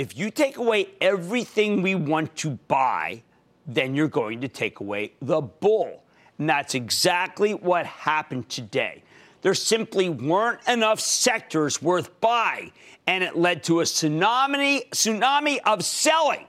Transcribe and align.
if 0.00 0.16
you 0.16 0.30
take 0.30 0.56
away 0.56 0.88
everything 1.02 1.82
we 1.82 1.94
want 1.94 2.34
to 2.34 2.52
buy, 2.68 3.22
then 3.66 3.94
you're 3.94 4.08
going 4.08 4.40
to 4.40 4.48
take 4.48 4.80
away 4.80 5.12
the 5.20 5.42
bull. 5.42 6.02
And 6.38 6.48
that's 6.48 6.74
exactly 6.74 7.52
what 7.52 7.84
happened 7.84 8.48
today. 8.48 9.02
There 9.42 9.52
simply 9.52 10.08
weren't 10.08 10.66
enough 10.66 11.00
sectors 11.00 11.82
worth 11.82 12.18
buying, 12.22 12.72
and 13.06 13.22
it 13.22 13.36
led 13.36 13.62
to 13.64 13.80
a 13.80 13.82
tsunami, 13.84 14.88
tsunami 14.88 15.58
of 15.66 15.84
selling, 15.84 16.46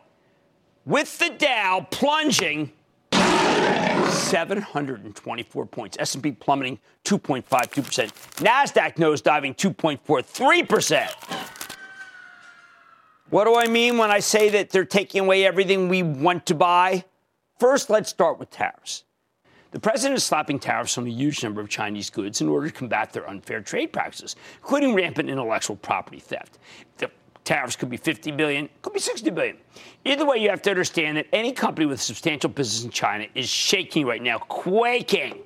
with 0.85 1.19
the 1.19 1.31
Dow 1.37 1.85
plunging 1.91 2.71
724 3.11 5.65
points, 5.65 5.97
S&P 5.99 6.31
plummeting 6.31 6.79
2.52%, 7.03 7.43
Nasdaq 8.37 8.95
nosediving 8.95 9.57
2.43%. 9.57 11.60
What 13.31 13.45
do 13.45 13.55
I 13.55 13.67
mean 13.67 13.97
when 13.97 14.11
I 14.11 14.19
say 14.19 14.49
that 14.49 14.71
they're 14.71 14.83
taking 14.83 15.21
away 15.21 15.45
everything 15.45 15.87
we 15.87 16.03
want 16.03 16.45
to 16.47 16.53
buy? 16.53 17.05
First, 17.61 17.89
let's 17.89 18.09
start 18.09 18.39
with 18.39 18.49
tariffs. 18.51 19.05
The 19.71 19.79
president 19.79 20.17
is 20.17 20.25
slapping 20.25 20.59
tariffs 20.59 20.97
on 20.97 21.07
a 21.07 21.09
huge 21.09 21.41
number 21.41 21.61
of 21.61 21.69
Chinese 21.69 22.09
goods 22.09 22.41
in 22.41 22.49
order 22.49 22.67
to 22.67 22.73
combat 22.73 23.13
their 23.13 23.29
unfair 23.29 23.61
trade 23.61 23.93
practices, 23.93 24.35
including 24.57 24.93
rampant 24.95 25.29
intellectual 25.29 25.77
property 25.77 26.19
theft. 26.19 26.59
The 26.97 27.09
tariffs 27.45 27.77
could 27.77 27.89
be 27.89 27.95
50 27.95 28.31
billion, 28.31 28.67
could 28.81 28.91
be 28.91 28.99
60 28.99 29.29
billion. 29.29 29.55
Either 30.03 30.25
way, 30.25 30.39
you 30.39 30.49
have 30.49 30.61
to 30.63 30.69
understand 30.69 31.15
that 31.15 31.27
any 31.31 31.53
company 31.53 31.85
with 31.85 32.01
substantial 32.01 32.49
business 32.49 32.83
in 32.83 32.89
China 32.89 33.27
is 33.33 33.47
shaking 33.47 34.05
right 34.05 34.21
now, 34.21 34.39
quaking 34.39 35.39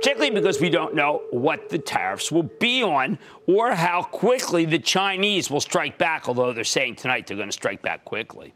particularly 0.00 0.30
because 0.30 0.60
we 0.60 0.70
don't 0.70 0.94
know 0.94 1.22
what 1.30 1.68
the 1.68 1.78
tariffs 1.78 2.30
will 2.30 2.44
be 2.44 2.82
on 2.82 3.18
or 3.46 3.72
how 3.72 4.02
quickly 4.02 4.64
the 4.64 4.78
Chinese 4.78 5.50
will 5.50 5.60
strike 5.60 5.98
back, 5.98 6.28
although 6.28 6.52
they're 6.52 6.64
saying 6.64 6.94
tonight 6.94 7.26
they're 7.26 7.36
going 7.36 7.48
to 7.48 7.52
strike 7.52 7.82
back 7.82 8.04
quickly. 8.04 8.54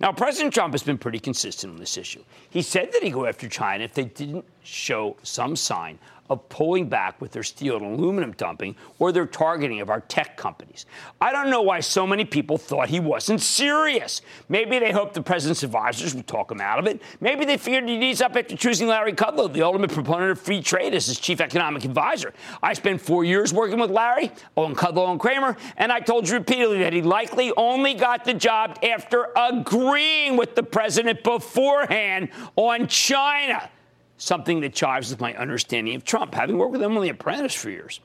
Now, 0.00 0.12
President 0.12 0.54
Trump 0.54 0.74
has 0.74 0.82
been 0.82 0.98
pretty 0.98 1.18
consistent 1.18 1.72
on 1.72 1.78
this 1.78 1.96
issue. 1.96 2.22
He 2.50 2.62
said 2.62 2.92
that 2.92 3.02
he'd 3.02 3.12
go 3.12 3.26
after 3.26 3.48
China 3.48 3.82
if 3.82 3.94
they 3.94 4.04
didn't 4.04 4.44
show 4.62 5.16
some 5.22 5.56
sign 5.56 5.98
of 6.30 6.48
pulling 6.48 6.88
back 6.88 7.20
with 7.20 7.32
their 7.32 7.42
steel 7.42 7.76
and 7.76 7.84
aluminum 7.84 8.32
dumping 8.32 8.76
or 8.98 9.12
their 9.12 9.26
targeting 9.26 9.80
of 9.80 9.90
our 9.90 10.00
tech 10.02 10.36
companies. 10.36 10.86
I 11.20 11.32
don't 11.32 11.50
know 11.50 11.62
why 11.62 11.80
so 11.80 12.06
many 12.06 12.24
people 12.24 12.58
thought 12.58 12.88
he 12.88 13.00
wasn't 13.00 13.40
serious. 13.40 14.20
Maybe 14.48 14.78
they 14.78 14.92
hoped 14.92 15.14
the 15.14 15.22
president's 15.22 15.62
advisors 15.62 16.14
would 16.14 16.26
talk 16.26 16.50
him 16.50 16.60
out 16.60 16.78
of 16.78 16.86
it. 16.86 17.02
Maybe 17.20 17.44
they 17.44 17.56
feared 17.56 17.88
he'd 17.88 18.02
ease 18.02 18.20
up 18.20 18.36
after 18.36 18.56
choosing 18.56 18.88
Larry 18.88 19.12
Kudlow, 19.12 19.52
the 19.52 19.62
ultimate 19.62 19.90
proponent 19.90 20.30
of 20.32 20.40
free 20.40 20.62
trade, 20.62 20.94
as 20.94 21.06
his 21.06 21.18
chief 21.18 21.40
economic 21.40 21.84
advisor. 21.84 22.32
I 22.62 22.74
spent 22.74 23.00
four 23.00 23.24
years 23.24 23.52
working 23.52 23.78
with 23.78 23.90
Larry, 23.90 24.30
on 24.56 24.74
Kudlow 24.74 25.10
and 25.10 25.20
Cramer, 25.20 25.56
and 25.76 25.90
I 25.90 26.00
told 26.00 26.28
you 26.28 26.34
repeatedly 26.34 26.78
that 26.80 26.92
he 26.92 27.02
likely 27.02 27.52
only 27.56 27.94
got 27.94 28.24
the 28.24 28.34
job 28.34 28.78
after 28.82 29.28
agreeing 29.36 30.36
with 30.36 30.54
the 30.54 30.62
president 30.62 31.22
beforehand 31.22 32.28
on 32.56 32.86
China 32.86 33.70
something 34.18 34.60
that 34.60 34.74
chives 34.74 35.10
with 35.10 35.20
my 35.20 35.34
understanding 35.34 35.94
of 35.94 36.04
Trump, 36.04 36.34
having 36.34 36.58
worked 36.58 36.72
with 36.72 36.82
him 36.82 36.96
on 36.96 37.02
The 37.02 37.08
Apprentice 37.08 37.54
for 37.54 37.70
years. 37.70 38.00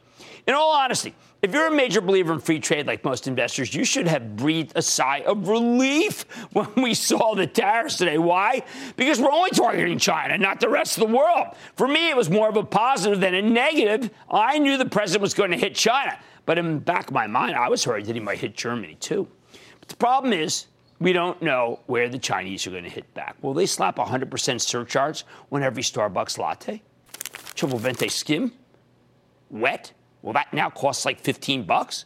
In 0.48 0.54
all 0.54 0.72
honesty, 0.72 1.16
if 1.42 1.54
you're 1.54 1.68
a 1.68 1.76
major 1.76 2.00
believer 2.00 2.34
in 2.34 2.40
free 2.40 2.60
trade 2.60 2.88
like 2.88 3.04
most 3.04 3.28
investors, 3.28 3.74
you 3.74 3.84
should 3.84 4.08
have 4.08 4.36
breathed 4.36 4.74
a 4.76 4.82
sigh 4.82 5.24
of 5.26 5.48
relief 5.48 6.26
when 6.54 6.68
we 6.78 6.94
saw 6.94 7.34
the 7.34 7.48
tariffs 7.48 7.98
today. 7.98 8.18
Why? 8.18 8.64
Because 8.96 9.20
we're 9.20 9.32
only 9.32 9.50
targeting 9.50 9.98
China, 9.98 10.38
not 10.38 10.60
the 10.60 10.70
rest 10.70 10.98
of 10.98 11.08
the 11.08 11.14
world. 11.14 11.48
For 11.76 11.88
me, 11.88 12.10
it 12.10 12.16
was 12.16 12.30
more 12.30 12.48
of 12.48 12.58
a 12.58 12.64
positive 12.64 13.20
than 13.20 13.34
a 13.34 13.42
negative. 13.42 14.10
I 14.30 14.60
knew 14.60 14.78
the 14.78 14.86
president 14.86 15.22
was 15.22 15.34
going 15.34 15.52
to 15.52 15.58
hit 15.58 15.76
China, 15.76 16.18
but 16.46 16.58
in 16.58 16.76
the 16.76 16.80
back 16.80 17.08
of 17.08 17.14
my 17.14 17.28
mind, 17.28 17.56
I 17.56 17.70
was 17.70 17.86
worried 17.86 18.06
that 18.06 18.16
he 18.16 18.22
might 18.22 18.40
hit 18.40 18.56
Germany 18.56 18.96
too. 19.00 19.28
But 19.80 19.90
the 19.90 19.96
problem 19.96 20.34
is, 20.34 20.68
we 21.04 21.12
don't 21.12 21.42
know 21.42 21.82
where 21.88 22.08
the 22.08 22.18
Chinese 22.18 22.66
are 22.66 22.72
going 22.72 22.86
to 22.86 22.90
hit 22.90 23.14
back. 23.14 23.36
Will 23.42 23.54
they 23.54 23.66
slap 23.66 23.98
100% 23.98 24.62
surcharge 24.62 25.26
on 25.52 25.62
every 25.62 25.84
Starbucks 25.84 26.38
latte? 26.38 26.82
Triple 27.56 27.78
Venti 27.78 28.08
skim? 28.08 28.54
Wet? 29.50 29.92
Will 30.22 30.32
that 30.34 30.54
now 30.54 30.70
cost 30.70 31.06
like 31.06 31.20
15 31.20 31.66
bucks? 31.66 32.06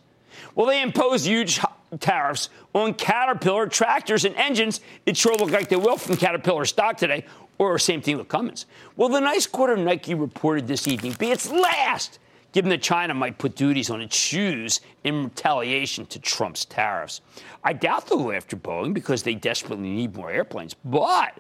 Will 0.56 0.66
they 0.66 0.82
impose 0.82 1.28
huge 1.28 1.60
tariffs 2.00 2.50
on 2.74 2.96
Caterpillar 2.96 3.68
tractors 3.68 4.26
and 4.26 4.36
engines? 4.36 4.82
It 5.06 5.16
sure 5.16 5.36
looks 5.36 5.52
like 5.52 5.70
they 5.70 5.76
will 5.76 5.98
from 5.98 6.18
Caterpillar 6.18 6.66
stock 6.66 6.98
today, 6.98 7.24
or 7.60 7.78
same 7.78 8.02
thing 8.02 8.18
with 8.18 8.28
Cummins. 8.28 8.66
Will 8.96 9.10
the 9.10 9.20
nice 9.20 9.46
quarter 9.46 9.78
Nike 9.78 10.16
reported 10.16 10.68
this 10.68 10.88
evening 10.88 11.16
be 11.20 11.30
its 11.30 11.50
last? 11.52 12.18
Given 12.52 12.70
that 12.70 12.82
China 12.82 13.14
might 13.14 13.38
put 13.38 13.56
duties 13.56 13.90
on 13.90 14.02
its 14.02 14.16
shoes 14.16 14.82
in 15.04 15.26
retaliation 15.26 16.06
to 16.08 16.20
Trump's 16.20 16.66
tariffs. 16.66 17.22
I 17.64 17.74
doubt 17.74 18.08
they'll 18.08 18.20
go 18.20 18.32
after 18.32 18.56
Boeing 18.56 18.94
because 18.94 19.24
they 19.24 19.36
desperately 19.36 19.90
need 19.90 20.16
more 20.16 20.32
airplanes, 20.32 20.74
but 20.74 21.38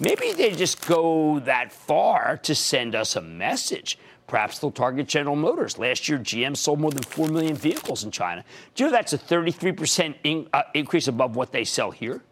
maybe 0.00 0.32
they 0.32 0.52
just 0.52 0.86
go 0.86 1.40
that 1.40 1.72
far 1.72 2.36
to 2.38 2.54
send 2.54 2.94
us 2.94 3.16
a 3.16 3.20
message. 3.20 3.98
Perhaps 4.26 4.60
they'll 4.60 4.70
target 4.70 5.08
General 5.08 5.34
Motors. 5.34 5.76
Last 5.76 6.08
year, 6.08 6.18
GM 6.18 6.56
sold 6.56 6.78
more 6.78 6.92
than 6.92 7.02
4 7.02 7.28
million 7.28 7.56
vehicles 7.56 8.04
in 8.04 8.12
China. 8.12 8.44
Do 8.76 8.84
you 8.84 8.90
know 8.90 8.96
that's 8.96 9.12
a 9.12 9.18
33% 9.18 10.14
in, 10.22 10.48
uh, 10.52 10.62
increase 10.72 11.08
above 11.08 11.34
what 11.34 11.50
they 11.50 11.64
sell 11.64 11.90
here? 11.90 12.22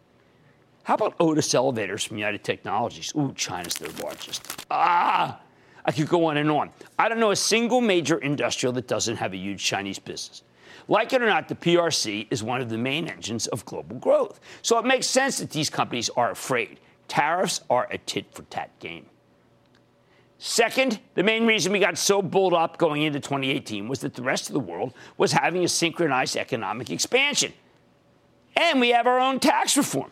How 0.83 0.93
about 0.93 1.15
Otis 1.19 1.53
Elevators 1.53 2.05
from 2.05 2.17
United 2.17 2.43
Technologies? 2.43 3.13
Ooh, 3.17 3.33
China's 3.35 3.73
their 3.75 3.91
largest. 4.01 4.65
Ah, 4.71 5.41
I 5.85 5.91
could 5.91 6.07
go 6.07 6.25
on 6.25 6.37
and 6.37 6.51
on. 6.51 6.71
I 6.97 7.09
don't 7.09 7.19
know 7.19 7.31
a 7.31 7.35
single 7.35 7.81
major 7.81 8.17
industrial 8.17 8.73
that 8.73 8.87
doesn't 8.87 9.15
have 9.17 9.33
a 9.33 9.37
huge 9.37 9.63
Chinese 9.63 9.99
business. 9.99 10.43
Like 10.87 11.13
it 11.13 11.21
or 11.21 11.27
not, 11.27 11.47
the 11.47 11.55
PRC 11.55 12.27
is 12.31 12.43
one 12.43 12.61
of 12.61 12.69
the 12.69 12.77
main 12.77 13.07
engines 13.07 13.47
of 13.47 13.63
global 13.65 13.97
growth. 13.97 14.39
So 14.61 14.77
it 14.79 14.85
makes 14.85 15.07
sense 15.07 15.37
that 15.37 15.51
these 15.51 15.69
companies 15.69 16.09
are 16.09 16.31
afraid. 16.31 16.79
Tariffs 17.07 17.61
are 17.69 17.87
a 17.91 17.97
tit 17.99 18.33
for 18.33 18.41
tat 18.43 18.71
game. 18.79 19.05
Second, 20.39 20.99
the 21.15 21.23
main 21.23 21.45
reason 21.45 21.71
we 21.71 21.79
got 21.79 21.97
so 21.97 22.21
bulled 22.21 22.53
up 22.53 22.77
going 22.77 23.03
into 23.03 23.19
2018 23.19 23.87
was 23.87 23.99
that 23.99 24.15
the 24.15 24.21
rest 24.23 24.47
of 24.47 24.53
the 24.53 24.59
world 24.59 24.93
was 25.17 25.33
having 25.33 25.63
a 25.65 25.67
synchronized 25.67 26.37
economic 26.37 26.89
expansion. 26.89 27.53
And 28.55 28.79
we 28.79 28.89
have 28.89 29.05
our 29.05 29.19
own 29.19 29.39
tax 29.39 29.75
reform. 29.75 30.11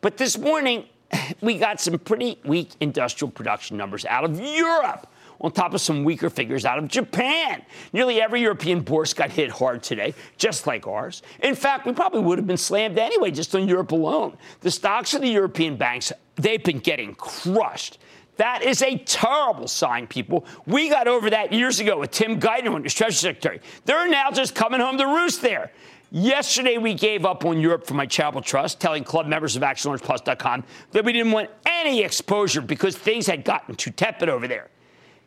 But 0.00 0.16
this 0.16 0.38
morning, 0.38 0.86
we 1.40 1.58
got 1.58 1.80
some 1.80 1.98
pretty 1.98 2.38
weak 2.44 2.70
industrial 2.80 3.30
production 3.30 3.76
numbers 3.76 4.04
out 4.04 4.24
of 4.24 4.38
Europe, 4.40 5.06
on 5.40 5.52
top 5.52 5.72
of 5.72 5.80
some 5.80 6.04
weaker 6.04 6.28
figures 6.28 6.64
out 6.64 6.78
of 6.78 6.88
Japan. 6.88 7.62
Nearly 7.92 8.20
every 8.20 8.42
European 8.42 8.80
bourse 8.80 9.14
got 9.14 9.30
hit 9.30 9.50
hard 9.50 9.82
today, 9.82 10.14
just 10.36 10.66
like 10.66 10.86
ours. 10.86 11.22
In 11.40 11.54
fact, 11.54 11.86
we 11.86 11.92
probably 11.92 12.20
would 12.20 12.38
have 12.38 12.46
been 12.46 12.56
slammed 12.56 12.98
anyway, 12.98 13.30
just 13.30 13.54
on 13.54 13.68
Europe 13.68 13.92
alone. 13.92 14.36
The 14.60 14.70
stocks 14.70 15.14
of 15.14 15.20
the 15.22 15.28
European 15.28 15.76
banks, 15.76 16.12
they've 16.36 16.62
been 16.62 16.80
getting 16.80 17.14
crushed. 17.14 17.98
That 18.36 18.62
is 18.62 18.82
a 18.82 18.96
terrible 18.98 19.66
sign, 19.66 20.06
people. 20.06 20.46
We 20.64 20.88
got 20.88 21.08
over 21.08 21.28
that 21.30 21.52
years 21.52 21.80
ago 21.80 21.98
with 21.98 22.12
Tim 22.12 22.38
Geithner, 22.38 22.84
as 22.86 22.94
Treasury 22.94 23.32
Secretary. 23.32 23.60
They're 23.84 24.08
now 24.08 24.30
just 24.30 24.54
coming 24.54 24.80
home 24.80 24.96
to 24.98 25.06
roost 25.06 25.42
there. 25.42 25.72
Yesterday, 26.10 26.78
we 26.78 26.94
gave 26.94 27.26
up 27.26 27.44
on 27.44 27.60
Europe 27.60 27.86
for 27.86 27.92
my 27.94 28.06
charitable 28.06 28.40
trust, 28.40 28.80
telling 28.80 29.04
club 29.04 29.26
members 29.26 29.56
of 29.56 29.62
ActionAlertsPlus.com 29.62 30.64
that 30.92 31.04
we 31.04 31.12
didn't 31.12 31.32
want 31.32 31.50
any 31.66 32.02
exposure 32.02 32.62
because 32.62 32.96
things 32.96 33.26
had 33.26 33.44
gotten 33.44 33.74
too 33.74 33.90
tepid 33.90 34.30
over 34.30 34.48
there. 34.48 34.68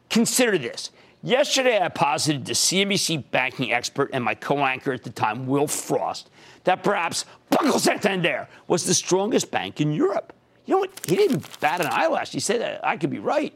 Consider 0.10 0.58
this. 0.58 0.90
Yesterday, 1.24 1.80
I 1.80 1.90
posited 1.90 2.48
to 2.48 2.54
CNBC 2.54 3.30
banking 3.30 3.72
expert 3.72 4.10
and 4.12 4.24
my 4.24 4.34
co 4.34 4.58
anchor 4.58 4.92
at 4.92 5.04
the 5.04 5.12
time, 5.12 5.46
Wilfred 5.46 5.70
Frost, 5.70 6.32
that 6.64 6.84
perhaps 6.84 7.26
Banco 7.52 7.78
Santander 7.78 8.48
was 8.68 8.86
the 8.86 8.94
strongest 8.96 9.52
bank 9.52 9.82
in 9.82 9.94
Europe. 9.94 10.34
You 10.66 10.76
know 10.76 10.80
what? 10.80 11.00
He 11.06 11.16
didn't 11.16 11.60
bat 11.60 11.80
an 11.80 11.88
eyelash. 11.92 12.32
He 12.32 12.40
said 12.40 12.80
I 12.84 12.98
could 12.98 13.12
be 13.12 13.20
right. 13.20 13.54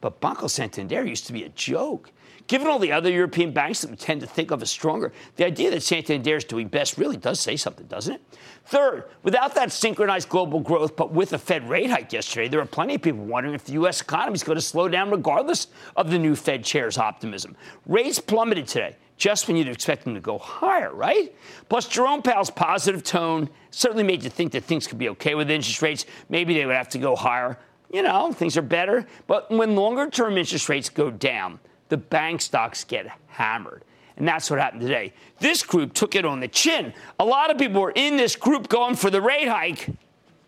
But 0.00 0.20
Banco 0.20 0.46
Santander 0.46 1.04
used 1.04 1.26
to 1.26 1.32
be 1.32 1.42
a 1.42 1.48
joke. 1.50 2.12
Given 2.50 2.66
all 2.66 2.80
the 2.80 2.90
other 2.90 3.12
European 3.12 3.52
banks 3.52 3.80
that 3.82 3.92
we 3.92 3.96
tend 3.96 4.22
to 4.22 4.26
think 4.26 4.50
of 4.50 4.60
as 4.60 4.72
stronger, 4.72 5.12
the 5.36 5.46
idea 5.46 5.70
that 5.70 5.84
Santander 5.84 6.34
is 6.34 6.42
doing 6.42 6.66
best 6.66 6.98
really 6.98 7.16
does 7.16 7.38
say 7.38 7.54
something, 7.54 7.86
doesn't 7.86 8.14
it? 8.14 8.20
Third, 8.64 9.04
without 9.22 9.54
that 9.54 9.70
synchronized 9.70 10.28
global 10.28 10.58
growth, 10.58 10.96
but 10.96 11.12
with 11.12 11.32
a 11.32 11.38
Fed 11.38 11.68
rate 11.68 11.90
hike 11.90 12.12
yesterday, 12.12 12.48
there 12.48 12.58
are 12.58 12.66
plenty 12.66 12.96
of 12.96 13.02
people 13.02 13.24
wondering 13.24 13.54
if 13.54 13.66
the 13.66 13.74
U.S. 13.74 14.00
economy 14.00 14.34
is 14.34 14.42
going 14.42 14.56
to 14.58 14.62
slow 14.62 14.88
down 14.88 15.12
regardless 15.12 15.68
of 15.94 16.10
the 16.10 16.18
new 16.18 16.34
Fed 16.34 16.64
chair's 16.64 16.98
optimism. 16.98 17.56
Rates 17.86 18.18
plummeted 18.18 18.66
today 18.66 18.96
just 19.16 19.46
when 19.46 19.56
you'd 19.56 19.68
expect 19.68 20.02
them 20.02 20.14
to 20.14 20.20
go 20.20 20.36
higher, 20.36 20.92
right? 20.92 21.32
Plus, 21.68 21.86
Jerome 21.86 22.20
Powell's 22.20 22.50
positive 22.50 23.04
tone 23.04 23.48
certainly 23.70 24.02
made 24.02 24.24
you 24.24 24.30
think 24.30 24.50
that 24.50 24.64
things 24.64 24.88
could 24.88 24.98
be 24.98 25.08
okay 25.10 25.36
with 25.36 25.52
interest 25.52 25.82
rates. 25.82 26.04
Maybe 26.28 26.54
they 26.54 26.66
would 26.66 26.74
have 26.74 26.88
to 26.88 26.98
go 26.98 27.14
higher. 27.14 27.60
You 27.92 28.02
know, 28.02 28.32
things 28.32 28.56
are 28.56 28.62
better. 28.62 29.06
But 29.28 29.52
when 29.52 29.76
longer 29.76 30.10
term 30.10 30.36
interest 30.36 30.68
rates 30.68 30.88
go 30.88 31.12
down, 31.12 31.60
the 31.90 31.98
bank 31.98 32.40
stocks 32.40 32.84
get 32.84 33.06
hammered. 33.26 33.84
And 34.16 34.26
that's 34.26 34.50
what 34.50 34.58
happened 34.58 34.82
today. 34.82 35.12
This 35.38 35.62
group 35.62 35.92
took 35.92 36.14
it 36.14 36.24
on 36.24 36.40
the 36.40 36.48
chin. 36.48 36.92
A 37.18 37.24
lot 37.24 37.50
of 37.50 37.58
people 37.58 37.80
were 37.80 37.92
in 37.94 38.16
this 38.16 38.36
group 38.36 38.68
going 38.68 38.94
for 38.94 39.10
the 39.10 39.20
rate 39.20 39.48
hike. 39.48 39.88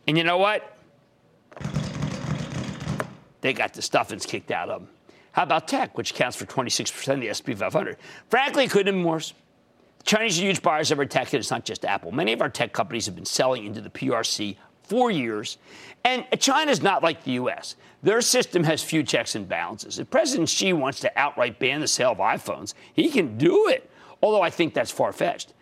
And 0.07 0.17
you 0.19 0.25
know 0.25 0.39
what? 0.39 0.77
They 3.41 3.53
got 3.53 3.75
the 3.75 3.83
stuffings 3.83 4.27
kicked 4.27 4.51
out 4.51 4.69
of 4.69 4.81
them. 4.83 4.89
How 5.33 5.45
about 5.45 5.67
tech, 5.67 5.97
which 5.97 6.11
accounts 6.11 6.37
for 6.37 6.45
26% 6.45 7.15
of 7.15 7.21
the 7.21 7.33
SP 7.33 7.57
500? 7.57 7.97
Frankly, 8.29 8.65
it 8.65 8.71
couldn't 8.71 8.87
have 8.87 8.95
been 8.95 9.05
worse. 9.05 9.33
The 9.99 10.05
Chinese 10.05 10.39
are 10.39 10.43
huge 10.43 10.63
buyers 10.63 10.91
of 10.91 10.99
our 10.99 11.07
tech, 11.07 11.33
and 11.33 11.41
it's 11.41 11.51
not 11.51 11.65
just 11.65 11.85
Apple. 11.85 12.13
Many 12.13 12.33
of 12.33 12.43
our 12.43 12.51
tech 12.51 12.73
companies 12.73 13.07
have 13.07 13.15
been 13.15 13.25
selling 13.25 13.65
into 13.65 13.81
the 13.81 13.89
PRC 13.89 14.57
for 14.93 15.11
years. 15.11 15.57
And 16.05 16.27
China's 16.39 16.83
not 16.83 17.03
like 17.03 17.25
the 17.25 17.33
U.S. 17.33 17.77
Their 18.03 18.21
system 18.21 18.63
has 18.65 18.83
few 18.83 19.03
checks 19.03 19.35
and 19.37 19.49
balances. 19.49 19.99
If 19.99 20.11
President 20.11 20.51
Xi 20.51 20.75
wants 20.75 21.01
to 21.01 21.19
outright 21.19 21.59
ban 21.59 21.81
the 21.81 21.89
sale 21.89 22.13
of 22.13 22.19
iPhones, 22.19 22.75
he 22.93 23.09
can 23.09 23.39
do 23.39 23.69
it, 23.69 23.91
although 24.23 24.43
I 24.43 24.51
think 24.51 24.75
that's 24.75 24.91
far 24.91 25.15
fetched. 25.15 25.55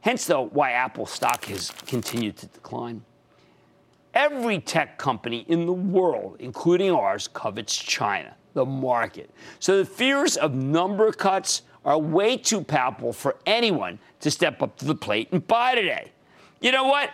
Hence, 0.00 0.24
though, 0.24 0.46
why 0.46 0.70
Apple 0.70 1.04
stock 1.04 1.44
has 1.46 1.70
continued 1.86 2.38
to 2.38 2.46
decline. 2.46 3.04
Every 4.14 4.58
tech 4.58 4.96
company 4.96 5.44
in 5.48 5.66
the 5.66 5.72
world, 5.72 6.36
including 6.38 6.90
ours, 6.90 7.28
covets 7.28 7.76
China 7.76 8.34
the 8.54 8.64
market. 8.64 9.30
So 9.60 9.76
the 9.76 9.84
fears 9.84 10.38
of 10.38 10.54
number 10.54 11.12
cuts 11.12 11.62
are 11.84 11.98
way 11.98 12.38
too 12.38 12.62
palpable 12.62 13.12
for 13.12 13.36
anyone 13.44 13.98
to 14.20 14.30
step 14.30 14.62
up 14.62 14.78
to 14.78 14.86
the 14.86 14.94
plate 14.94 15.28
and 15.30 15.46
buy 15.46 15.74
today. 15.74 16.10
You 16.60 16.72
know 16.72 16.84
what? 16.84 17.10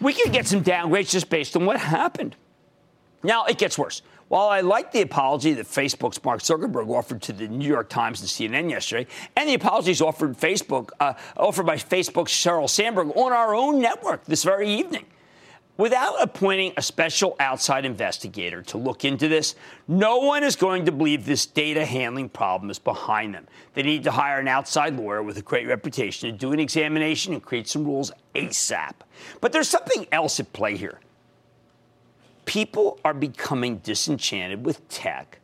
We 0.00 0.12
could 0.12 0.32
get 0.32 0.46
some 0.46 0.62
downgrades 0.62 1.10
just 1.10 1.30
based 1.30 1.56
on 1.56 1.64
what 1.64 1.78
happened. 1.78 2.36
Now 3.22 3.44
it 3.46 3.58
gets 3.58 3.78
worse. 3.78 4.02
While 4.28 4.48
I 4.48 4.60
like 4.60 4.90
the 4.90 5.02
apology 5.02 5.52
that 5.54 5.66
Facebook's 5.66 6.22
Mark 6.24 6.40
Zuckerberg 6.40 6.88
offered 6.88 7.22
to 7.22 7.32
the 7.32 7.46
New 7.46 7.68
York 7.68 7.88
Times 7.88 8.20
and 8.20 8.28
CNN 8.28 8.70
yesterday, 8.70 9.08
and 9.36 9.48
the 9.48 9.54
apologies 9.54 10.00
offered 10.02 10.36
Facebook 10.36 10.90
uh, 10.98 11.14
offered 11.36 11.64
by 11.64 11.76
Facebook's 11.76 12.32
Sheryl 12.32 12.68
Sandberg 12.68 13.16
on 13.16 13.32
our 13.32 13.54
own 13.54 13.80
network 13.80 14.24
this 14.24 14.42
very 14.42 14.68
evening, 14.68 15.06
Without 15.78 16.22
appointing 16.22 16.72
a 16.78 16.82
special 16.82 17.36
outside 17.38 17.84
investigator 17.84 18.62
to 18.62 18.78
look 18.78 19.04
into 19.04 19.28
this, 19.28 19.54
no 19.86 20.18
one 20.18 20.42
is 20.42 20.56
going 20.56 20.86
to 20.86 20.92
believe 20.92 21.26
this 21.26 21.44
data 21.44 21.84
handling 21.84 22.30
problem 22.30 22.70
is 22.70 22.78
behind 22.78 23.34
them. 23.34 23.46
They 23.74 23.82
need 23.82 24.04
to 24.04 24.10
hire 24.10 24.40
an 24.40 24.48
outside 24.48 24.96
lawyer 24.96 25.22
with 25.22 25.36
a 25.36 25.42
great 25.42 25.66
reputation 25.66 26.30
to 26.30 26.36
do 26.36 26.52
an 26.52 26.60
examination 26.60 27.34
and 27.34 27.42
create 27.42 27.68
some 27.68 27.84
rules 27.84 28.10
ASAP. 28.34 28.94
But 29.42 29.52
there's 29.52 29.68
something 29.68 30.06
else 30.10 30.40
at 30.40 30.52
play 30.54 30.78
here. 30.78 30.98
People 32.46 32.98
are 33.04 33.12
becoming 33.12 33.78
disenchanted 33.78 34.64
with 34.64 34.88
tech, 34.88 35.40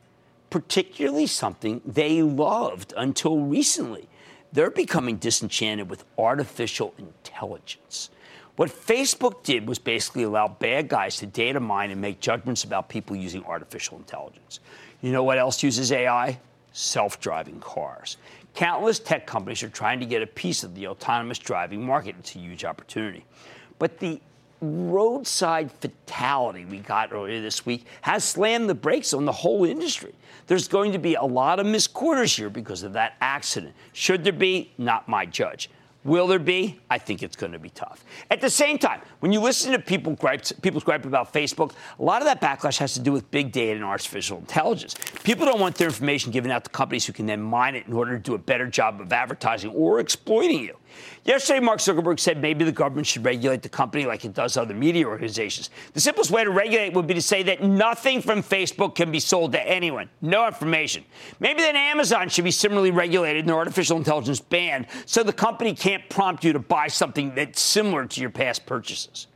particularly 0.49 1.27
something 1.27 1.83
they 1.85 2.23
loved 2.23 2.95
until 2.97 3.39
recently. 3.39 4.09
They're 4.51 4.71
becoming 4.71 5.17
disenchanted 5.17 5.91
with 5.91 6.05
artificial 6.17 6.95
intelligence. 6.97 8.09
What 8.57 8.71
Facebook 8.71 9.43
did 9.45 9.67
was 9.67 9.79
basically 9.79 10.25
allow 10.25 10.49
bad 10.49 10.89
guys 10.89 11.17
to 11.17 11.27
data 11.27 11.59
mine 11.59 11.91
and 11.91 12.01
make 12.01 12.21
judgments 12.21 12.65
about 12.65 12.89
people 12.89 13.17
using 13.17 13.45
artificial 13.45 13.97
intelligence. 13.97 14.61
You 15.01 15.11
know 15.13 15.25
what 15.25 15.39
else 15.39 15.63
uses 15.63 15.91
AI? 15.91 16.39
Self 16.73 17.21
driving 17.21 17.61
cars. 17.61 18.19
Countless 18.55 18.99
tech 18.99 19.27
companies 19.27 19.63
are 19.63 19.71
trying 19.71 20.01
to 20.01 20.07
get 20.07 20.23
a 20.23 20.27
piece 20.27 20.63
of 20.63 20.75
the 20.75 20.87
autonomous 20.87 21.39
driving 21.39 21.85
market. 21.85 22.17
It's 22.19 22.35
a 22.35 22.39
huge 22.39 22.65
opportunity. 22.65 23.25
But 23.79 23.99
the 23.99 24.21
roadside 24.61 25.73
fatality 25.73 26.65
we 26.65 26.79
got 26.79 27.13
earlier 27.13 27.41
this 27.41 27.67
week 27.67 27.85
has 28.03 28.23
slammed 28.23 28.69
the 28.69 28.75
brakes 28.75 29.13
on 29.13 29.25
the 29.25 29.33
whole 29.33 29.65
industry. 29.65 30.13
There's 30.47 30.69
going 30.69 30.93
to 30.93 30.99
be 30.99 31.15
a 31.15 31.25
lot 31.25 31.59
of 31.59 31.67
missed 31.67 31.95
quarters 31.95 32.37
here 32.37 32.51
because 32.51 32.83
of 32.83 32.93
that 32.93 33.15
accident. 33.21 33.75
Should 33.93 34.23
there 34.23 34.33
be? 34.33 34.71
Not 34.77 35.09
my 35.09 35.25
judge. 35.25 35.71
Will 36.05 36.27
there 36.27 36.41
be? 36.41 36.81
I 36.91 36.99
think 36.99 37.23
it's 37.23 37.37
going 37.37 37.53
to 37.53 37.61
be 37.61 37.71
tough. 37.71 38.05
At 38.29 38.41
the 38.41 38.51
same 38.51 38.77
time, 38.77 39.01
when 39.21 39.33
you 39.33 39.41
listen 39.41 39.71
to 39.71 39.79
people 39.79 40.15
gripe, 40.15 40.43
people's 40.61 40.83
gripe 40.83 41.05
about 41.05 41.33
Facebook, 41.33 41.75
a 41.99 42.03
lot 42.03 42.23
of 42.23 42.27
that 42.27 42.41
backlash 42.41 42.79
has 42.79 42.95
to 42.95 43.01
do 43.01 43.13
with 43.13 43.31
big 43.31 43.53
data 43.53 43.77
and 43.77 43.85
artificial 43.85 44.39
intelligence. 44.39 44.97
People 45.23 45.47
don't 45.47 45.61
want 45.61 45.77
their 45.77 45.87
information 45.87 46.33
given 46.33 46.51
out 46.51 46.65
to 46.65 46.71
companies 46.71 47.07
who 47.07 47.13
can 47.13 47.27
then 47.27 47.41
mine 47.41 47.77
it 47.77 47.87
in 47.87 47.93
order 47.93 48.15
to 48.15 48.19
do 48.19 48.35
a 48.35 48.39
better 48.39 48.67
job 48.67 49.01
of 49.01 49.13
advertising 49.13 49.71
or 49.71 50.01
exploiting 50.01 50.65
you. 50.65 50.77
Yesterday, 51.25 51.61
Mark 51.61 51.79
Zuckerberg 51.79 52.19
said 52.19 52.43
maybe 52.43 52.65
the 52.65 52.73
government 52.73 53.07
should 53.07 53.25
regulate 53.25 53.63
the 53.63 53.69
company 53.69 54.07
like 54.07 54.25
it 54.25 54.35
does 54.35 54.57
other 54.57 54.75
media 54.75 55.07
organizations. 55.07 55.71
The 55.93 56.01
simplest 56.01 56.31
way 56.31 56.45
to 56.45 56.51
regulate 56.51 56.95
would 56.95 57.07
be 57.07 57.15
to 57.15 57.23
say 57.23 57.43
that 57.45 57.63
nothing 57.63 58.21
from 58.21 58.43
Facebook 58.43 58.95
can 58.95 59.13
be 59.13 59.21
sold 59.21 59.53
to 59.53 59.67
anyone, 59.67 60.09
no 60.21 60.47
information. 60.47 61.05
Maybe 61.39 61.61
then 61.61 61.77
Amazon 61.77 62.29
should 62.29 62.45
be 62.45 62.51
similarly 62.51 62.91
regulated 62.91 63.45
and 63.45 63.53
artificial 63.53 63.97
intelligence 63.97 64.41
banned 64.41 64.87
so 65.07 65.23
the 65.23 65.33
company 65.33 65.75
can't 65.75 65.92
prompt 65.99 66.45
you 66.45 66.53
to 66.53 66.59
buy 66.59 66.89
something 66.89 67.35
that's 67.35 67.61
similar 67.61 68.07
to 68.07 68.21
your 68.21 68.31
past 68.31 68.67
purchases. 68.67 69.27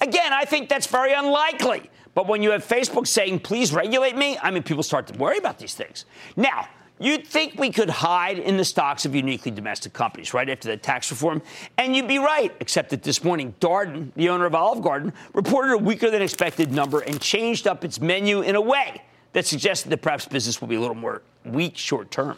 Again, 0.00 0.32
I 0.32 0.44
think 0.44 0.68
that's 0.68 0.86
very 0.86 1.12
unlikely. 1.12 1.90
But 2.14 2.26
when 2.26 2.42
you 2.42 2.50
have 2.50 2.66
Facebook 2.66 3.06
saying, 3.06 3.40
please 3.40 3.72
regulate 3.72 4.16
me, 4.16 4.38
I 4.42 4.50
mean, 4.50 4.62
people 4.62 4.82
start 4.82 5.06
to 5.08 5.18
worry 5.18 5.38
about 5.38 5.58
these 5.58 5.74
things. 5.74 6.04
Now, 6.36 6.68
You'd 7.00 7.26
think 7.26 7.58
we 7.58 7.70
could 7.70 7.88
hide 7.88 8.40
in 8.40 8.56
the 8.56 8.64
stocks 8.64 9.04
of 9.04 9.14
uniquely 9.14 9.52
domestic 9.52 9.92
companies 9.92 10.34
right 10.34 10.48
after 10.48 10.68
the 10.68 10.76
tax 10.76 11.10
reform, 11.12 11.42
and 11.76 11.94
you'd 11.94 12.08
be 12.08 12.18
right, 12.18 12.52
except 12.58 12.90
that 12.90 13.04
this 13.04 13.22
morning, 13.22 13.54
Darden, 13.60 14.12
the 14.16 14.28
owner 14.28 14.46
of 14.46 14.54
Olive 14.54 14.82
Garden, 14.82 15.12
reported 15.32 15.74
a 15.74 15.78
weaker 15.78 16.10
than 16.10 16.22
expected 16.22 16.72
number 16.72 17.00
and 17.00 17.20
changed 17.20 17.68
up 17.68 17.84
its 17.84 18.00
menu 18.00 18.40
in 18.40 18.56
a 18.56 18.60
way 18.60 19.00
that 19.32 19.46
suggested 19.46 19.90
that 19.90 20.02
perhaps 20.02 20.26
business 20.26 20.60
will 20.60 20.68
be 20.68 20.74
a 20.74 20.80
little 20.80 20.96
more 20.96 21.22
weak 21.44 21.76
short 21.76 22.10
term. 22.10 22.36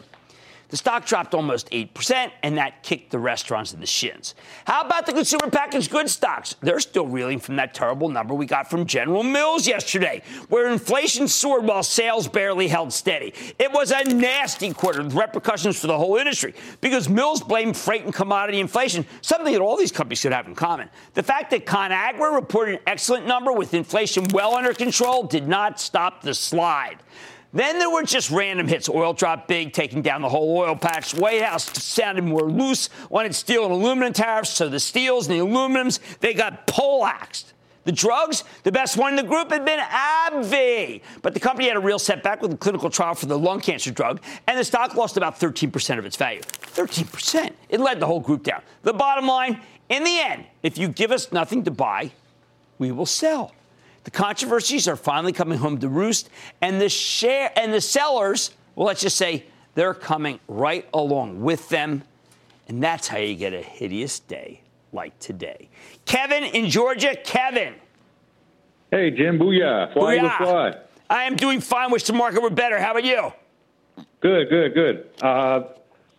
The 0.71 0.77
stock 0.77 1.05
dropped 1.05 1.33
almost 1.33 1.69
8%, 1.71 2.31
and 2.43 2.57
that 2.57 2.81
kicked 2.81 3.11
the 3.11 3.19
restaurants 3.19 3.73
in 3.73 3.81
the 3.81 3.85
shins. 3.85 4.35
How 4.63 4.81
about 4.81 5.05
the 5.05 5.11
consumer 5.11 5.49
packaged 5.51 5.91
goods 5.91 6.13
stocks? 6.13 6.55
They're 6.61 6.79
still 6.79 7.07
reeling 7.07 7.39
from 7.39 7.57
that 7.57 7.73
terrible 7.73 8.07
number 8.07 8.33
we 8.33 8.45
got 8.45 8.69
from 8.69 8.85
General 8.85 9.21
Mills 9.21 9.67
yesterday, 9.67 10.23
where 10.47 10.71
inflation 10.71 11.27
soared 11.27 11.65
while 11.65 11.83
sales 11.83 12.29
barely 12.29 12.69
held 12.69 12.93
steady. 12.93 13.33
It 13.59 13.69
was 13.73 13.91
a 13.91 14.05
nasty 14.05 14.73
quarter 14.73 15.03
with 15.03 15.13
repercussions 15.13 15.77
for 15.77 15.87
the 15.87 15.97
whole 15.97 16.15
industry 16.15 16.53
because 16.79 17.09
Mills 17.09 17.41
blamed 17.41 17.75
freight 17.75 18.05
and 18.05 18.13
commodity 18.13 18.61
inflation, 18.61 19.05
something 19.19 19.51
that 19.51 19.61
all 19.61 19.75
these 19.75 19.91
companies 19.91 20.19
should 20.19 20.31
have 20.31 20.47
in 20.47 20.55
common. 20.55 20.89
The 21.15 21.23
fact 21.23 21.51
that 21.51 21.65
ConAgra 21.65 22.33
reported 22.33 22.75
an 22.75 22.81
excellent 22.87 23.27
number 23.27 23.51
with 23.51 23.73
inflation 23.73 24.25
well 24.31 24.55
under 24.55 24.73
control 24.73 25.23
did 25.23 25.49
not 25.49 25.81
stop 25.81 26.21
the 26.21 26.33
slide. 26.33 26.99
Then 27.53 27.79
there 27.79 27.89
were 27.89 28.03
just 28.03 28.31
random 28.31 28.67
hits. 28.67 28.87
Oil 28.87 29.13
dropped 29.13 29.47
big, 29.47 29.73
taking 29.73 30.01
down 30.01 30.21
the 30.21 30.29
whole 30.29 30.57
oil 30.57 30.75
patch. 30.75 31.13
White 31.13 31.41
House 31.41 31.65
sounded 31.83 32.23
more 32.23 32.49
loose 32.49 32.89
wanted 33.09 33.35
steel 33.35 33.65
and 33.65 33.73
aluminum 33.73 34.13
tariffs, 34.13 34.51
so 34.51 34.69
the 34.69 34.79
steels 34.79 35.27
and 35.27 35.35
the 35.35 35.43
aluminums, 35.43 35.99
they 36.19 36.33
got 36.33 36.65
poleaxed. 36.65 37.53
The 37.83 37.91
drugs, 37.91 38.43
the 38.63 38.71
best 38.71 38.95
one 38.95 39.13
in 39.13 39.15
the 39.15 39.23
group 39.23 39.51
had 39.51 39.65
been 39.65 39.79
AbbVie. 39.79 41.01
But 41.23 41.33
the 41.33 41.39
company 41.39 41.67
had 41.67 41.77
a 41.77 41.81
real 41.81 41.97
setback 41.97 42.41
with 42.41 42.53
a 42.53 42.57
clinical 42.57 42.91
trial 42.91 43.15
for 43.15 43.25
the 43.25 43.37
lung 43.37 43.59
cancer 43.59 43.91
drug, 43.91 44.21
and 44.47 44.57
the 44.57 44.63
stock 44.63 44.95
lost 44.95 45.17
about 45.17 45.39
13% 45.39 45.97
of 45.97 46.05
its 46.05 46.15
value. 46.15 46.41
13%. 46.41 47.51
It 47.69 47.79
led 47.79 47.99
the 47.99 48.05
whole 48.05 48.19
group 48.19 48.43
down. 48.43 48.61
The 48.83 48.93
bottom 48.93 49.25
line, 49.25 49.61
in 49.89 50.03
the 50.03 50.19
end, 50.19 50.45
if 50.61 50.77
you 50.77 50.89
give 50.89 51.11
us 51.11 51.31
nothing 51.31 51.63
to 51.63 51.71
buy, 51.71 52.11
we 52.77 52.91
will 52.91 53.07
sell. 53.07 53.51
The 54.03 54.11
controversies 54.11 54.87
are 54.87 54.95
finally 54.95 55.33
coming 55.33 55.57
home 55.57 55.77
to 55.79 55.89
roost, 55.89 56.29
and 56.61 56.81
the 56.81 56.89
share 56.89 57.51
and 57.55 57.73
the 57.73 57.81
sellers, 57.81 58.51
well, 58.75 58.87
let's 58.87 59.01
just 59.01 59.17
say 59.17 59.45
they're 59.75 59.93
coming 59.93 60.39
right 60.47 60.87
along 60.93 61.41
with 61.41 61.69
them. 61.69 62.03
And 62.67 62.81
that's 62.81 63.07
how 63.07 63.17
you 63.17 63.35
get 63.35 63.53
a 63.53 63.61
hideous 63.61 64.19
day 64.19 64.61
like 64.93 65.17
today. 65.19 65.69
Kevin 66.05 66.43
in 66.43 66.69
Georgia, 66.69 67.15
Kevin. 67.23 67.75
Hey, 68.89 69.11
Jim, 69.11 69.37
booyah. 69.37 69.93
Fly 69.93 70.17
booyah. 70.17 70.37
fly. 70.37 70.73
I 71.09 71.23
am 71.23 71.35
doing 71.35 71.61
fine. 71.61 71.91
Wish 71.91 72.03
the 72.03 72.13
market 72.13 72.41
were 72.41 72.49
better. 72.49 72.79
How 72.79 72.91
about 72.91 73.03
you? 73.03 73.33
Good, 74.21 74.49
good, 74.49 74.73
good. 74.73 75.09
Uh, 75.21 75.63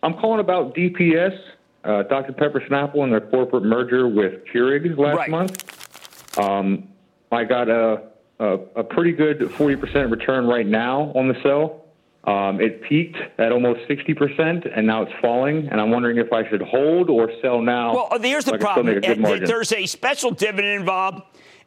I'm 0.03 0.13
calling 0.15 0.39
about 0.39 0.75
DPS, 0.75 1.37
uh, 1.83 2.03
Dr. 2.03 2.33
Pepper 2.33 2.61
Snapple, 2.61 3.03
and 3.03 3.11
their 3.11 3.21
corporate 3.21 3.63
merger 3.63 4.07
with 4.07 4.45
Keurig 4.45 4.97
last 4.97 5.17
right. 5.17 5.29
month. 5.29 6.37
Um, 6.37 6.89
I 7.33 7.43
got 7.43 7.69
a, 7.69 8.03
a, 8.39 8.57
a 8.75 8.83
pretty 8.83 9.11
good 9.11 9.39
40% 9.39 10.11
return 10.11 10.47
right 10.47 10.67
now 10.67 11.11
on 11.15 11.27
the 11.27 11.35
sell. 11.43 11.81
Um, 12.25 12.61
it 12.61 12.81
peaked 12.83 13.17
at 13.37 13.51
almost 13.51 13.81
60%, 13.89 14.71
and 14.77 14.87
now 14.87 15.01
it's 15.01 15.11
falling. 15.21 15.67
And 15.69 15.81
I'm 15.81 15.91
wondering 15.91 16.17
if 16.17 16.31
I 16.31 16.47
should 16.49 16.61
hold 16.61 17.09
or 17.09 17.29
sell 17.41 17.61
now. 17.61 17.93
Well, 17.93 18.19
here's 18.21 18.45
the 18.45 18.57
problem. 18.57 19.01
There's 19.01 19.73
a 19.73 19.85
special 19.85 20.31
dividend 20.31 20.79
involved 20.79 21.23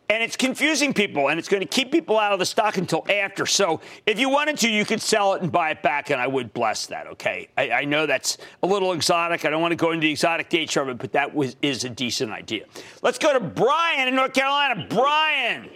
and 0.09 0.23
it's 0.23 0.37
confusing 0.37 0.93
people 0.93 1.29
and 1.29 1.39
it's 1.39 1.49
going 1.49 1.61
to 1.61 1.69
keep 1.69 1.91
people 1.91 2.19
out 2.19 2.33
of 2.33 2.39
the 2.39 2.47
stock 2.47 2.77
until 2.77 3.05
after. 3.11 3.47
So 3.47 3.81
if 4.07 4.19
you 4.19 4.29
wanted 4.29 4.59
to, 4.59 4.69
you 4.69 4.85
could 4.85 5.01
sell 5.01 5.35
it 5.35 5.43
and 5.43 5.51
buy 5.51 5.71
it 5.71 5.83
back, 5.83 6.11
and 6.11 6.21
I 6.21 6.27
would 6.27 6.53
bless 6.53 6.87
that. 6.87 7.07
Okay, 7.09 7.49
I, 7.57 7.71
I 7.71 7.85
know 7.85 8.07
that's 8.07 8.39
a 8.63 8.67
little 8.67 8.93
exotic. 8.93 9.45
I 9.45 9.51
don't 9.51 9.63
want 9.63 9.73
to 9.73 9.77
go 9.77 9.93
into 9.93 10.07
the 10.07 10.11
exotic 10.11 10.53
nature 10.53 10.83
of 10.83 10.89
it, 10.89 10.99
but 10.99 11.13
that 11.13 11.35
was 11.35 11.57
is 11.63 11.85
a 11.85 11.91
decent 11.91 12.33
idea. 12.33 12.65
Let's 13.03 13.19
go 13.19 13.33
to 13.33 13.41
Brian 13.41 14.09
in 14.09 14.15
North 14.15 14.33
Carolina. 14.33 14.87
Brian. 14.89 15.71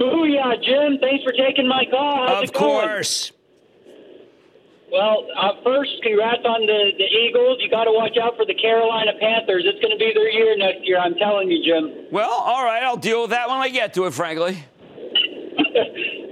Booyah, 0.00 0.62
Jim. 0.62 0.98
Thanks 1.00 1.24
for 1.24 1.32
taking 1.32 1.66
my 1.66 1.84
call. 1.90 2.28
How's 2.28 2.44
of 2.44 2.52
course. 2.52 3.32
Well, 4.90 5.28
uh, 5.36 5.60
first, 5.64 6.00
congrats 6.02 6.40
on 6.48 6.64
the, 6.64 6.96
the 6.96 7.04
Eagles. 7.04 7.60
You 7.60 7.68
got 7.68 7.84
to 7.84 7.92
watch 7.92 8.16
out 8.16 8.36
for 8.40 8.46
the 8.48 8.56
Carolina 8.56 9.12
Panthers. 9.20 9.68
It's 9.68 9.80
going 9.84 9.92
to 9.92 10.00
be 10.00 10.16
their 10.16 10.32
year 10.32 10.56
next 10.56 10.88
year. 10.88 10.96
I'm 10.96 11.14
telling 11.20 11.52
you, 11.52 11.60
Jim. 11.60 12.08
Well, 12.10 12.32
all 12.32 12.64
right. 12.64 12.82
I'll 12.82 12.96
deal 12.96 13.22
with 13.28 13.30
that 13.36 13.48
when 13.48 13.58
I 13.60 13.68
get 13.68 13.92
to 13.94 14.06
it, 14.08 14.14
frankly. 14.16 14.56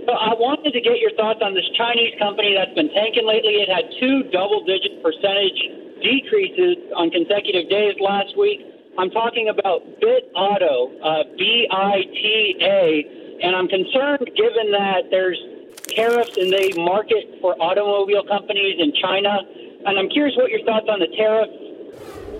I 0.09 0.33
wanted 0.39 0.73
to 0.73 0.81
get 0.81 0.97
your 1.05 1.13
thoughts 1.21 1.45
on 1.45 1.53
this 1.53 1.69
Chinese 1.77 2.17
company 2.17 2.57
that's 2.57 2.73
been 2.73 2.89
tanking 2.97 3.27
lately. 3.29 3.61
It 3.61 3.69
had 3.69 3.93
two 4.01 4.25
double 4.33 4.65
digit 4.65 5.03
percentage 5.05 5.61
decreases 6.01 6.81
on 6.97 7.11
consecutive 7.11 7.69
days 7.69 8.01
last 8.01 8.33
week. 8.39 8.65
I'm 8.97 9.11
talking 9.11 9.53
about 9.53 9.85
Bitauto, 10.01 10.97
uh, 11.05 11.29
B 11.37 11.69
I 11.69 12.09
T 12.09 12.57
A, 12.65 13.05
and 13.45 13.53
I'm 13.53 13.69
concerned 13.69 14.25
given 14.33 14.73
that 14.73 15.11
there's 15.11 15.37
tariffs 15.97 16.37
and 16.37 16.53
they 16.53 16.73
market 16.77 17.41
for 17.41 17.61
automobile 17.61 18.25
companies 18.29 18.77
in 18.79 18.93
China. 19.03 19.41
And 19.87 19.99
I'm 19.99 20.09
curious 20.09 20.37
what 20.37 20.51
your 20.51 20.63
thoughts 20.65 20.87
on 20.89 21.01
the 21.01 21.09
tariff 21.17 21.49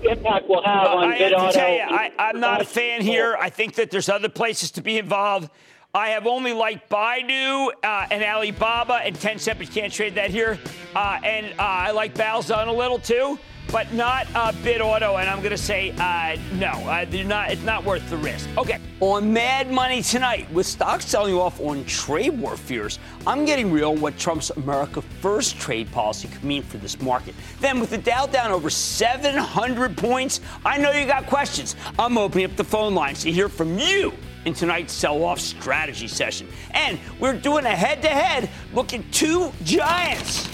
impact 0.05 0.47
will 0.47 0.63
have 0.63 0.87
on 0.87 1.11
I 1.11 1.19
Bitauto. 1.19 1.51
Tell 1.51 1.73
you, 1.73 1.81
I, 1.81 2.11
I'm 2.19 2.39
not 2.39 2.61
a 2.61 2.65
fan 2.65 3.01
here. 3.01 3.35
I 3.39 3.49
think 3.49 3.75
that 3.75 3.91
there's 3.91 4.09
other 4.09 4.29
places 4.29 4.71
to 4.71 4.81
be 4.81 4.97
involved. 4.97 5.49
I 5.93 6.09
have 6.09 6.27
only 6.27 6.53
liked 6.53 6.89
Baidu 6.89 7.69
uh, 7.83 8.07
and 8.11 8.23
Alibaba 8.23 8.95
and 8.95 9.15
Tencent, 9.15 9.57
but 9.57 9.67
you 9.67 9.73
can't 9.73 9.91
trade 9.91 10.15
that 10.15 10.29
here. 10.29 10.59
Uh, 10.95 11.19
and 11.23 11.47
uh, 11.59 11.63
I 11.63 11.91
like 11.91 12.13
Baozun 12.13 12.67
a 12.67 12.71
little 12.71 12.99
too 12.99 13.39
but 13.71 13.91
not 13.93 14.27
uh, 14.35 14.51
Bitauto. 14.63 15.19
And 15.19 15.29
I'm 15.29 15.39
going 15.39 15.51
to 15.51 15.57
say 15.57 15.91
uh, 15.99 16.37
no. 16.53 16.67
Uh, 16.67 17.05
not, 17.25 17.51
it's 17.51 17.63
not 17.63 17.83
worth 17.83 18.07
the 18.09 18.17
risk. 18.17 18.49
Okay. 18.57 18.79
On 18.99 19.31
Mad 19.31 19.71
Money 19.71 20.01
tonight, 20.01 20.51
with 20.51 20.65
stocks 20.65 21.05
selling 21.05 21.35
off 21.35 21.59
on 21.59 21.85
trade 21.85 22.39
war 22.39 22.57
fears, 22.57 22.99
I'm 23.25 23.45
getting 23.45 23.71
real 23.71 23.95
what 23.95 24.17
Trump's 24.17 24.49
America 24.51 25.01
First 25.01 25.59
trade 25.59 25.91
policy 25.91 26.27
could 26.27 26.43
mean 26.43 26.63
for 26.63 26.77
this 26.77 26.99
market. 27.01 27.35
Then, 27.59 27.79
with 27.79 27.89
the 27.89 27.97
Dow 27.97 28.25
down 28.25 28.51
over 28.51 28.69
700 28.69 29.97
points, 29.97 30.41
I 30.65 30.77
know 30.77 30.91
you 30.91 31.05
got 31.05 31.27
questions. 31.27 31.75
I'm 31.99 32.17
opening 32.17 32.45
up 32.45 32.55
the 32.55 32.63
phone 32.63 32.95
lines 32.95 33.21
to 33.23 33.31
hear 33.31 33.49
from 33.49 33.77
you 33.77 34.13
in 34.45 34.53
tonight's 34.53 34.93
sell 34.93 35.23
off 35.23 35.39
strategy 35.39 36.07
session. 36.07 36.47
And 36.71 36.99
we're 37.19 37.37
doing 37.37 37.65
a 37.65 37.75
head 37.75 38.01
to 38.03 38.07
head 38.07 38.49
look 38.73 38.93
at 38.93 39.11
two 39.11 39.51
giants 39.63 40.47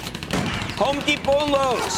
Home 0.78 1.00
Depot 1.02 1.44
and 1.44 1.52
Lowe's. 1.52 1.98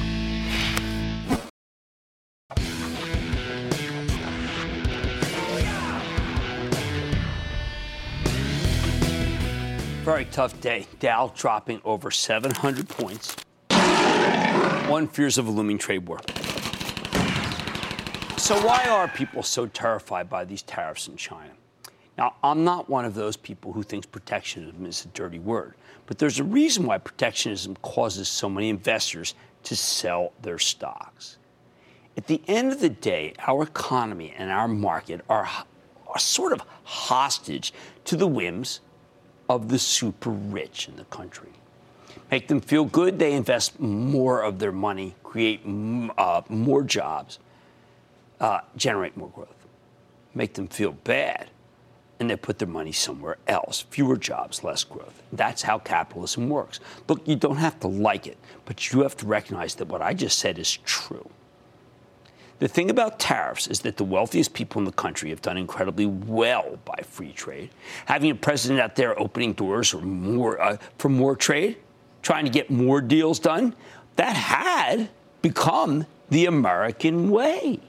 Very 10.11 10.25
tough 10.25 10.59
day. 10.59 10.87
Dow 10.99 11.31
dropping 11.37 11.79
over 11.85 12.11
700 12.11 12.89
points. 12.89 13.33
One 14.89 15.07
fears 15.07 15.37
of 15.37 15.47
a 15.47 15.49
looming 15.49 15.77
trade 15.77 16.05
war. 16.05 16.19
So, 18.35 18.59
why 18.61 18.87
are 18.89 19.07
people 19.07 19.41
so 19.41 19.67
terrified 19.67 20.29
by 20.29 20.43
these 20.43 20.63
tariffs 20.63 21.07
in 21.07 21.15
China? 21.15 21.51
Now, 22.17 22.35
I'm 22.43 22.65
not 22.65 22.89
one 22.89 23.05
of 23.05 23.15
those 23.15 23.37
people 23.37 23.71
who 23.71 23.83
thinks 23.83 24.05
protectionism 24.05 24.85
is 24.85 25.05
a 25.05 25.07
dirty 25.07 25.39
word, 25.39 25.75
but 26.07 26.17
there's 26.17 26.41
a 26.41 26.43
reason 26.43 26.85
why 26.85 26.97
protectionism 26.97 27.77
causes 27.77 28.27
so 28.27 28.49
many 28.49 28.67
investors 28.67 29.33
to 29.63 29.77
sell 29.77 30.33
their 30.41 30.59
stocks. 30.59 31.37
At 32.17 32.27
the 32.27 32.41
end 32.49 32.73
of 32.73 32.81
the 32.81 32.89
day, 32.89 33.33
our 33.47 33.63
economy 33.63 34.33
and 34.37 34.51
our 34.51 34.67
market 34.67 35.21
are, 35.29 35.47
are 36.05 36.19
sort 36.19 36.51
of 36.51 36.61
hostage 36.83 37.73
to 38.03 38.17
the 38.17 38.27
whims 38.27 38.81
of 39.49 39.69
the 39.69 39.79
super 39.79 40.29
rich 40.29 40.87
in 40.87 40.95
the 40.95 41.05
country. 41.05 41.49
Make 42.29 42.47
them 42.47 42.61
feel 42.61 42.85
good, 42.85 43.19
they 43.19 43.33
invest 43.33 43.79
more 43.79 44.41
of 44.41 44.59
their 44.59 44.71
money, 44.71 45.15
create 45.23 45.61
uh, 46.17 46.41
more 46.49 46.83
jobs, 46.83 47.39
uh, 48.39 48.61
generate 48.75 49.17
more 49.17 49.29
growth. 49.29 49.67
Make 50.33 50.53
them 50.53 50.67
feel 50.67 50.93
bad, 50.93 51.49
and 52.19 52.29
they 52.29 52.37
put 52.37 52.59
their 52.59 52.67
money 52.67 52.93
somewhere 52.93 53.37
else. 53.47 53.81
Fewer 53.89 54.15
jobs, 54.15 54.63
less 54.63 54.83
growth. 54.83 55.21
That's 55.33 55.61
how 55.61 55.79
capitalism 55.79 56.49
works. 56.49 56.79
Look, 57.07 57.27
you 57.27 57.35
don't 57.35 57.57
have 57.57 57.79
to 57.81 57.87
like 57.87 58.27
it, 58.27 58.37
but 58.65 58.91
you 58.91 59.01
have 59.01 59.17
to 59.17 59.25
recognize 59.25 59.75
that 59.75 59.87
what 59.87 60.01
I 60.01 60.13
just 60.13 60.39
said 60.39 60.57
is 60.57 60.77
true. 60.85 61.29
The 62.61 62.67
thing 62.67 62.91
about 62.91 63.17
tariffs 63.17 63.65
is 63.65 63.79
that 63.79 63.97
the 63.97 64.03
wealthiest 64.03 64.53
people 64.53 64.77
in 64.77 64.85
the 64.85 64.91
country 64.91 65.31
have 65.31 65.41
done 65.41 65.57
incredibly 65.57 66.05
well 66.05 66.77
by 66.85 67.01
free 67.01 67.31
trade. 67.31 67.71
Having 68.05 68.29
a 68.29 68.35
president 68.35 68.79
out 68.79 68.95
there 68.95 69.19
opening 69.19 69.53
doors 69.53 69.89
for 69.89 69.97
more, 69.97 70.61
uh, 70.61 70.77
for 70.99 71.09
more 71.09 71.35
trade, 71.35 71.77
trying 72.21 72.45
to 72.45 72.51
get 72.51 72.69
more 72.69 73.01
deals 73.01 73.39
done, 73.39 73.73
that 74.17 74.35
had 74.35 75.09
become 75.41 76.05
the 76.29 76.45
American 76.45 77.31
way. 77.31 77.79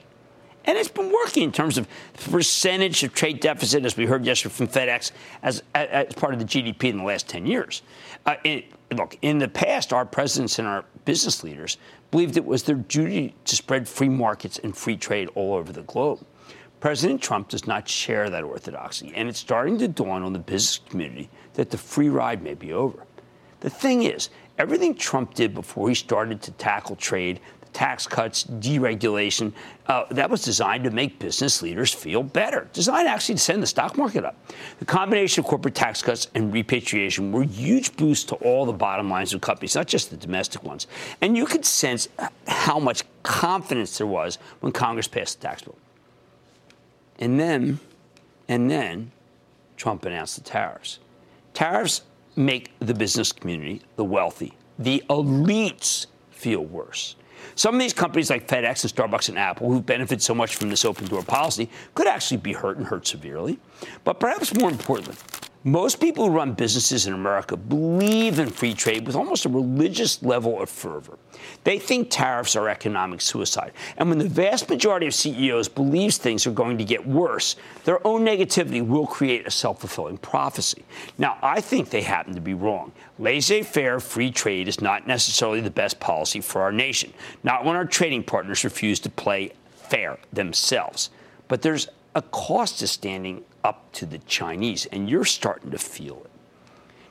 And 0.65 0.77
it's 0.77 0.89
been 0.89 1.11
working 1.11 1.43
in 1.43 1.51
terms 1.51 1.77
of 1.77 1.87
percentage 2.31 3.03
of 3.03 3.13
trade 3.13 3.39
deficit, 3.39 3.85
as 3.85 3.97
we 3.97 4.05
heard 4.05 4.25
yesterday 4.25 4.53
from 4.53 4.67
FedEx, 4.67 5.11
as, 5.41 5.61
as 5.75 6.13
part 6.13 6.33
of 6.33 6.39
the 6.39 6.45
GDP 6.45 6.85
in 6.85 6.97
the 6.97 7.03
last 7.03 7.27
10 7.27 7.45
years. 7.45 7.81
Uh, 8.25 8.35
it, 8.43 8.65
look, 8.91 9.17
in 9.21 9.39
the 9.39 9.47
past, 9.47 9.91
our 9.91 10.05
presidents 10.05 10.59
and 10.59 10.67
our 10.67 10.85
business 11.05 11.43
leaders 11.43 11.77
believed 12.11 12.37
it 12.37 12.45
was 12.45 12.63
their 12.63 12.75
duty 12.75 13.35
to 13.45 13.55
spread 13.55 13.87
free 13.87 14.09
markets 14.09 14.59
and 14.59 14.75
free 14.75 14.95
trade 14.95 15.29
all 15.35 15.55
over 15.55 15.73
the 15.73 15.81
globe. 15.83 16.25
President 16.79 17.21
Trump 17.21 17.49
does 17.49 17.65
not 17.65 17.87
share 17.87 18.29
that 18.29 18.43
orthodoxy, 18.43 19.13
and 19.15 19.29
it's 19.29 19.39
starting 19.39 19.77
to 19.79 19.87
dawn 19.87 20.21
on 20.21 20.33
the 20.33 20.39
business 20.39 20.79
community 20.89 21.29
that 21.53 21.69
the 21.69 21.77
free 21.77 22.09
ride 22.09 22.41
may 22.43 22.53
be 22.53 22.73
over. 22.73 23.05
The 23.61 23.69
thing 23.69 24.03
is, 24.03 24.29
everything 24.57 24.93
Trump 24.93 25.33
did 25.33 25.53
before 25.53 25.87
he 25.87 25.95
started 25.95 26.41
to 26.41 26.51
tackle 26.51 26.97
trade, 26.97 27.39
tax 27.73 28.07
cuts, 28.07 28.43
deregulation. 28.45 29.51
Uh, 29.87 30.05
that 30.11 30.29
was 30.29 30.43
designed 30.43 30.83
to 30.85 30.91
make 30.91 31.19
business 31.19 31.61
leaders 31.61 31.91
feel 31.91 32.23
better, 32.23 32.69
designed 32.71 33.07
actually 33.07 33.35
to 33.35 33.41
send 33.41 33.61
the 33.61 33.67
stock 33.67 33.97
market 33.97 34.23
up. 34.23 34.35
The 34.79 34.85
combination 34.85 35.43
of 35.43 35.49
corporate 35.49 35.75
tax 35.75 36.01
cuts 36.01 36.27
and 36.35 36.53
repatriation 36.53 37.31
were 37.31 37.43
huge 37.43 37.95
boosts 37.97 38.23
to 38.25 38.35
all 38.35 38.65
the 38.65 38.73
bottom 38.73 39.09
lines 39.09 39.33
of 39.33 39.41
companies, 39.41 39.75
not 39.75 39.87
just 39.87 40.09
the 40.09 40.17
domestic 40.17 40.63
ones. 40.63 40.87
And 41.21 41.35
you 41.35 41.45
could 41.45 41.65
sense 41.65 42.07
how 42.47 42.79
much 42.79 43.03
confidence 43.23 43.97
there 43.97 44.07
was 44.07 44.37
when 44.61 44.71
Congress 44.71 45.07
passed 45.07 45.41
the 45.41 45.47
tax 45.47 45.63
bill. 45.63 45.77
And 47.19 47.39
then, 47.39 47.79
and 48.47 48.69
then, 48.69 49.11
Trump 49.75 50.05
announced 50.05 50.35
the 50.35 50.43
tariffs. 50.43 50.99
Tariffs 51.53 52.03
make 52.35 52.71
the 52.79 52.93
business 52.93 53.31
community, 53.31 53.81
the 53.95 54.03
wealthy, 54.03 54.53
the 54.79 55.03
elites 55.09 56.07
feel 56.31 56.65
worse. 56.65 57.15
Some 57.55 57.75
of 57.75 57.81
these 57.81 57.93
companies 57.93 58.29
like 58.29 58.47
FedEx 58.47 58.83
and 58.83 58.93
Starbucks 58.93 59.29
and 59.29 59.37
Apple, 59.37 59.71
who 59.71 59.81
benefit 59.81 60.21
so 60.21 60.33
much 60.33 60.55
from 60.55 60.69
this 60.69 60.85
open 60.85 61.07
door 61.07 61.23
policy, 61.23 61.69
could 61.95 62.07
actually 62.07 62.37
be 62.37 62.53
hurt 62.53 62.77
and 62.77 62.85
hurt 62.85 63.07
severely. 63.07 63.59
But 64.03 64.19
perhaps 64.19 64.53
more 64.55 64.69
importantly, 64.69 65.15
most 65.65 66.01
people 66.01 66.25
who 66.25 66.35
run 66.35 66.53
businesses 66.53 67.07
in 67.07 67.13
America 67.13 67.55
believe 67.55 68.37
in 68.37 68.49
free 68.49 68.73
trade 68.73 69.07
with 69.07 69.15
almost 69.15 69.45
a 69.45 69.49
religious 69.49 70.21
level 70.21 70.61
of 70.61 70.69
fervor. 70.69 71.17
They 71.63 71.79
think 71.79 72.09
tariffs 72.09 72.57
are 72.57 72.67
economic 72.67 73.21
suicide. 73.21 73.71
And 73.97 74.09
when 74.09 74.17
the 74.17 74.27
vast 74.27 74.69
majority 74.69 75.07
of 75.07 75.13
CEOs 75.13 75.69
believes 75.69 76.17
things 76.17 76.45
are 76.45 76.51
going 76.51 76.77
to 76.79 76.83
get 76.83 77.07
worse, 77.07 77.55
their 77.85 78.05
own 78.05 78.25
negativity 78.25 78.85
will 78.85 79.07
create 79.07 79.47
a 79.47 79.51
self 79.51 79.79
fulfilling 79.79 80.17
prophecy. 80.17 80.83
Now, 81.17 81.37
I 81.41 81.61
think 81.61 81.89
they 81.89 82.01
happen 82.01 82.35
to 82.35 82.41
be 82.41 82.53
wrong. 82.53 82.91
Laissez 83.17 83.63
faire 83.63 84.01
free 84.01 84.31
trade 84.31 84.67
is 84.67 84.81
not 84.81 85.07
necessarily 85.07 85.61
the 85.61 85.71
best 85.71 85.99
policy 86.01 86.41
for 86.41 86.61
our 86.61 86.73
nation, 86.73 87.13
not 87.43 87.63
when 87.63 87.77
our 87.77 87.85
trading 87.85 88.23
partners 88.23 88.65
refuse 88.65 88.99
to 88.99 89.09
play 89.09 89.53
fair 89.75 90.17
themselves. 90.33 91.09
But 91.47 91.61
there's 91.61 91.87
a 92.15 92.21
cost 92.21 92.79
to 92.79 92.87
standing 92.87 93.43
up 93.63 93.91
to 93.93 94.05
the 94.05 94.19
Chinese, 94.19 94.85
and 94.87 95.09
you're 95.09 95.25
starting 95.25 95.71
to 95.71 95.79
feel 95.79 96.21
it. 96.25 96.32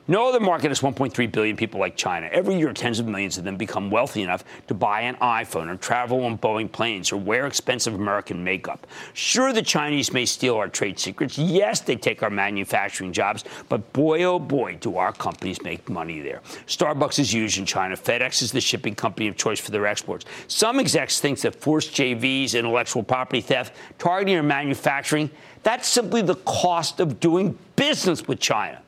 No 0.05 0.27
other 0.27 0.41
market 0.41 0.67
has 0.67 0.81
1.3 0.81 1.31
billion 1.31 1.55
people 1.55 1.79
like 1.79 1.95
China. 1.95 2.27
Every 2.29 2.57
year, 2.57 2.73
tens 2.73 2.99
of 2.99 3.07
millions 3.07 3.37
of 3.37 3.45
them 3.45 3.55
become 3.55 3.89
wealthy 3.89 4.21
enough 4.21 4.43
to 4.67 4.73
buy 4.73 5.01
an 5.01 5.15
iPhone 5.15 5.69
or 5.69 5.77
travel 5.77 6.25
on 6.25 6.37
Boeing 6.37 6.69
planes 6.69 7.13
or 7.13 7.15
wear 7.15 7.47
expensive 7.47 7.93
American 7.93 8.43
makeup. 8.43 8.85
Sure, 9.13 9.53
the 9.53 9.61
Chinese 9.61 10.11
may 10.11 10.25
steal 10.25 10.57
our 10.57 10.67
trade 10.67 10.99
secrets. 10.99 11.37
Yes, 11.37 11.79
they 11.79 11.95
take 11.95 12.21
our 12.21 12.29
manufacturing 12.29 13.13
jobs, 13.13 13.45
but 13.69 13.93
boy, 13.93 14.23
oh 14.23 14.39
boy, 14.39 14.75
do 14.81 14.97
our 14.97 15.13
companies 15.13 15.61
make 15.61 15.89
money 15.89 16.19
there. 16.19 16.41
Starbucks 16.67 17.19
is 17.19 17.33
huge 17.33 17.57
in 17.57 17.65
China. 17.65 17.95
FedEx 17.95 18.41
is 18.41 18.51
the 18.51 18.59
shipping 18.59 18.95
company 18.95 19.29
of 19.29 19.37
choice 19.37 19.61
for 19.61 19.71
their 19.71 19.87
exports. 19.87 20.25
Some 20.49 20.81
execs 20.81 21.21
think 21.21 21.39
that 21.41 21.55
forced 21.55 21.93
JVs, 21.93 22.59
intellectual 22.59 23.03
property 23.03 23.39
theft, 23.39 23.73
targeting 23.99 24.35
our 24.35 24.43
manufacturing, 24.43 25.29
that's 25.63 25.87
simply 25.87 26.21
the 26.21 26.35
cost 26.35 26.99
of 26.99 27.21
doing 27.21 27.57
business 27.77 28.27
with 28.27 28.41
China. 28.41 28.82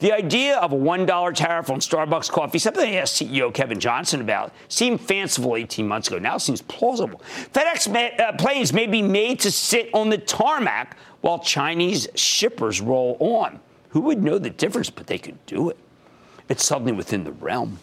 The 0.00 0.12
idea 0.12 0.56
of 0.56 0.72
a 0.72 0.76
$1 0.76 1.34
tariff 1.34 1.68
on 1.68 1.78
Starbucks 1.78 2.30
coffee, 2.30 2.58
something 2.58 2.88
I 2.88 2.96
asked 2.96 3.20
CEO 3.20 3.52
Kevin 3.52 3.78
Johnson 3.78 4.22
about, 4.22 4.52
seemed 4.68 4.98
fanciful 4.98 5.56
18 5.56 5.86
months 5.86 6.08
ago. 6.08 6.18
Now 6.18 6.38
seems 6.38 6.62
plausible. 6.62 7.20
FedEx 7.52 7.92
may, 7.92 8.16
uh, 8.16 8.32
planes 8.32 8.72
may 8.72 8.86
be 8.86 9.02
made 9.02 9.40
to 9.40 9.50
sit 9.50 9.90
on 9.92 10.08
the 10.08 10.16
tarmac 10.16 10.96
while 11.20 11.38
Chinese 11.38 12.08
shippers 12.14 12.80
roll 12.80 13.18
on. 13.20 13.60
Who 13.90 14.00
would 14.00 14.22
know 14.22 14.38
the 14.38 14.48
difference? 14.48 14.88
But 14.88 15.06
they 15.06 15.18
could 15.18 15.44
do 15.44 15.68
it. 15.68 15.76
It's 16.48 16.64
suddenly 16.64 16.92
within 16.92 17.24
the 17.24 17.32
realm. 17.32 17.78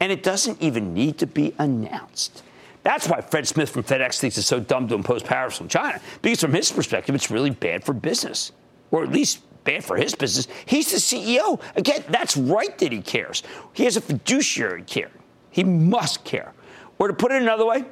And 0.00 0.10
it 0.10 0.24
doesn't 0.24 0.60
even 0.60 0.92
need 0.92 1.16
to 1.18 1.28
be 1.28 1.54
announced. 1.60 2.42
That's 2.82 3.08
why 3.08 3.20
Fred 3.20 3.46
Smith 3.46 3.70
from 3.70 3.84
FedEx 3.84 4.18
thinks 4.18 4.36
it's 4.36 4.48
so 4.48 4.58
dumb 4.58 4.88
to 4.88 4.96
impose 4.96 5.22
tariffs 5.22 5.60
on 5.60 5.68
China, 5.68 6.00
because 6.20 6.40
from 6.40 6.52
his 6.52 6.72
perspective, 6.72 7.14
it's 7.14 7.30
really 7.30 7.50
bad 7.50 7.84
for 7.84 7.92
business, 7.92 8.50
or 8.90 9.04
at 9.04 9.12
least 9.12 9.38
bad 9.64 9.84
for 9.84 9.96
his 9.96 10.14
business. 10.14 10.48
He's 10.66 10.90
the 10.90 10.98
CEO. 10.98 11.60
Again, 11.76 12.04
that's 12.08 12.36
right 12.36 12.76
that 12.78 12.92
he 12.92 13.02
cares. 13.02 13.42
He 13.72 13.84
has 13.84 13.96
a 13.96 14.00
fiduciary 14.00 14.82
care. 14.82 15.10
He 15.50 15.64
must 15.64 16.24
care. 16.24 16.52
Or 16.98 17.08
to 17.08 17.14
put 17.14 17.32
it 17.32 17.42
another 17.42 17.66
way, 17.66 17.84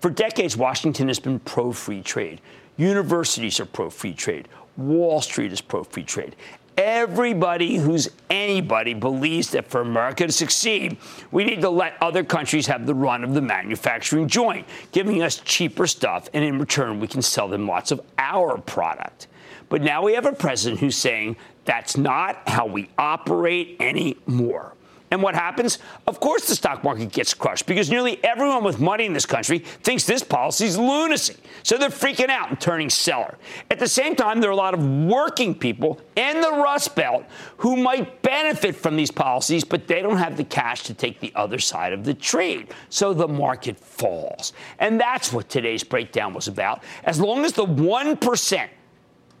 for 0.00 0.10
decades, 0.10 0.56
Washington 0.56 1.08
has 1.08 1.20
been 1.20 1.38
pro 1.40 1.72
free 1.72 2.02
trade. 2.02 2.40
Universities 2.76 3.60
are 3.60 3.66
pro 3.66 3.90
free 3.90 4.14
trade. 4.14 4.48
Wall 4.76 5.20
Street 5.20 5.52
is 5.52 5.60
pro 5.60 5.84
free 5.84 6.02
trade. 6.02 6.34
Everybody 6.78 7.76
who's 7.76 8.08
anybody 8.30 8.94
believes 8.94 9.50
that 9.50 9.68
for 9.68 9.82
America 9.82 10.26
to 10.26 10.32
succeed, 10.32 10.96
we 11.30 11.44
need 11.44 11.60
to 11.60 11.68
let 11.68 12.00
other 12.00 12.24
countries 12.24 12.66
have 12.66 12.86
the 12.86 12.94
run 12.94 13.24
of 13.24 13.34
the 13.34 13.42
manufacturing 13.42 14.26
joint, 14.26 14.66
giving 14.90 15.22
us 15.22 15.36
cheaper 15.44 15.86
stuff, 15.86 16.30
and 16.32 16.42
in 16.42 16.58
return, 16.58 16.98
we 16.98 17.06
can 17.06 17.20
sell 17.20 17.46
them 17.46 17.68
lots 17.68 17.90
of 17.90 18.00
our 18.16 18.56
product. 18.56 19.26
But 19.72 19.80
now 19.80 20.02
we 20.02 20.12
have 20.12 20.26
a 20.26 20.34
president 20.34 20.80
who's 20.80 20.98
saying 20.98 21.36
that's 21.64 21.96
not 21.96 22.46
how 22.46 22.66
we 22.66 22.90
operate 22.98 23.78
anymore. 23.80 24.74
And 25.10 25.22
what 25.22 25.34
happens? 25.34 25.78
Of 26.06 26.20
course, 26.20 26.46
the 26.46 26.54
stock 26.54 26.84
market 26.84 27.10
gets 27.10 27.32
crushed 27.32 27.64
because 27.64 27.88
nearly 27.88 28.22
everyone 28.22 28.64
with 28.64 28.80
money 28.80 29.06
in 29.06 29.14
this 29.14 29.24
country 29.24 29.60
thinks 29.60 30.04
this 30.04 30.22
policy 30.22 30.66
is 30.66 30.76
lunacy. 30.76 31.36
So 31.62 31.78
they're 31.78 31.88
freaking 31.88 32.28
out 32.28 32.50
and 32.50 32.60
turning 32.60 32.90
seller. 32.90 33.38
At 33.70 33.78
the 33.78 33.88
same 33.88 34.14
time, 34.14 34.42
there 34.42 34.50
are 34.50 34.52
a 34.52 34.56
lot 34.56 34.74
of 34.74 34.84
working 34.84 35.54
people 35.54 35.98
in 36.16 36.42
the 36.42 36.50
Rust 36.50 36.94
Belt 36.94 37.24
who 37.56 37.78
might 37.78 38.20
benefit 38.20 38.76
from 38.76 38.96
these 38.96 39.10
policies, 39.10 39.64
but 39.64 39.86
they 39.86 40.02
don't 40.02 40.18
have 40.18 40.36
the 40.36 40.44
cash 40.44 40.82
to 40.82 40.92
take 40.92 41.18
the 41.20 41.32
other 41.34 41.58
side 41.58 41.94
of 41.94 42.04
the 42.04 42.12
trade. 42.12 42.74
So 42.90 43.14
the 43.14 43.28
market 43.28 43.78
falls. 43.80 44.52
And 44.78 45.00
that's 45.00 45.32
what 45.32 45.48
today's 45.48 45.82
breakdown 45.82 46.34
was 46.34 46.46
about. 46.46 46.82
As 47.04 47.18
long 47.18 47.46
as 47.46 47.54
the 47.54 47.64
1% 47.64 48.68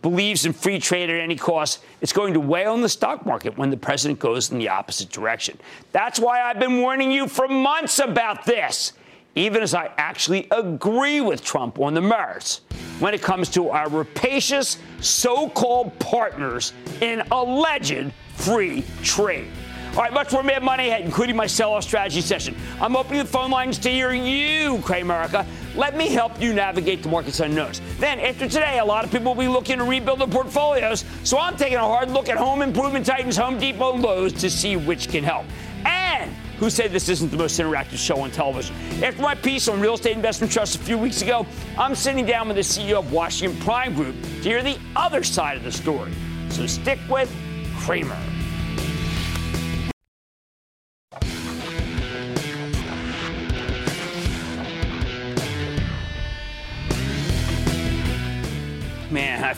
believes 0.02 0.44
in 0.44 0.52
free 0.52 0.78
trade 0.78 1.08
at 1.08 1.20
any 1.20 1.36
cost, 1.36 1.82
it's 2.00 2.12
going 2.12 2.34
to 2.34 2.40
weigh 2.40 2.66
on 2.66 2.82
the 2.82 2.88
stock 2.88 3.24
market 3.24 3.56
when 3.56 3.70
the 3.70 3.76
president 3.76 4.18
goes 4.18 4.50
in 4.50 4.58
the 4.58 4.68
opposite 4.68 5.08
direction. 5.10 5.58
That's 5.92 6.18
why 6.18 6.42
I've 6.42 6.58
been 6.58 6.80
warning 6.80 7.10
you 7.10 7.28
for 7.28 7.48
months 7.48 8.00
about 8.00 8.44
this, 8.44 8.92
even 9.36 9.62
as 9.62 9.74
I 9.74 9.90
actually 9.96 10.48
agree 10.50 11.20
with 11.20 11.42
Trump 11.44 11.78
on 11.78 11.94
the 11.94 12.02
merits 12.02 12.62
when 12.98 13.14
it 13.14 13.22
comes 13.22 13.48
to 13.50 13.70
our 13.70 13.88
rapacious 13.88 14.78
so 15.00 15.48
called 15.48 15.96
partners 15.98 16.72
in 17.00 17.22
alleged 17.30 18.12
free 18.36 18.84
trade. 19.02 19.48
All 19.94 19.98
right, 19.98 20.10
much 20.10 20.32
more 20.32 20.42
Mad 20.42 20.62
Money 20.62 20.88
ahead, 20.88 21.02
including 21.02 21.36
my 21.36 21.46
sell-off 21.46 21.82
strategy 21.82 22.22
session. 22.22 22.56
I'm 22.80 22.96
opening 22.96 23.18
the 23.18 23.28
phone 23.28 23.50
lines 23.50 23.76
to 23.80 23.90
hear 23.90 24.10
you, 24.14 24.78
Cramerica. 24.78 25.46
Let 25.74 25.98
me 25.98 26.08
help 26.08 26.40
you 26.40 26.54
navigate 26.54 27.02
the 27.02 27.10
market's 27.10 27.40
unknowns. 27.40 27.82
Then, 27.98 28.18
after 28.18 28.48
today, 28.48 28.78
a 28.78 28.84
lot 28.86 29.04
of 29.04 29.10
people 29.10 29.34
will 29.34 29.42
be 29.42 29.48
looking 29.48 29.76
to 29.76 29.84
rebuild 29.84 30.20
their 30.20 30.28
portfolios, 30.28 31.04
so 31.24 31.38
I'm 31.38 31.58
taking 31.58 31.76
a 31.76 31.80
hard 31.80 32.10
look 32.10 32.30
at 32.30 32.38
home 32.38 32.62
improvement 32.62 33.04
titans, 33.04 33.36
Home 33.36 33.58
Depot, 33.58 33.94
Lowe's 33.96 34.32
to 34.32 34.48
see 34.48 34.76
which 34.76 35.10
can 35.10 35.22
help. 35.22 35.44
And 35.84 36.30
who 36.58 36.70
said 36.70 36.90
this 36.90 37.10
isn't 37.10 37.30
the 37.30 37.36
most 37.36 37.60
interactive 37.60 37.98
show 37.98 38.18
on 38.18 38.30
television? 38.30 38.74
After 39.04 39.20
my 39.20 39.34
piece 39.34 39.68
on 39.68 39.78
real 39.78 39.94
estate 39.94 40.16
investment 40.16 40.50
trusts 40.50 40.74
a 40.74 40.78
few 40.78 40.96
weeks 40.96 41.20
ago, 41.20 41.46
I'm 41.76 41.94
sitting 41.94 42.24
down 42.24 42.48
with 42.48 42.56
the 42.56 42.62
CEO 42.62 43.00
of 43.00 43.12
Washington 43.12 43.60
Prime 43.60 43.92
Group 43.94 44.14
to 44.22 44.42
hear 44.42 44.62
the 44.62 44.78
other 44.96 45.22
side 45.22 45.58
of 45.58 45.64
the 45.64 45.72
story. 45.72 46.12
So 46.48 46.66
stick 46.66 46.98
with 47.10 47.30
Cramer. 47.76 48.16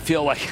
Feel 0.05 0.23
like 0.23 0.51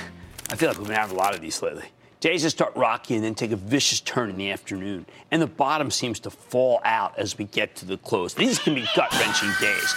I 0.50 0.56
feel 0.56 0.70
like 0.70 0.78
we've 0.78 0.86
been 0.86 0.96
having 0.96 1.14
a 1.14 1.18
lot 1.18 1.34
of 1.34 1.42
these 1.42 1.60
lately. 1.60 1.84
Days 2.20 2.40
just 2.40 2.56
start 2.56 2.74
rocky 2.74 3.16
and 3.16 3.22
then 3.22 3.34
take 3.34 3.50
a 3.50 3.56
vicious 3.56 4.00
turn 4.00 4.30
in 4.30 4.36
the 4.36 4.50
afternoon, 4.50 5.04
and 5.30 5.42
the 5.42 5.46
bottom 5.46 5.90
seems 5.90 6.20
to 6.20 6.30
fall 6.30 6.80
out 6.84 7.18
as 7.18 7.36
we 7.36 7.44
get 7.44 7.76
to 7.76 7.84
the 7.84 7.98
close. 7.98 8.32
These 8.32 8.58
can 8.58 8.74
be 8.74 8.86
gut 8.96 9.12
wrenching 9.12 9.50
days. 9.60 9.94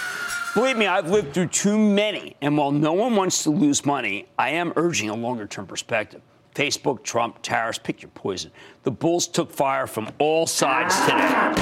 Believe 0.54 0.76
me, 0.76 0.86
I've 0.86 1.08
lived 1.08 1.32
through 1.32 1.48
too 1.48 1.78
many, 1.78 2.36
and 2.42 2.58
while 2.58 2.70
no 2.70 2.92
one 2.92 3.16
wants 3.16 3.44
to 3.44 3.50
lose 3.50 3.86
money, 3.86 4.26
I 4.38 4.50
am 4.50 4.74
urging 4.76 5.08
a 5.08 5.14
longer 5.14 5.46
term 5.46 5.66
perspective. 5.66 6.20
Facebook, 6.54 7.02
Trump, 7.02 7.38
tariffs, 7.40 7.78
pick 7.78 8.02
your 8.02 8.10
poison. 8.10 8.50
The 8.82 8.90
bulls 8.90 9.26
took 9.26 9.50
fire 9.50 9.86
from 9.86 10.10
all 10.18 10.46
sides 10.46 10.98
today. 11.02 11.52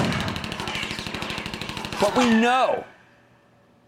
But 2.01 2.17
we 2.17 2.29
know 2.41 2.85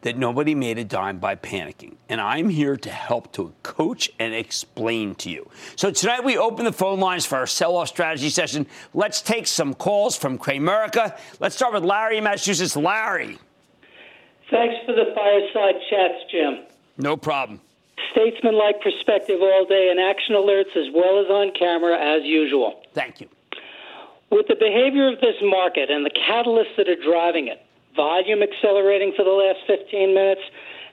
that 0.07 0.17
nobody 0.17 0.55
made 0.55 0.79
a 0.79 0.85
dime 0.85 1.19
by 1.19 1.35
panicking. 1.35 1.97
And 2.09 2.21
I'm 2.21 2.49
here 2.49 2.77
to 2.77 2.91
help 2.91 3.33
to 3.33 3.53
coach 3.65 4.09
and 4.21 4.33
explain 4.33 5.17
to 5.17 5.29
you. 5.29 5.51
So 5.75 5.91
tonight 5.91 6.23
we 6.23 6.39
open 6.39 6.65
the 6.65 6.73
phone 6.73 7.01
lines 7.01 7.27
for 7.27 7.35
our 7.35 7.47
sell-off 7.49 7.89
strategy 7.89 8.31
session. 8.31 8.69
Let's 8.95 9.21
take 9.21 9.49
some 9.49 9.75
calls 9.75 10.17
from 10.17 10.39
Cramerica. 10.39 11.19
Let's 11.41 11.57
start 11.57 11.75
with 11.75 11.83
Larry 11.83 12.19
in 12.19 12.25
Massachusetts. 12.25 12.77
Larry. 12.77 13.37
Thanks 14.49 14.77
for 14.87 14.93
the 14.93 15.13
fireside 15.13 15.75
chats, 15.91 16.23
Jim. 16.31 16.67
No 16.99 17.17
problem. 17.17 17.61
Statesman-like 18.13 18.81
perspective 18.83 19.41
all 19.43 19.67
day 19.67 19.89
and 19.91 19.99
action 19.99 20.37
alerts 20.37 20.77
as 20.77 20.87
well 20.95 21.19
as 21.19 21.27
on 21.29 21.51
camera 21.59 21.99
as 21.99 22.23
usual. 22.23 22.81
Thank 22.95 23.21
you. 23.21 23.29
With 24.31 24.47
the 24.47 24.55
behavior 24.55 25.13
of 25.13 25.21
this 25.21 25.35
market 25.43 25.91
and 25.91 26.07
the 26.07 26.11
catalysts 26.11 26.77
that 26.77 26.89
are 26.89 27.03
driving 27.03 27.49
it, 27.49 27.66
volume 27.97 28.43
accelerating 28.43 29.13
for 29.17 29.25
the 29.25 29.31
last 29.31 29.61
15 29.67 30.15
minutes, 30.15 30.43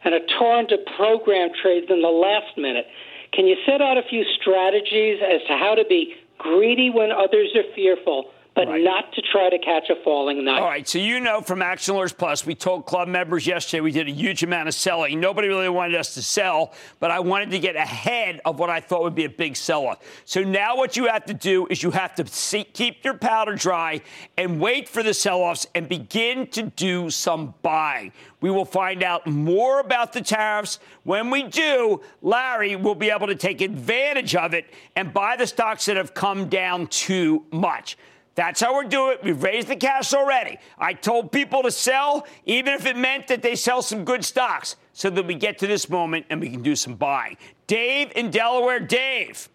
and 0.04 0.14
a 0.14 0.20
torrent 0.40 0.72
of 0.72 0.80
program 0.98 1.50
trades 1.62 1.88
in 1.90 2.02
the 2.02 2.08
last 2.08 2.58
minute. 2.58 2.88
Can 3.32 3.48
you 3.48 3.56
set 3.66 3.82
out 3.82 3.98
a 3.98 4.04
few 4.04 4.24
strategies 4.40 5.20
as 5.22 5.42
to 5.48 5.58
how 5.58 5.76
to 5.76 5.86
be 5.86 6.16
greedy 6.38 6.90
when 6.90 7.12
others 7.12 7.50
are 7.56 7.64
fearful 7.76 8.32
but 8.56 8.68
right. 8.68 8.84
not 8.84 9.12
to 9.14 9.22
try 9.22 9.50
to 9.50 9.58
catch 9.58 9.90
a 9.90 9.96
falling 10.04 10.46
knife. 10.46 10.62
All 10.62 10.68
right. 10.68 10.88
So 10.88 11.00
you 11.00 11.20
know 11.20 11.42
from 11.42 11.62
Action 11.62 11.96
Alerts 11.96 12.16
Plus, 12.16 12.46
we 12.46 12.54
told 12.54 12.86
club 12.86 13.08
members 13.08 13.48
yesterday 13.48 13.82
we 13.82 13.92
did 13.92 14.08
a 14.08 14.12
huge 14.12 14.44
amount 14.44 14.68
of 14.68 14.76
selling. 14.76 15.20
Nobody 15.20 15.48
really 15.48 15.70
wanted 15.70 15.96
us 15.96 16.14
to 16.14 16.22
sell, 16.22 16.74
but 17.00 17.10
I 17.10 17.20
wanted 17.20 17.50
to 17.52 17.60
get 17.60 17.76
ahead 17.76 18.42
of 18.46 18.60
what 18.60 18.70
I 18.70 18.80
thought 18.80 19.02
would 19.04 19.16
be 19.16 19.26
a 19.26 19.30
big 19.30 19.56
sell-off. 19.56 20.00
So 20.26 20.44
now 20.44 20.78
what 20.78 20.96
you 20.96 21.08
have 21.08 21.26
to 21.26 21.34
do 21.34 21.66
is 21.68 21.82
you 21.82 21.92
have 21.92 22.14
to 22.16 22.28
see, 22.28 22.64
keep 22.64 23.04
your 23.04 23.16
powder 23.16 23.56
dry 23.56 24.02
and 24.38 24.60
wait 24.60 24.88
for 24.88 25.02
the 25.02 25.14
sell-offs 25.14 25.66
and 25.74 25.90
begin 25.90 26.48
to 26.48 26.64
do 26.64 27.10
some 27.10 27.56
buying. 27.64 28.12
We 28.42 28.52
will 28.52 28.66
find 28.66 29.04
out 29.04 29.26
more 29.26 29.80
about 29.80 30.14
the 30.14 30.22
tariffs. 30.22 30.80
When 31.04 31.30
we 31.30 31.44
do, 31.44 32.02
Larry 32.22 32.76
will 32.76 32.96
be 32.96 33.10
able 33.10 33.28
to 33.28 33.36
take 33.36 33.62
advantage 33.62 34.36
of 34.36 34.54
it 34.54 34.66
and 34.96 35.14
buy 35.14 35.38
the 35.38 35.48
stocks 35.48 35.86
that 35.86 35.98
have 35.98 36.14
come 36.14 36.50
down 36.50 36.88
too 36.88 37.46
much. 37.52 37.98
That's 38.36 38.62
how 38.62 38.74
we're 38.74 38.86
doing 38.86 39.14
it. 39.14 39.24
We've 39.24 39.42
raised 39.42 39.68
the 39.68 39.76
cash 39.76 40.14
already. 40.14 40.58
I 40.78 40.94
told 40.94 41.32
people 41.32 41.62
to 41.64 41.72
sell, 41.72 42.26
even 42.46 42.74
if 42.74 42.86
it 42.86 42.98
meant 42.98 43.28
that 43.28 43.44
they 43.44 43.56
sell 43.56 43.82
some 43.82 44.06
good 44.06 44.26
stocks, 44.26 44.76
so 44.94 45.10
that 45.10 45.26
we 45.26 45.36
get 45.36 45.58
to 45.60 45.68
this 45.68 45.90
moment 45.90 46.26
and 46.30 46.40
we 46.40 46.50
can 46.50 46.62
do 46.62 46.76
some 46.76 46.96
buying. 46.96 47.38
Dave 47.68 48.12
in 48.16 48.32
Delaware. 48.32 48.80
Dave. 48.80 49.50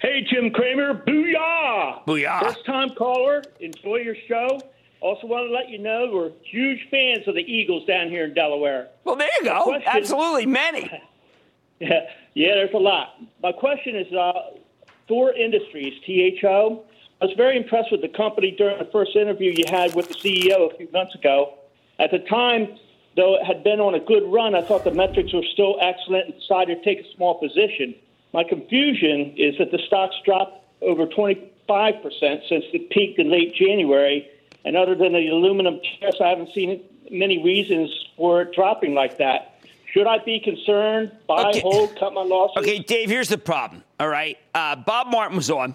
Hey, 0.00 0.26
Jim 0.30 0.50
Cramer. 0.50 0.94
Booyah. 0.94 2.04
Booyah. 2.06 2.40
First 2.40 2.66
time 2.66 2.90
caller. 2.90 3.42
Enjoy 3.60 3.96
your 3.96 4.16
show. 4.28 4.60
Also, 5.00 5.26
want 5.26 5.48
to 5.48 5.54
let 5.54 5.68
you 5.68 5.78
know 5.78 6.10
we're 6.12 6.30
huge 6.42 6.88
fans 6.90 7.28
of 7.28 7.34
the 7.34 7.40
Eagles 7.40 7.86
down 7.86 8.08
here 8.08 8.24
in 8.24 8.34
Delaware. 8.34 8.88
Well, 9.04 9.16
there 9.16 9.28
you 9.38 9.44
go. 9.44 9.64
Question, 9.64 9.82
Absolutely. 9.86 10.46
Many. 10.46 10.90
yeah, 11.80 12.00
yeah, 12.32 12.54
there's 12.54 12.72
a 12.72 12.78
lot. 12.78 13.16
My 13.42 13.52
question 13.52 13.96
is 13.96 14.10
uh, 14.14 14.32
Thor 15.06 15.34
Industries, 15.34 15.92
THO. 16.06 16.84
I 17.24 17.26
was 17.26 17.36
very 17.38 17.56
impressed 17.56 17.90
with 17.90 18.02
the 18.02 18.08
company 18.08 18.50
during 18.50 18.76
the 18.76 18.84
first 18.92 19.16
interview 19.16 19.50
you 19.56 19.64
had 19.66 19.94
with 19.94 20.08
the 20.08 20.14
CEO 20.14 20.70
a 20.70 20.76
few 20.76 20.90
months 20.92 21.14
ago. 21.14 21.54
At 21.98 22.10
the 22.10 22.18
time, 22.18 22.76
though 23.16 23.36
it 23.36 23.46
had 23.46 23.64
been 23.64 23.80
on 23.80 23.94
a 23.94 23.98
good 23.98 24.30
run, 24.30 24.54
I 24.54 24.60
thought 24.60 24.84
the 24.84 24.90
metrics 24.90 25.32
were 25.32 25.42
still 25.54 25.78
excellent 25.80 26.26
and 26.26 26.34
decided 26.38 26.82
to 26.82 26.84
take 26.84 27.00
a 27.02 27.16
small 27.16 27.40
position. 27.40 27.94
My 28.34 28.44
confusion 28.44 29.32
is 29.38 29.56
that 29.56 29.70
the 29.70 29.78
stock's 29.86 30.16
dropped 30.26 30.66
over 30.82 31.06
25% 31.06 31.48
since 31.70 32.64
it 32.74 32.90
peaked 32.90 33.18
in 33.18 33.30
late 33.30 33.54
January. 33.54 34.28
And 34.66 34.76
other 34.76 34.94
than 34.94 35.14
the 35.14 35.26
aluminum 35.28 35.80
tariffs, 35.98 36.18
I 36.22 36.28
haven't 36.28 36.52
seen 36.52 36.84
many 37.10 37.42
reasons 37.42 37.90
for 38.18 38.42
it 38.42 38.54
dropping 38.54 38.92
like 38.92 39.16
that. 39.16 39.62
Should 39.94 40.06
I 40.06 40.18
be 40.18 40.40
concerned? 40.40 41.10
Buy, 41.26 41.48
okay. 41.48 41.60
hold, 41.60 41.96
cut 41.98 42.12
my 42.12 42.20
losses? 42.20 42.58
Okay, 42.58 42.80
Dave, 42.80 43.08
here's 43.08 43.30
the 43.30 43.38
problem. 43.38 43.82
All 43.98 44.08
right. 44.08 44.36
Uh, 44.54 44.76
Bob 44.76 45.06
Martin 45.06 45.38
was 45.38 45.50
on. 45.50 45.74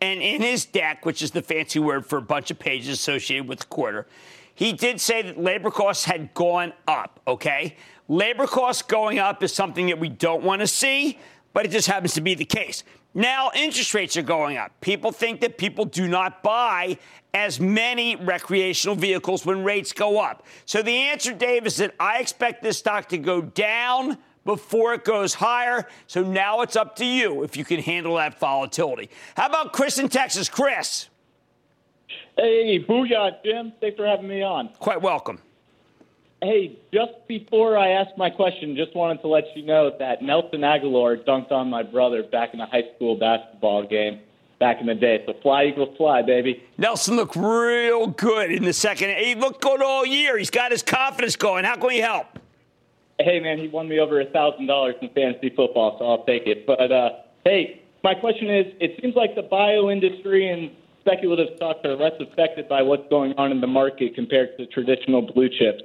And 0.00 0.20
in 0.20 0.42
his 0.42 0.66
deck, 0.66 1.06
which 1.06 1.22
is 1.22 1.30
the 1.30 1.42
fancy 1.42 1.78
word 1.78 2.06
for 2.06 2.18
a 2.18 2.22
bunch 2.22 2.50
of 2.50 2.58
pages 2.58 2.88
associated 2.88 3.48
with 3.48 3.60
the 3.60 3.66
quarter, 3.66 4.06
he 4.54 4.72
did 4.72 5.00
say 5.00 5.22
that 5.22 5.38
labor 5.38 5.70
costs 5.70 6.04
had 6.04 6.32
gone 6.34 6.72
up, 6.88 7.20
okay? 7.26 7.76
Labor 8.08 8.46
costs 8.46 8.82
going 8.82 9.18
up 9.18 9.42
is 9.42 9.52
something 9.52 9.86
that 9.88 9.98
we 9.98 10.08
don't 10.08 10.42
want 10.42 10.60
to 10.60 10.66
see, 10.66 11.18
but 11.52 11.64
it 11.64 11.70
just 11.70 11.88
happens 11.88 12.14
to 12.14 12.20
be 12.20 12.34
the 12.34 12.44
case. 12.44 12.84
Now, 13.14 13.50
interest 13.54 13.94
rates 13.94 14.16
are 14.18 14.22
going 14.22 14.58
up. 14.58 14.72
People 14.82 15.10
think 15.10 15.40
that 15.40 15.56
people 15.56 15.86
do 15.86 16.06
not 16.06 16.42
buy 16.42 16.98
as 17.32 17.58
many 17.58 18.16
recreational 18.16 18.94
vehicles 18.94 19.46
when 19.46 19.64
rates 19.64 19.92
go 19.92 20.20
up. 20.20 20.44
So 20.66 20.82
the 20.82 20.94
answer, 20.94 21.32
Dave, 21.32 21.66
is 21.66 21.76
that 21.76 21.94
I 21.98 22.18
expect 22.18 22.62
this 22.62 22.78
stock 22.78 23.08
to 23.08 23.18
go 23.18 23.40
down 23.40 24.18
before 24.46 24.94
it 24.94 25.04
goes 25.04 25.34
higher. 25.34 25.86
So 26.06 26.22
now 26.22 26.62
it's 26.62 26.76
up 26.76 26.96
to 26.96 27.04
you 27.04 27.42
if 27.42 27.56
you 27.56 27.64
can 27.64 27.80
handle 27.80 28.16
that 28.16 28.40
volatility. 28.40 29.10
How 29.36 29.46
about 29.46 29.74
Chris 29.74 29.98
in 29.98 30.08
Texas? 30.08 30.48
Chris. 30.48 31.08
Hey, 32.38 32.82
booyah, 32.82 33.42
Jim. 33.44 33.72
Thanks 33.80 33.96
for 33.96 34.06
having 34.06 34.28
me 34.28 34.42
on. 34.42 34.70
Quite 34.78 35.02
welcome. 35.02 35.40
Hey, 36.42 36.78
just 36.92 37.12
before 37.26 37.76
I 37.78 37.88
ask 37.88 38.16
my 38.16 38.30
question, 38.30 38.76
just 38.76 38.94
wanted 38.94 39.22
to 39.22 39.28
let 39.28 39.44
you 39.56 39.64
know 39.64 39.90
that 39.98 40.22
Nelson 40.22 40.60
Agholor 40.60 41.24
dunked 41.24 41.50
on 41.50 41.68
my 41.68 41.82
brother 41.82 42.22
back 42.22 42.54
in 42.54 42.60
a 42.60 42.66
high 42.66 42.84
school 42.94 43.16
basketball 43.16 43.86
game 43.86 44.20
back 44.58 44.80
in 44.80 44.86
the 44.86 44.94
day. 44.94 45.22
So 45.26 45.34
fly, 45.42 45.64
Eagles, 45.64 45.96
fly, 45.96 46.22
baby. 46.22 46.62
Nelson 46.78 47.16
looked 47.16 47.36
real 47.36 48.08
good 48.08 48.52
in 48.52 48.64
the 48.64 48.72
second. 48.72 49.16
He 49.16 49.34
looked 49.34 49.62
good 49.62 49.82
all 49.82 50.04
year. 50.06 50.36
He's 50.38 50.50
got 50.50 50.72
his 50.72 50.82
confidence 50.82 51.36
going. 51.36 51.64
How 51.64 51.76
can 51.76 51.86
we 51.86 51.98
help? 51.98 52.38
Hey 53.18 53.40
man, 53.40 53.58
he 53.58 53.68
won 53.68 53.88
me 53.88 53.98
over 53.98 54.20
a 54.20 54.26
thousand 54.26 54.66
dollars 54.66 54.94
in 55.00 55.08
fantasy 55.10 55.50
football, 55.54 55.96
so 55.98 56.06
I'll 56.06 56.24
take 56.24 56.46
it. 56.46 56.66
But 56.66 56.92
uh, 56.92 57.10
hey, 57.44 57.82
my 58.04 58.14
question 58.14 58.50
is: 58.50 58.66
It 58.80 58.98
seems 59.00 59.14
like 59.14 59.34
the 59.34 59.42
bio 59.42 59.90
industry 59.90 60.48
and 60.48 60.70
speculative 61.00 61.48
stocks 61.56 61.80
are 61.84 61.94
less 61.94 62.12
affected 62.20 62.68
by 62.68 62.82
what's 62.82 63.08
going 63.08 63.32
on 63.38 63.52
in 63.52 63.60
the 63.60 63.66
market 63.66 64.14
compared 64.14 64.56
to 64.58 64.66
traditional 64.66 65.22
blue 65.22 65.48
chips. 65.48 65.82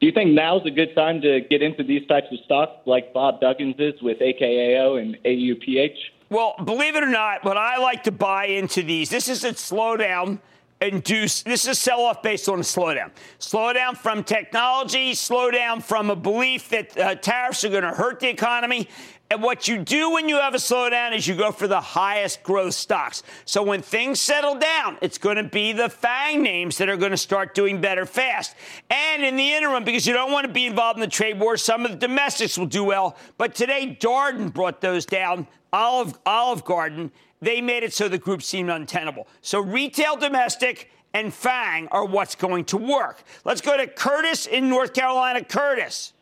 Do 0.00 0.06
you 0.06 0.12
think 0.12 0.30
now's 0.30 0.66
a 0.66 0.70
good 0.70 0.94
time 0.96 1.20
to 1.20 1.40
get 1.48 1.62
into 1.62 1.84
these 1.84 2.06
types 2.08 2.26
of 2.32 2.38
stocks 2.44 2.72
like 2.86 3.12
Bob 3.12 3.40
Duggins 3.40 3.78
is 3.78 4.00
with 4.02 4.18
AKAO 4.18 5.00
and 5.00 5.16
AUPH? 5.24 5.94
Well, 6.28 6.54
believe 6.64 6.96
it 6.96 7.04
or 7.04 7.08
not, 7.08 7.44
what 7.44 7.56
I 7.56 7.76
like 7.76 8.04
to 8.04 8.10
buy 8.10 8.46
into 8.46 8.82
these, 8.82 9.10
this 9.10 9.28
is 9.28 9.44
a 9.44 9.50
slowdown 9.50 10.40
induce 10.82 11.42
this 11.42 11.62
is 11.64 11.68
a 11.68 11.74
sell-off 11.74 12.22
based 12.22 12.48
on 12.48 12.58
a 12.58 12.62
slowdown. 12.62 13.10
Slowdown 13.38 13.96
from 13.96 14.24
technology 14.24 15.12
slowdown 15.12 15.82
from 15.82 16.10
a 16.10 16.16
belief 16.16 16.68
that 16.70 16.98
uh, 16.98 17.14
tariffs 17.14 17.64
are 17.64 17.68
going 17.68 17.82
to 17.82 17.90
hurt 17.90 18.20
the 18.20 18.28
economy 18.28 18.88
and 19.32 19.42
what 19.42 19.66
you 19.66 19.78
do 19.78 20.10
when 20.10 20.28
you 20.28 20.36
have 20.36 20.54
a 20.54 20.58
slowdown 20.58 21.16
is 21.16 21.26
you 21.26 21.34
go 21.34 21.50
for 21.50 21.66
the 21.66 21.80
highest 21.80 22.42
growth 22.42 22.74
stocks 22.74 23.22
so 23.44 23.62
when 23.62 23.80
things 23.80 24.20
settle 24.20 24.54
down 24.56 24.98
it's 25.00 25.18
going 25.18 25.36
to 25.36 25.44
be 25.44 25.72
the 25.72 25.88
fang 25.88 26.42
names 26.42 26.76
that 26.78 26.88
are 26.88 26.96
going 26.96 27.10
to 27.10 27.16
start 27.16 27.54
doing 27.54 27.80
better 27.80 28.04
fast 28.04 28.54
and 28.90 29.24
in 29.24 29.36
the 29.36 29.52
interim 29.54 29.84
because 29.84 30.06
you 30.06 30.12
don't 30.12 30.30
want 30.32 30.46
to 30.46 30.52
be 30.52 30.66
involved 30.66 30.98
in 30.98 31.00
the 31.00 31.08
trade 31.08 31.40
war 31.40 31.56
some 31.56 31.84
of 31.84 31.90
the 31.90 31.96
domestics 31.96 32.58
will 32.58 32.66
do 32.66 32.84
well 32.84 33.16
but 33.38 33.54
today 33.54 33.96
darden 34.00 34.52
brought 34.52 34.80
those 34.80 35.06
down 35.06 35.46
olive 35.72 36.18
olive 36.26 36.62
garden 36.64 37.10
they 37.42 37.60
made 37.60 37.82
it 37.82 37.92
so 37.92 38.08
the 38.08 38.18
group 38.18 38.40
seemed 38.40 38.70
untenable. 38.70 39.26
So 39.42 39.58
retail, 39.60 40.16
domestic, 40.16 40.90
and 41.12 41.34
FANG 41.34 41.88
are 41.88 42.04
what's 42.06 42.36
going 42.36 42.64
to 42.66 42.76
work. 42.76 43.24
Let's 43.44 43.60
go 43.60 43.76
to 43.76 43.88
Curtis 43.88 44.46
in 44.46 44.68
North 44.68 44.94
Carolina. 44.94 45.44
Curtis. 45.44 46.12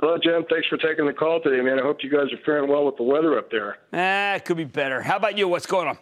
Hello, 0.00 0.16
Jim. 0.22 0.44
Thanks 0.48 0.68
for 0.68 0.76
taking 0.76 1.06
the 1.06 1.12
call 1.12 1.40
today, 1.42 1.60
man. 1.60 1.80
I 1.80 1.82
hope 1.82 2.04
you 2.04 2.10
guys 2.10 2.32
are 2.32 2.38
faring 2.44 2.70
well 2.70 2.86
with 2.86 2.96
the 2.96 3.02
weather 3.02 3.36
up 3.36 3.50
there. 3.50 3.78
Ah, 3.92 4.34
it 4.34 4.44
could 4.44 4.56
be 4.56 4.64
better. 4.64 5.02
How 5.02 5.16
about 5.16 5.36
you? 5.36 5.48
What's 5.48 5.66
going 5.66 5.88
on? 5.88 5.98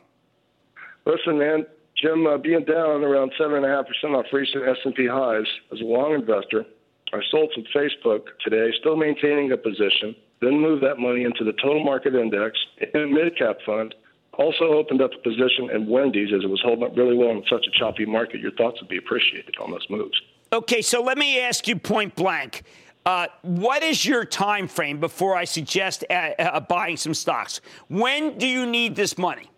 Listen, 1.06 1.38
man. 1.38 1.66
Jim, 1.96 2.26
uh, 2.26 2.36
being 2.36 2.62
down 2.64 3.04
around 3.04 3.32
seven 3.38 3.56
and 3.56 3.64
a 3.64 3.68
half 3.68 3.86
percent 3.86 4.14
off 4.14 4.26
recent 4.30 4.68
S&P 4.68 5.06
highs 5.06 5.46
as 5.72 5.80
a 5.80 5.84
long 5.84 6.12
investor, 6.12 6.66
I 7.14 7.20
sold 7.30 7.50
some 7.54 7.64
Facebook 7.74 8.26
today, 8.44 8.70
still 8.80 8.96
maintaining 8.96 9.52
a 9.52 9.56
position. 9.56 10.14
Then 10.42 10.60
moved 10.60 10.82
that 10.82 10.98
money 10.98 11.24
into 11.24 11.44
the 11.44 11.54
total 11.54 11.82
market 11.82 12.14
index 12.14 12.58
in 12.92 13.00
a 13.00 13.06
mid 13.06 13.38
cap 13.38 13.56
fund 13.64 13.94
also 14.38 14.64
opened 14.64 15.00
up 15.00 15.10
a 15.14 15.22
position 15.22 15.70
in 15.72 15.88
Wendy's 15.88 16.32
as 16.34 16.44
it 16.44 16.50
was 16.50 16.60
holding 16.62 16.84
up 16.84 16.96
really 16.96 17.16
well 17.16 17.30
in 17.30 17.42
such 17.48 17.64
a 17.66 17.78
choppy 17.78 18.04
market. 18.04 18.40
Your 18.40 18.52
thoughts 18.52 18.80
would 18.80 18.88
be 18.88 18.98
appreciated 18.98 19.54
on 19.58 19.70
those 19.70 19.86
moves. 19.88 20.20
Okay, 20.52 20.82
so 20.82 21.02
let 21.02 21.18
me 21.18 21.40
ask 21.40 21.66
you 21.66 21.76
point 21.76 22.14
blank. 22.14 22.62
Uh, 23.06 23.28
what 23.42 23.84
is 23.84 24.04
your 24.04 24.24
time 24.24 24.66
frame 24.66 24.98
before 24.98 25.36
I 25.36 25.44
suggest 25.44 26.04
uh, 26.10 26.12
uh, 26.12 26.58
buying 26.58 26.96
some 26.96 27.14
stocks? 27.14 27.60
When 27.86 28.36
do 28.36 28.48
you 28.48 28.66
need 28.66 28.96
this 28.96 29.16
money? 29.16 29.48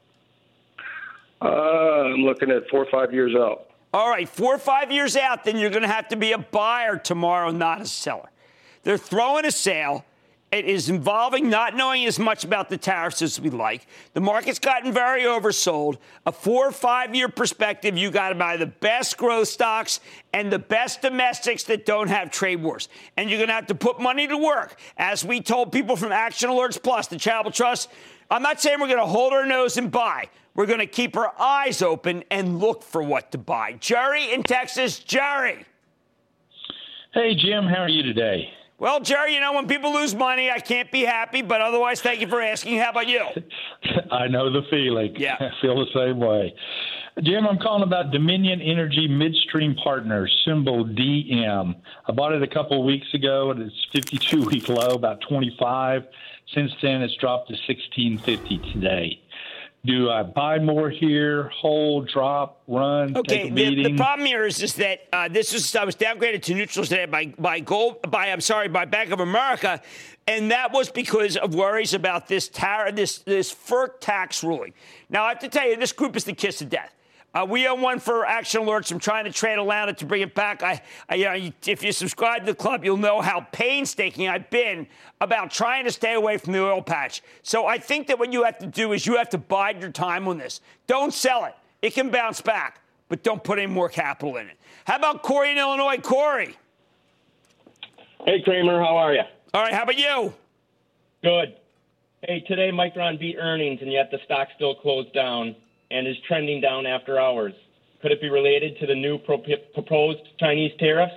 Uh, 1.41 1.47
I'm 1.47 2.25
looking 2.25 2.51
at 2.51 2.69
four 2.69 2.85
or 2.85 2.91
five 2.91 3.11
years 3.15 3.35
out. 3.35 3.71
All 3.95 4.11
right, 4.11 4.29
four 4.29 4.55
or 4.55 4.59
five 4.59 4.93
years 4.93 5.17
out, 5.17 5.45
then 5.45 5.57
you're 5.57 5.71
going 5.71 5.83
to 5.83 5.89
have 5.89 6.09
to 6.09 6.17
be 6.17 6.33
a 6.33 6.39
buyer 6.39 6.99
tomorrow, 6.99 7.51
not 7.51 7.81
a 7.81 7.87
seller. 7.87 8.29
They're 8.83 8.99
throwing 8.99 9.47
a 9.47 9.51
sale. 9.51 10.05
It 10.51 10.65
is 10.65 10.89
involving 10.89 11.51
not 11.51 11.77
knowing 11.77 12.07
as 12.07 12.19
much 12.19 12.43
about 12.43 12.71
the 12.71 12.79
tariffs 12.79 13.21
as 13.21 13.39
we 13.39 13.51
like. 13.51 13.87
The 14.15 14.21
market's 14.21 14.59
gotten 14.59 14.95
very 14.95 15.25
oversold. 15.25 15.99
A 16.25 16.33
four 16.33 16.67
or 16.67 16.73
five 16.73 17.15
year 17.15 17.29
perspective, 17.29 17.99
you 17.99 18.11
got 18.11 18.31
to 18.31 18.35
buy 18.35 18.57
the 18.57 18.67
best 18.67 19.19
growth 19.19 19.49
stocks 19.49 20.01
and 20.33 20.51
the 20.51 20.59
best 20.59 21.03
domestics 21.03 21.65
that 21.65 21.85
don't 21.85 22.09
have 22.09 22.31
trade 22.31 22.63
wars. 22.63 22.89
And 23.19 23.29
you're 23.29 23.39
going 23.39 23.49
to 23.49 23.55
have 23.55 23.67
to 23.67 23.75
put 23.75 24.01
money 24.01 24.27
to 24.27 24.39
work. 24.39 24.81
As 24.97 25.23
we 25.23 25.43
told 25.43 25.71
people 25.71 25.97
from 25.97 26.13
Action 26.13 26.49
Alerts 26.49 26.83
Plus, 26.83 27.09
the 27.09 27.19
Charitable 27.19 27.51
Trust, 27.51 27.91
I'm 28.31 28.43
not 28.43 28.59
saying 28.59 28.81
we're 28.81 28.89
going 28.89 29.01
to 29.01 29.07
hold 29.07 29.35
our 29.35 29.45
nose 29.45 29.77
and 29.77 29.91
buy. 29.91 30.31
We're 30.55 30.67
going 30.67 30.81
to 30.81 30.87
keep 30.87 31.15
our 31.17 31.35
eyes 31.39 31.83
open 31.83 32.25
and 32.31 32.59
look 32.59 32.83
for 32.83 33.03
what 33.03 33.33
to 33.33 33.39
buy. 33.39 33.75
Jerry 33.75 34.33
in 34.33 34.43
Texas, 34.43 34.99
Jerry. 34.99 35.67
Hey, 37.13 37.35
Jim, 37.35 37.65
how 37.65 37.83
are 37.83 37.89
you 37.89 38.03
today? 38.03 38.51
Well, 38.81 39.01
Jerry, 39.01 39.35
you 39.35 39.41
know, 39.41 39.55
when 39.55 39.67
people 39.67 39.93
lose 39.93 40.15
money, 40.15 40.51
I 40.51 40.61
can't 40.61 40.91
be 40.93 41.03
happy, 41.03 41.43
but 41.43 41.61
otherwise, 41.61 42.01
thank 42.01 42.21
you 42.21 42.29
for 42.29 42.41
asking. 42.41 42.79
How 42.79 42.91
about 42.91 43.09
you? 43.09 43.25
I 44.13 44.29
know 44.29 44.53
the 44.53 44.63
feeling. 44.71 45.17
Yeah. 45.17 45.37
I 45.41 45.51
feel 45.61 45.75
the 45.77 45.91
same 45.93 46.21
way. 46.21 46.55
Jim, 47.25 47.45
I'm 47.49 47.59
calling 47.59 47.83
about 47.83 48.13
Dominion 48.13 48.61
Energy 48.61 49.09
Midstream 49.09 49.75
Partners, 49.83 50.33
symbol 50.45 50.85
DM. 50.85 51.75
I 52.07 52.13
bought 52.13 52.33
it 52.33 52.43
a 52.45 52.47
couple 52.47 52.79
of 52.79 52.87
weeks 52.87 53.13
ago, 53.15 53.51
and 53.51 53.61
it's 53.63 53.87
52 53.93 54.45
week 54.45 54.69
low, 54.69 54.91
about 54.91 55.21
25. 55.29 56.05
Since 56.55 56.71
then, 56.81 57.03
it's 57.03 57.17
dropped 57.17 57.49
to 57.49 57.55
1650 57.55 58.73
today 58.73 59.21
do 59.85 60.11
I 60.11 60.23
buy 60.23 60.59
more 60.59 60.91
here, 60.91 61.49
hold, 61.49 62.09
drop, 62.09 62.63
run, 62.67 63.17
okay, 63.17 63.43
take 63.43 63.51
a 63.51 63.55
beating? 63.55 63.85
The, 63.85 63.91
the 63.91 63.97
problem 63.97 64.27
here 64.27 64.45
is, 64.45 64.63
is 64.63 64.75
that 64.75 65.01
uh, 65.13 65.29
this 65.29 65.55
is 65.55 65.75
I 65.77 65.85
was 65.85 65.97
downgraded 65.97 66.43
to 66.43 66.55
neutral 66.55 66.85
today 66.85 67.07
by 67.07 67.33
by 67.39 67.61
gold 67.61 68.11
by 68.11 68.31
I'm 68.31 68.41
sorry 68.41 68.69
by 68.69 68.85
Bank 68.85 69.13
of 69.13 69.21
America, 69.21 69.81
and 70.27 70.51
that 70.51 70.73
was 70.73 70.91
because 70.91 71.37
of 71.37 71.55
worries 71.55 71.95
about 71.95 72.27
this 72.29 72.49
tar- 72.49 72.93
this 72.93 73.19
this 73.19 73.55
FERC 73.55 74.01
tax 74.01 74.43
ruling. 74.43 74.75
Now 75.09 75.25
I 75.25 75.31
have 75.31 75.39
to 75.41 75.49
tell 75.49 75.69
you, 75.69 75.77
this 75.77 75.93
group 75.93 76.17
is 76.17 76.25
the 76.25 76.35
kiss 76.35 76.61
of 76.61 76.69
death. 76.69 76.95
Uh, 77.39 77.45
we 77.45 77.69
own 77.69 77.81
one 77.81 78.01
for 78.01 78.27
action 78.27 78.63
alerts. 78.63 78.91
I'm 78.91 78.99
trying 78.99 79.25
to 79.25 79.31
trade 79.31 79.59
around 79.59 79.91
it 79.91 79.99
to 79.99 80.07
bring 80.07 80.23
it 80.23 80.35
back. 80.35 80.65
I, 80.65 80.83
I 81.09 81.15
you 81.15 81.25
know, 81.25 81.53
if 81.67 81.85
you 81.85 81.93
subscribe 81.93 82.41
to 82.41 82.47
the 82.47 82.55
club, 82.55 82.85
you'll 82.85 82.97
know 82.97 83.21
how 83.21 83.47
painstaking 83.53 84.29
I've 84.29 84.51
been 84.51 84.89
about 85.21 85.53
trying 85.53 85.85
to 85.85 85.93
stay 85.93 86.15
away 86.15 86.39
from 86.39 86.53
the 86.55 86.61
oil 86.61 86.83
patch. 86.83 87.23
So 87.45 87.65
I 87.65 87.79
think 87.79 88.09
that 88.09 88.19
what 88.19 88.33
you 88.33 88.43
have 88.43 88.59
to 88.59 88.67
do 88.67 88.93
is 88.93 89.07
you 89.07 89.17
have 89.19 89.29
to 89.29 89.39
bide 89.39 89.81
your 89.81 89.93
time 89.93 90.27
on 90.27 90.37
this. 90.37 90.61
Don't 90.89 91.15
sell 91.15 91.45
it. 91.45 91.55
It 91.81 91.95
can 91.95 92.11
bounce 92.11 92.41
back, 92.41 92.81
but 93.09 93.23
don't 93.23 93.45
put 93.45 93.59
any 93.59 93.69
more 93.69 93.89
capital 93.89 94.37
in 94.39 94.49
it. 94.49 94.57
How 94.85 94.97
about 94.97 95.23
Corey 95.23 95.53
in 95.53 95.59
Illinois? 95.59 95.99
Corey. 95.99 96.57
Hey, 98.25 98.43
Cramer. 98.43 98.81
How 98.81 98.97
are 98.97 99.15
you? 99.15 99.23
All 99.55 99.63
right. 99.63 99.73
How 99.73 99.85
about 99.85 99.97
you? 99.97 100.35
Good. 101.23 101.55
Hey, 102.23 102.41
today 102.49 102.73
Micron 102.73 103.21
beat 103.21 103.37
earnings, 103.39 103.81
and 103.81 103.93
yet 103.93 104.11
the 104.11 104.19
stock 104.25 104.49
still 104.57 104.75
closed 104.75 105.13
down 105.13 105.55
and 105.91 106.07
is 106.07 106.17
trending 106.27 106.61
down 106.61 106.87
after 106.87 107.19
hours. 107.19 107.53
Could 108.03 108.13
it 108.13 108.21
be 108.21 108.29
related 108.29 108.79
to 108.81 108.87
the 108.87 108.95
new 108.95 109.19
pro- 109.19 109.43
proposed 109.75 110.21
Chinese 110.39 110.73
tariffs? 110.79 111.15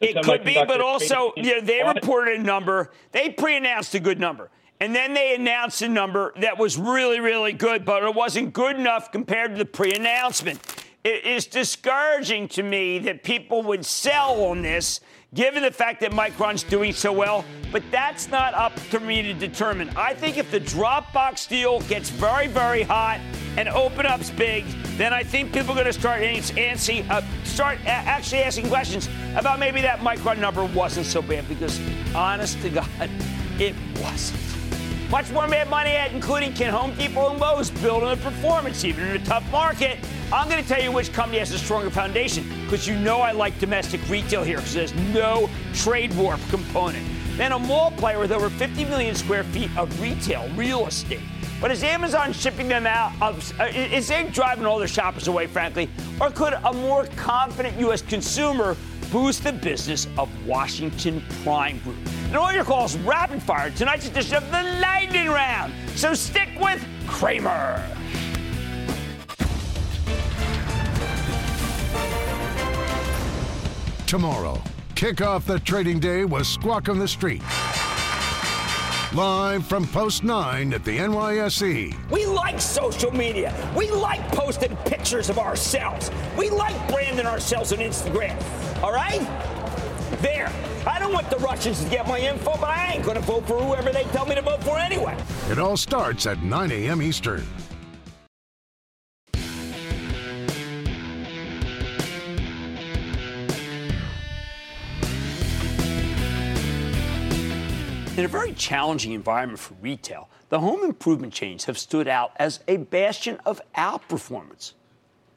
It 0.00 0.20
could 0.22 0.44
be, 0.44 0.54
but 0.54 0.80
also 0.80 1.32
you 1.36 1.56
know, 1.56 1.60
they 1.60 1.82
reported 1.82 2.40
a 2.40 2.42
number. 2.42 2.90
They 3.12 3.30
pre-announced 3.30 3.94
a 3.94 4.00
good 4.00 4.18
number. 4.18 4.50
And 4.80 4.96
then 4.96 5.14
they 5.14 5.36
announced 5.36 5.80
a 5.82 5.88
number 5.88 6.32
that 6.40 6.58
was 6.58 6.76
really, 6.76 7.20
really 7.20 7.52
good, 7.52 7.84
but 7.84 8.02
it 8.02 8.14
wasn't 8.16 8.52
good 8.52 8.76
enough 8.76 9.12
compared 9.12 9.52
to 9.52 9.58
the 9.58 9.64
pre 9.64 9.92
announcement. 9.94 10.58
It 11.04 11.24
is 11.24 11.46
discouraging 11.46 12.46
to 12.48 12.62
me 12.62 13.00
that 13.00 13.24
people 13.24 13.62
would 13.64 13.84
sell 13.84 14.44
on 14.44 14.62
this 14.62 15.00
given 15.34 15.62
the 15.62 15.70
fact 15.70 16.00
that 16.00 16.12
Micron's 16.12 16.62
doing 16.62 16.92
so 16.92 17.12
well, 17.12 17.44
but 17.72 17.82
that's 17.90 18.28
not 18.28 18.54
up 18.54 18.72
to 18.90 19.00
me 19.00 19.22
to 19.22 19.32
determine. 19.32 19.88
I 19.96 20.14
think 20.14 20.36
if 20.36 20.50
the 20.50 20.60
Dropbox 20.60 21.48
deal 21.48 21.80
gets 21.82 22.10
very, 22.10 22.46
very 22.46 22.82
hot 22.82 23.18
and 23.56 23.68
open 23.68 24.06
ups 24.06 24.30
big, 24.30 24.64
then 24.96 25.12
I 25.12 25.22
think 25.22 25.52
people 25.52 25.72
are 25.72 25.74
going 25.74 25.86
to 25.86 25.92
start 25.92 26.20
antsy, 26.20 27.08
uh, 27.10 27.22
start 27.44 27.78
a- 27.84 27.88
actually 27.88 28.42
asking 28.42 28.68
questions 28.68 29.08
about 29.34 29.58
maybe 29.58 29.80
that 29.80 30.00
Micron 30.00 30.38
number 30.38 30.64
wasn't 30.66 31.06
so 31.06 31.22
bad 31.22 31.48
because, 31.48 31.80
honest 32.14 32.60
to 32.60 32.70
God, 32.70 32.88
it 33.58 33.74
wasn't. 34.02 34.51
Much 35.12 35.30
more 35.30 35.46
Mad 35.46 35.68
Money 35.68 35.90
at, 35.90 36.10
including 36.12 36.54
can 36.54 36.72
Home 36.72 36.96
Depot 36.96 37.32
and 37.32 37.38
Lowe's 37.38 37.70
build 37.70 38.02
on 38.02 38.18
performance 38.20 38.82
even 38.82 39.06
in 39.06 39.16
a 39.16 39.24
tough 39.26 39.44
market? 39.52 39.98
I'm 40.32 40.48
going 40.48 40.62
to 40.62 40.66
tell 40.66 40.82
you 40.82 40.90
which 40.90 41.12
company 41.12 41.38
has 41.38 41.52
a 41.52 41.58
stronger 41.58 41.90
foundation 41.90 42.48
because 42.62 42.88
you 42.88 42.98
know 42.98 43.20
I 43.20 43.32
like 43.32 43.58
domestic 43.58 44.00
retail 44.08 44.42
here 44.42 44.56
because 44.56 44.72
there's 44.72 44.94
no 45.12 45.50
trade 45.74 46.14
war 46.14 46.38
component. 46.48 47.06
Then 47.36 47.52
a 47.52 47.58
mall 47.58 47.90
player 47.90 48.18
with 48.18 48.32
over 48.32 48.48
50 48.48 48.86
million 48.86 49.14
square 49.14 49.44
feet 49.44 49.68
of 49.76 50.00
retail 50.00 50.48
real 50.54 50.86
estate. 50.86 51.20
But 51.60 51.70
is 51.70 51.82
Amazon 51.84 52.32
shipping 52.32 52.68
them 52.68 52.86
out? 52.86 53.12
Uh, 53.20 53.34
is 53.66 54.08
they 54.08 54.26
driving 54.30 54.64
all 54.64 54.78
their 54.78 54.88
shoppers 54.88 55.28
away, 55.28 55.46
frankly? 55.46 55.90
Or 56.22 56.30
could 56.30 56.54
a 56.54 56.72
more 56.72 57.04
confident 57.16 57.78
U.S. 57.80 58.00
consumer 58.00 58.78
boost 59.10 59.44
the 59.44 59.52
business 59.52 60.08
of 60.16 60.30
Washington 60.46 61.22
Prime 61.44 61.80
Group? 61.80 61.98
And 62.32 62.38
all 62.38 62.50
your 62.50 62.64
calls 62.64 62.96
rapid 62.96 63.42
fire 63.42 63.70
tonight's 63.72 64.08
edition 64.08 64.36
of 64.36 64.50
the 64.50 64.62
Lightning 64.80 65.28
Round. 65.28 65.70
So 65.94 66.14
stick 66.14 66.48
with 66.58 66.82
Cramer. 67.06 67.86
Tomorrow, 74.06 74.62
kick 74.94 75.20
off 75.20 75.44
the 75.44 75.60
trading 75.60 76.00
day 76.00 76.24
with 76.24 76.46
Squawk 76.46 76.88
on 76.88 76.98
the 76.98 77.06
Street. 77.06 77.42
Live 79.12 79.66
from 79.66 79.86
Post 79.88 80.24
9 80.24 80.72
at 80.72 80.86
the 80.86 80.96
NYSE. 81.00 82.10
We 82.10 82.24
like 82.24 82.58
social 82.62 83.14
media. 83.14 83.54
We 83.76 83.90
like 83.90 84.26
posting 84.28 84.74
pictures 84.86 85.28
of 85.28 85.38
ourselves. 85.38 86.10
We 86.38 86.48
like 86.48 86.88
branding 86.88 87.26
ourselves 87.26 87.74
on 87.74 87.80
Instagram. 87.80 88.42
All 88.82 88.90
right? 88.90 89.20
There. 90.22 90.50
I 90.86 90.98
don't 91.00 91.12
want 91.12 91.28
the 91.30 91.36
Russians 91.38 91.82
to 91.82 91.90
get 91.90 92.06
my 92.06 92.18
info, 92.18 92.52
but 92.52 92.70
I 92.70 92.94
ain't 92.94 93.04
going 93.04 93.16
to 93.16 93.22
vote 93.22 93.44
for 93.46 93.58
whoever 93.60 93.90
they 93.90 94.04
tell 94.04 94.24
me 94.24 94.36
to 94.36 94.42
vote 94.42 94.62
for 94.62 94.78
anyway. 94.78 95.16
It 95.50 95.58
all 95.58 95.76
starts 95.76 96.26
at 96.26 96.42
9 96.42 96.70
a.m. 96.70 97.02
Eastern. 97.02 97.44
In 108.14 108.26
a 108.26 108.28
very 108.28 108.52
challenging 108.52 109.12
environment 109.12 109.58
for 109.58 109.74
retail, 109.80 110.28
the 110.50 110.60
home 110.60 110.84
improvement 110.84 111.32
chains 111.32 111.64
have 111.64 111.78
stood 111.78 112.06
out 112.06 112.32
as 112.36 112.60
a 112.68 112.76
bastion 112.76 113.40
of 113.44 113.60
outperformance. 113.74 114.74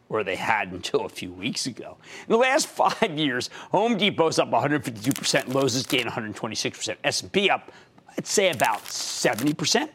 Or 0.09 0.23
they 0.23 0.35
had 0.35 0.71
until 0.71 1.05
a 1.05 1.09
few 1.09 1.31
weeks 1.31 1.65
ago. 1.65 1.97
In 2.27 2.31
the 2.31 2.37
last 2.37 2.67
five 2.67 3.17
years, 3.17 3.49
Home 3.71 3.97
Depot's 3.97 4.39
up 4.39 4.51
152%, 4.51 5.53
Lowe's 5.53 5.73
has 5.73 5.85
gained 5.85 6.09
126%, 6.09 6.97
S&P 7.03 7.49
up, 7.49 7.71
I'd 8.17 8.27
say 8.27 8.49
about 8.49 8.83
70%. 8.83 9.89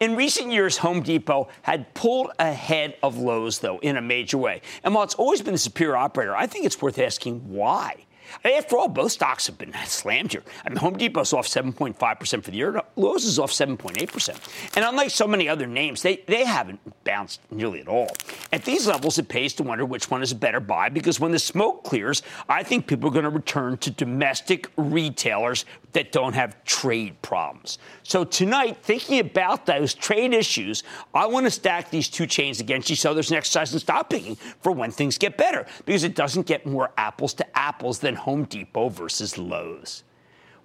In 0.00 0.16
recent 0.16 0.50
years, 0.50 0.78
Home 0.78 1.02
Depot 1.02 1.48
had 1.60 1.92
pulled 1.92 2.30
ahead 2.38 2.96
of 3.02 3.18
Lowe's, 3.18 3.58
though, 3.58 3.78
in 3.80 3.96
a 3.98 4.02
major 4.02 4.38
way. 4.38 4.62
And 4.82 4.94
while 4.94 5.04
it's 5.04 5.14
always 5.14 5.42
been 5.42 5.52
the 5.52 5.58
superior 5.58 5.96
operator, 5.96 6.34
I 6.34 6.46
think 6.46 6.64
it's 6.64 6.80
worth 6.80 6.98
asking 6.98 7.40
why. 7.50 8.06
After 8.44 8.76
all, 8.76 8.88
both 8.88 9.12
stocks 9.12 9.46
have 9.46 9.58
been 9.58 9.74
slammed 9.84 10.32
here. 10.32 10.42
I 10.64 10.68
mean, 10.68 10.78
Home 10.78 10.96
Depot's 10.96 11.32
off 11.32 11.46
7.5% 11.46 12.44
for 12.44 12.50
the 12.50 12.56
year. 12.56 12.82
Lowe's 12.96 13.24
is 13.24 13.38
off 13.38 13.50
7.8%. 13.50 14.76
And 14.76 14.84
unlike 14.84 15.10
so 15.10 15.26
many 15.26 15.48
other 15.48 15.66
names, 15.66 16.02
they, 16.02 16.22
they 16.26 16.44
haven't 16.44 16.80
bounced 17.04 17.40
nearly 17.50 17.80
at 17.80 17.88
all. 17.88 18.16
At 18.52 18.64
these 18.64 18.86
levels, 18.86 19.18
it 19.18 19.28
pays 19.28 19.52
to 19.54 19.62
wonder 19.62 19.84
which 19.84 20.10
one 20.10 20.22
is 20.22 20.32
a 20.32 20.36
better 20.36 20.60
buy 20.60 20.88
because 20.88 21.20
when 21.20 21.32
the 21.32 21.38
smoke 21.38 21.84
clears, 21.84 22.22
I 22.48 22.62
think 22.62 22.86
people 22.86 23.08
are 23.08 23.12
going 23.12 23.24
to 23.24 23.30
return 23.30 23.76
to 23.78 23.90
domestic 23.90 24.68
retailers 24.76 25.64
that 25.92 26.12
don't 26.12 26.34
have 26.34 26.62
trade 26.64 27.20
problems. 27.22 27.78
So 28.02 28.24
tonight, 28.24 28.78
thinking 28.82 29.18
about 29.18 29.66
those 29.66 29.94
trade 29.94 30.32
issues, 30.32 30.82
I 31.14 31.26
want 31.26 31.46
to 31.46 31.50
stack 31.50 31.90
these 31.90 32.08
two 32.08 32.26
chains 32.26 32.60
against 32.60 32.90
each 32.90 33.04
other 33.04 33.20
as 33.20 33.30
an 33.30 33.36
exercise 33.36 33.72
in 33.72 33.78
stock 33.80 34.08
picking 34.08 34.36
for 34.36 34.72
when 34.72 34.90
things 34.90 35.18
get 35.18 35.36
better 35.36 35.66
because 35.84 36.04
it 36.04 36.14
doesn't 36.14 36.46
get 36.46 36.66
more 36.66 36.90
apples 36.96 37.34
to 37.34 37.58
apples 37.58 37.98
than 37.98 38.14
Home 38.20 38.44
Depot 38.44 38.88
versus 38.88 39.38
Lowe's. 39.38 40.04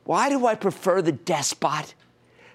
Why 0.03 0.29
do 0.29 0.45
I 0.45 0.55
prefer 0.55 1.01
the 1.01 1.11
despot? 1.11 1.95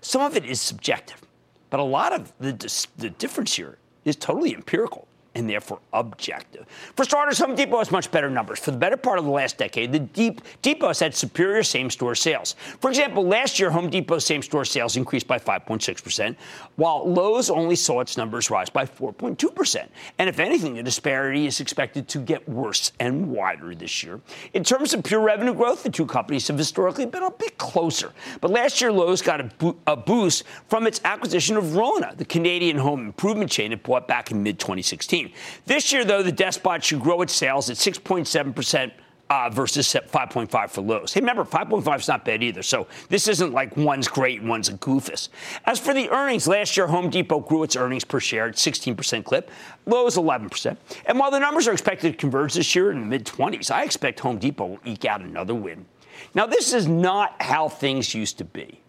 Some 0.01 0.23
of 0.23 0.37
it 0.37 0.45
is 0.45 0.61
subjective, 0.61 1.21
but 1.69 1.81
a 1.81 1.85
lot 1.85 2.13
of 2.13 2.33
the, 2.39 2.53
the 2.97 3.11
difference 3.11 3.57
here 3.57 3.79
is 4.05 4.17
totally 4.17 4.55
empirical 4.55 5.09
and 5.35 5.49
therefore 5.49 5.79
objective. 5.93 6.67
For 6.97 7.05
starters, 7.05 7.39
Home 7.39 7.55
Depot 7.55 7.79
has 7.79 7.91
much 7.91 8.11
better 8.11 8.29
numbers. 8.29 8.59
For 8.59 8.71
the 8.73 8.79
better 8.79 8.97
part 8.97 9.19
of 9.19 9.25
the 9.25 9.31
last 9.31 9.59
decade, 9.59 9.93
the 9.93 10.01
Deep, 10.01 10.41
Depot 10.63 10.89
has 10.89 10.99
had 10.99 11.15
superior 11.15 11.63
same-store 11.63 12.15
sales. 12.15 12.57
For 12.81 12.91
example, 12.91 13.25
last 13.25 13.61
year, 13.61 13.71
Home 13.71 13.89
Depot's 13.91 14.27
same-store 14.27 14.65
sales 14.65 14.97
increased 14.97 15.27
by 15.27 15.39
5.6%, 15.39 16.37
while 16.77 17.09
Lowe's 17.09 17.51
only 17.51 17.77
saw 17.77 18.01
its 18.01 18.17
numbers 18.17 18.51
rise 18.51 18.71
by 18.71 18.85
4.2%. 18.85 19.89
And 20.19 20.29
if 20.29 20.39
anything, 20.39 20.75
the 20.75 20.83
disparity 20.83 21.47
is 21.47 21.61
expected 21.61 22.09
to 22.09 22.19
get 22.19 22.49
worse 22.49 22.93
and 22.99 23.31
wider 23.31 23.75
this 23.75 24.03
year. 24.03 24.21
In 24.53 24.65
terms 24.65 24.95
of 24.95 25.05
pure 25.05 25.21
revenue 25.21 25.55
growth, 25.55 25.83
the 25.83 25.91
two 25.91 26.07
companies 26.07 26.49
have 26.49 26.59
historically 26.59 27.07
been 27.07 27.23
a 27.23 27.31
bit 27.31 27.57
closer. 27.59 28.13
But 28.41 28.51
last 28.51 28.81
year, 28.81 28.91
Lowe's 28.91 29.23
got 29.23 29.41
a, 29.41 29.45
bo- 29.45 29.77
a 29.87 29.97
boost 29.97 30.45
from 30.69 30.87
its 30.87 31.01
acquisition 31.05 31.57
of 31.57 31.77
Rona, 31.77 32.15
the 32.17 32.25
Canadian 32.25 32.79
home 32.79 33.07
improvement 33.07 33.51
chain 33.51 33.73
it 33.73 33.83
bought 33.83 34.09
back 34.09 34.31
in 34.31 34.43
mid-2016. 34.43 35.30
This 35.67 35.93
year, 35.93 36.05
though, 36.05 36.23
the 36.23 36.33
Despot 36.33 36.83
should 36.85 37.01
grow 37.01 37.23
its 37.23 37.35
sales 37.35 37.71
at 37.71 37.77
6.7%. 37.77 38.93
Uh, 39.31 39.49
versus 39.49 39.87
5.5 39.87 40.71
for 40.71 40.81
Lowe's. 40.81 41.13
Hey, 41.13 41.21
remember, 41.21 41.45
5.5 41.45 42.01
is 42.01 42.09
not 42.09 42.25
bad 42.25 42.43
either, 42.43 42.65
so 42.65 42.89
this 43.11 43.29
isn't 43.29 43.53
like 43.53 43.77
one's 43.77 44.09
great 44.09 44.41
and 44.41 44.49
one's 44.49 44.69
a 44.69 44.73
goofus. 44.73 45.29
As 45.67 45.79
for 45.79 45.95
the 45.95 46.11
earnings, 46.11 46.49
last 46.49 46.77
year 46.77 46.89
Home 46.89 47.11
Depot 47.11 47.39
grew 47.39 47.63
its 47.63 47.77
earnings 47.77 48.03
per 48.03 48.19
share 48.19 48.49
at 48.49 48.57
16% 48.57 49.23
clip, 49.25 49.53
Lowe's 49.87 50.17
11%. 50.17 50.77
And 51.07 51.17
while 51.17 51.31
the 51.31 51.39
numbers 51.39 51.69
are 51.69 51.73
expected 51.73 52.11
to 52.11 52.19
converge 52.19 52.55
this 52.55 52.75
year 52.75 52.91
in 52.91 52.99
the 52.99 53.07
mid 53.07 53.25
20s, 53.25 53.71
I 53.71 53.85
expect 53.85 54.19
Home 54.19 54.39
Depot 54.39 54.67
will 54.67 54.81
eke 54.85 55.05
out 55.05 55.21
another 55.21 55.55
win. 55.55 55.87
Now, 56.35 56.47
this 56.47 56.73
is 56.73 56.89
not 56.89 57.41
how 57.41 57.69
things 57.69 58.13
used 58.13 58.39
to 58.39 58.45
be. 58.45 58.81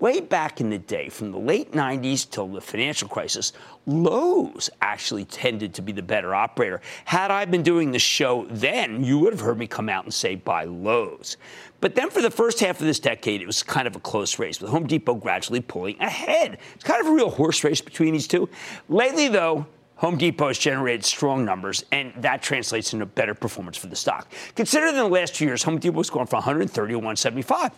Way 0.00 0.20
back 0.20 0.60
in 0.60 0.70
the 0.70 0.78
day, 0.78 1.08
from 1.08 1.30
the 1.30 1.38
late 1.38 1.70
90s 1.70 2.28
till 2.28 2.48
the 2.48 2.60
financial 2.60 3.08
crisis, 3.08 3.52
Lowe's 3.86 4.68
actually 4.82 5.24
tended 5.24 5.72
to 5.74 5.82
be 5.82 5.92
the 5.92 6.02
better 6.02 6.34
operator. 6.34 6.80
Had 7.04 7.30
I 7.30 7.44
been 7.44 7.62
doing 7.62 7.92
the 7.92 7.98
show 8.00 8.44
then, 8.50 9.04
you 9.04 9.20
would 9.20 9.32
have 9.32 9.40
heard 9.40 9.56
me 9.56 9.68
come 9.68 9.88
out 9.88 10.02
and 10.02 10.12
say 10.12 10.34
buy 10.34 10.64
Lowe's. 10.64 11.36
But 11.80 11.94
then 11.94 12.10
for 12.10 12.22
the 12.22 12.30
first 12.30 12.58
half 12.58 12.80
of 12.80 12.86
this 12.86 12.98
decade, 12.98 13.40
it 13.40 13.46
was 13.46 13.62
kind 13.62 13.86
of 13.86 13.94
a 13.94 14.00
close 14.00 14.38
race, 14.40 14.60
with 14.60 14.70
Home 14.70 14.86
Depot 14.86 15.14
gradually 15.14 15.60
pulling 15.60 16.00
ahead. 16.00 16.58
It's 16.74 16.84
kind 16.84 17.00
of 17.00 17.06
a 17.06 17.12
real 17.12 17.30
horse 17.30 17.62
race 17.62 17.80
between 17.80 18.14
these 18.14 18.26
two. 18.26 18.48
Lately, 18.88 19.28
though, 19.28 19.64
Home 19.96 20.18
Depot 20.18 20.48
has 20.48 20.58
generated 20.58 21.04
strong 21.04 21.44
numbers, 21.44 21.84
and 21.92 22.12
that 22.16 22.42
translates 22.42 22.92
into 22.92 23.06
better 23.06 23.32
performance 23.32 23.76
for 23.76 23.86
the 23.86 23.96
stock. 23.96 24.32
Consider 24.56 24.86
in 24.88 24.96
the 24.96 25.04
last 25.04 25.36
two 25.36 25.44
years, 25.44 25.62
Home 25.62 25.78
Depot 25.78 25.98
has 25.98 26.10
gone 26.10 26.26
from 26.26 26.38
130 26.38 26.92
to 26.92 26.98
175. 26.98 27.70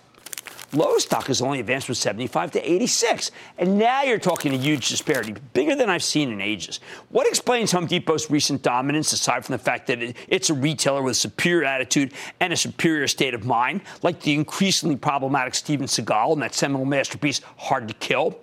Lowe's 0.73 1.05
stock 1.05 1.27
has 1.29 1.41
only 1.41 1.61
advanced 1.61 1.87
from 1.87 1.95
75 1.95 2.53
to 2.53 2.73
86. 2.73 3.31
And 3.59 3.79
now 3.79 4.03
you're 4.03 4.19
talking 4.19 4.53
a 4.53 4.59
huge 4.59 4.89
disparity, 4.89 5.35
bigger 5.53 5.77
than 5.77 5.89
I've 5.89 6.03
seen 6.03 6.33
in 6.33 6.41
ages. 6.41 6.81
What 7.11 7.27
explains 7.27 7.71
Home 7.73 7.87
Depot's 7.87 8.31
recent 8.31 8.63
dominance, 8.63 9.13
aside 9.13 9.45
from 9.45 9.53
the 9.53 9.59
fact 9.59 9.87
that 9.87 10.03
it's 10.29 10.51
a 10.51 10.55
retailer 10.55 11.03
with 11.03 11.13
a 11.13 11.15
superior 11.15 11.65
attitude 11.65 12.13
and 12.41 12.53
a 12.53 12.57
superior 12.57 13.07
state 13.07 13.33
of 13.33 13.47
mind, 13.47 13.83
like 14.03 14.21
the 14.21 14.35
increasingly 14.35 14.97
problematic 14.97 15.55
Steven 15.55 15.87
Seagal 15.87 16.33
in 16.33 16.41
that 16.41 16.55
seminal 16.55 16.85
masterpiece, 16.85 17.41
Hard 17.57 17.87
to 17.89 17.95
Kill? 17.95 18.39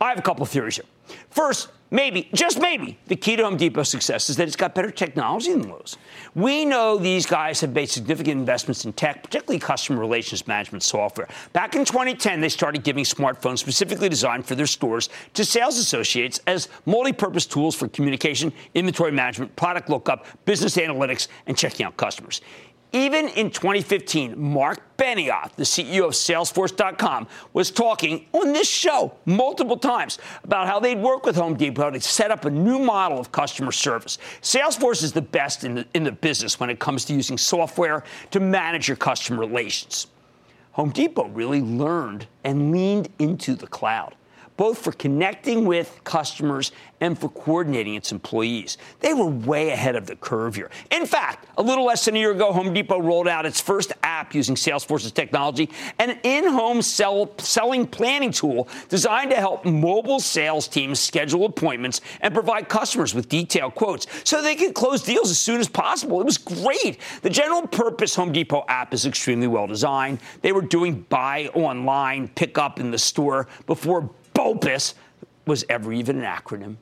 I 0.00 0.08
have 0.08 0.18
a 0.18 0.22
couple 0.22 0.42
of 0.42 0.48
theories 0.48 0.76
here. 0.76 0.84
First, 1.30 1.68
Maybe, 1.90 2.28
just 2.34 2.60
maybe, 2.60 2.98
the 3.06 3.14
key 3.14 3.36
to 3.36 3.44
Home 3.44 3.56
Depot's 3.56 3.88
success 3.88 4.28
is 4.28 4.36
that 4.36 4.48
it's 4.48 4.56
got 4.56 4.74
better 4.74 4.90
technology 4.90 5.52
than 5.52 5.68
Lowe's. 5.68 5.96
We 6.34 6.64
know 6.64 6.98
these 6.98 7.26
guys 7.26 7.60
have 7.60 7.72
made 7.72 7.88
significant 7.88 8.40
investments 8.40 8.84
in 8.84 8.92
tech, 8.92 9.22
particularly 9.22 9.60
customer 9.60 10.00
relations 10.00 10.48
management 10.48 10.82
software. 10.82 11.28
Back 11.52 11.76
in 11.76 11.84
2010, 11.84 12.40
they 12.40 12.48
started 12.48 12.82
giving 12.82 13.04
smartphones 13.04 13.58
specifically 13.58 14.08
designed 14.08 14.46
for 14.46 14.56
their 14.56 14.66
stores 14.66 15.10
to 15.34 15.44
sales 15.44 15.78
associates 15.78 16.40
as 16.48 16.68
multi 16.86 17.12
purpose 17.12 17.46
tools 17.46 17.76
for 17.76 17.86
communication, 17.86 18.52
inventory 18.74 19.12
management, 19.12 19.54
product 19.54 19.88
lookup, 19.88 20.26
business 20.44 20.76
analytics, 20.76 21.28
and 21.46 21.56
checking 21.56 21.86
out 21.86 21.96
customers. 21.96 22.40
Even 22.92 23.28
in 23.28 23.50
2015, 23.50 24.38
Marc 24.38 24.80
Benioff, 24.96 25.52
the 25.56 25.64
CEO 25.64 26.06
of 26.06 26.12
Salesforce.com, 26.12 27.26
was 27.52 27.70
talking 27.70 28.26
on 28.32 28.52
this 28.52 28.68
show 28.68 29.14
multiple 29.26 29.76
times 29.76 30.18
about 30.44 30.66
how 30.66 30.78
they'd 30.80 30.98
work 30.98 31.26
with 31.26 31.36
Home 31.36 31.56
Depot 31.56 31.90
to 31.90 32.00
set 32.00 32.30
up 32.30 32.44
a 32.44 32.50
new 32.50 32.78
model 32.78 33.18
of 33.18 33.32
customer 33.32 33.72
service. 33.72 34.18
Salesforce 34.40 35.02
is 35.02 35.12
the 35.12 35.22
best 35.22 35.64
in 35.64 35.74
the, 35.74 35.86
in 35.94 36.04
the 36.04 36.12
business 36.12 36.60
when 36.60 36.70
it 36.70 36.78
comes 36.78 37.04
to 37.06 37.12
using 37.12 37.36
software 37.36 38.04
to 38.30 38.40
manage 38.40 38.88
your 38.88 38.96
customer 38.96 39.40
relations. 39.40 40.06
Home 40.72 40.90
Depot 40.90 41.28
really 41.28 41.62
learned 41.62 42.26
and 42.44 42.70
leaned 42.70 43.08
into 43.18 43.54
the 43.54 43.66
cloud 43.66 44.14
both 44.56 44.78
for 44.78 44.92
connecting 44.92 45.64
with 45.64 46.00
customers 46.04 46.72
and 47.00 47.18
for 47.18 47.28
coordinating 47.28 47.94
its 47.94 48.12
employees. 48.12 48.78
They 49.00 49.12
were 49.12 49.26
way 49.26 49.70
ahead 49.70 49.96
of 49.96 50.06
the 50.06 50.16
curve 50.16 50.54
here. 50.54 50.70
In 50.90 51.06
fact, 51.06 51.46
a 51.58 51.62
little 51.62 51.84
less 51.84 52.04
than 52.04 52.16
a 52.16 52.18
year 52.18 52.32
ago, 52.32 52.52
Home 52.52 52.72
Depot 52.72 53.00
rolled 53.00 53.28
out 53.28 53.44
its 53.44 53.60
first 53.60 53.92
app 54.02 54.34
using 54.34 54.54
Salesforce's 54.54 55.12
technology, 55.12 55.70
an 55.98 56.18
in 56.22 56.46
home 56.46 56.80
sell, 56.82 57.32
selling 57.38 57.86
planning 57.86 58.32
tool 58.32 58.68
designed 58.88 59.30
to 59.30 59.36
help 59.36 59.64
mobile 59.64 60.20
sales 60.20 60.68
teams 60.68 60.98
schedule 60.98 61.44
appointments 61.44 62.00
and 62.20 62.32
provide 62.32 62.68
customers 62.68 63.14
with 63.14 63.28
detailed 63.28 63.74
quotes 63.74 64.06
so 64.24 64.40
they 64.40 64.54
can 64.54 64.72
close 64.72 65.02
deals 65.02 65.30
as 65.30 65.38
soon 65.38 65.60
as 65.60 65.68
possible. 65.68 66.20
It 66.20 66.24
was 66.24 66.38
great. 66.38 66.98
The 67.22 67.30
general 67.30 67.66
purpose 67.66 68.14
Home 68.14 68.32
Depot 68.32 68.64
app 68.68 68.94
is 68.94 69.06
extremely 69.06 69.46
well 69.46 69.66
designed. 69.66 70.20
They 70.42 70.52
were 70.52 70.62
doing 70.62 71.02
buy 71.08 71.48
online, 71.54 72.28
pick 72.28 72.58
up 72.58 72.80
in 72.80 72.90
the 72.90 72.98
store 72.98 73.48
before 73.66 74.10
BOPIS 74.36 74.94
was 75.46 75.64
ever 75.68 75.92
even 75.92 76.18
an 76.18 76.24
acronym. 76.24 76.76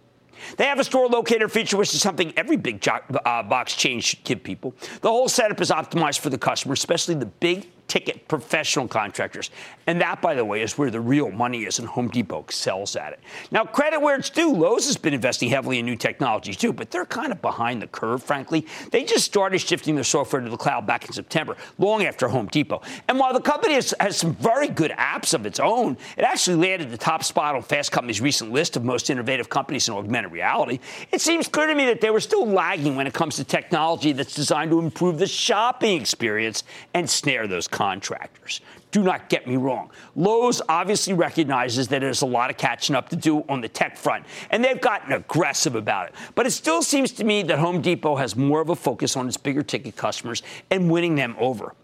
They 0.57 0.65
have 0.65 0.79
a 0.81 0.85
store 0.85 1.07
locator 1.07 1.49
feature, 1.49 1.77
which 1.77 1.95
is 1.95 2.01
something 2.01 2.33
every 2.37 2.57
big 2.57 2.81
jo- 2.81 2.99
uh, 3.25 3.43
box 3.43 3.77
chain 3.77 4.01
should 4.01 4.25
give 4.25 4.43
people. 4.43 4.75
The 5.01 5.09
whole 5.09 5.29
setup 5.29 5.61
is 5.61 5.71
optimized 5.71 6.19
for 6.19 6.31
the 6.31 6.39
customer, 6.39 6.75
especially 6.75 7.15
the 7.15 7.27
big 7.27 7.69
ticket 7.95 8.27
professional 8.27 8.89
contractors. 8.89 9.53
And 9.87 10.01
that, 10.01 10.21
by 10.21 10.35
the 10.35 10.45
way, 10.45 10.63
is 10.63 10.77
where 10.77 10.91
the 10.91 11.01
real 11.01 11.31
money 11.31 11.63
is, 11.63 11.79
and 11.79 11.87
Home 11.87 12.09
Depot 12.09 12.41
excels 12.41 12.97
at 12.97 13.13
it. 13.13 13.21
Now, 13.53 13.65
credit 13.65 14.01
where 14.01 14.17
it's 14.17 14.31
due. 14.31 14.53
Lowe's 14.53 14.87
has 14.87 14.97
been 14.97 15.15
investing 15.15 15.49
heavily 15.49 15.79
in 15.79 15.87
new 15.87 15.95
technologies 15.95 16.57
too, 16.57 16.73
but 16.73 16.91
they're 16.91 17.07
kind 17.07 17.31
of 17.31 17.41
behind 17.41 17.81
the 17.81 17.87
curve, 17.87 18.21
frankly. 18.21 18.67
They 18.91 19.05
just 19.05 19.25
started 19.25 19.61
shifting 19.61 19.95
their 19.95 20.03
software 20.03 20.43
to 20.43 20.51
the 20.51 20.57
cloud 20.57 20.89
back 20.89 21.05
in 21.05 21.13
September, 21.13 21.57
long 21.79 22.03
after 22.03 22.27
Home 22.27 22.49
Depot. 22.49 22.83
And 23.07 23.17
while 23.17 23.33
the 23.33 23.41
company 23.41 23.75
has, 23.75 23.95
has 24.01 24.17
some 24.17 24.35
very 24.35 24.67
good 24.67 24.91
apps 24.91 25.33
of 25.33 25.47
its 25.47 25.61
own, 25.61 25.97
it 26.17 26.23
actually 26.23 26.57
landed 26.57 26.91
the 26.91 26.99
top 26.99 27.23
spot 27.23 27.55
on 27.55 27.63
Fast 27.63 27.93
Company's 27.93 28.21
recent 28.21 28.51
list 28.51 28.77
of 28.77 28.83
most 28.83 29.09
innovative 29.09 29.49
companies 29.49 29.87
in 29.87 29.95
augmented 29.95 30.33
reality. 30.33 30.81
It 31.13 31.21
seems 31.21 31.47
clear 31.47 31.69
to 31.69 31.77
me 31.77 31.85
that 31.87 32.01
they 32.01 32.11
were 32.11 32.19
still 32.19 32.45
lagging 32.45 32.97
when 32.97 33.07
it 33.07 33.15
comes 33.15 33.37
to 33.37 33.45
technology 33.45 34.11
that's 34.11 34.35
designed 34.35 34.73
to 34.73 34.81
improve 34.81 35.21
the 35.21 35.29
shopping 35.29 36.01
experience 36.01 36.65
and 36.93 37.09
snare 37.09 37.47
those 37.47 37.69
contractors. 37.85 38.63
Do 38.93 39.03
not 39.03 39.29
get 39.29 39.47
me 39.47 39.57
wrong. 39.57 39.91
Lowe's 40.17 40.63
obviously 40.71 41.13
recognizes 41.13 41.87
that 41.89 42.01
there's 42.01 42.23
a 42.23 42.27
lot 42.27 42.49
of 42.49 42.57
catching 42.57 42.97
up 42.97 43.11
to 43.11 43.17
do 43.17 43.45
on 43.47 43.61
the 43.61 43.69
tech 43.69 43.99
front, 43.99 44.25
and 44.51 44.65
they've 44.65 44.81
gotten 44.81 45.13
aggressive 45.13 45.75
about 45.75 46.09
it. 46.09 46.15
But 46.35 46.47
it 46.47 46.53
still 46.53 46.83
seems 46.83 47.13
to 47.13 47.25
me 47.25 47.43
that 47.43 47.59
Home 47.59 47.83
Depot 47.83 48.17
has 48.17 48.37
more 48.37 48.63
of 48.63 48.71
a 48.71 48.75
focus 48.75 49.19
on 49.19 49.29
its 49.29 49.37
bigger 49.37 49.63
ticket 49.63 49.97
customers 49.97 50.43
and 50.71 50.91
winning 50.91 51.15
them 51.15 51.37
over. 51.39 51.75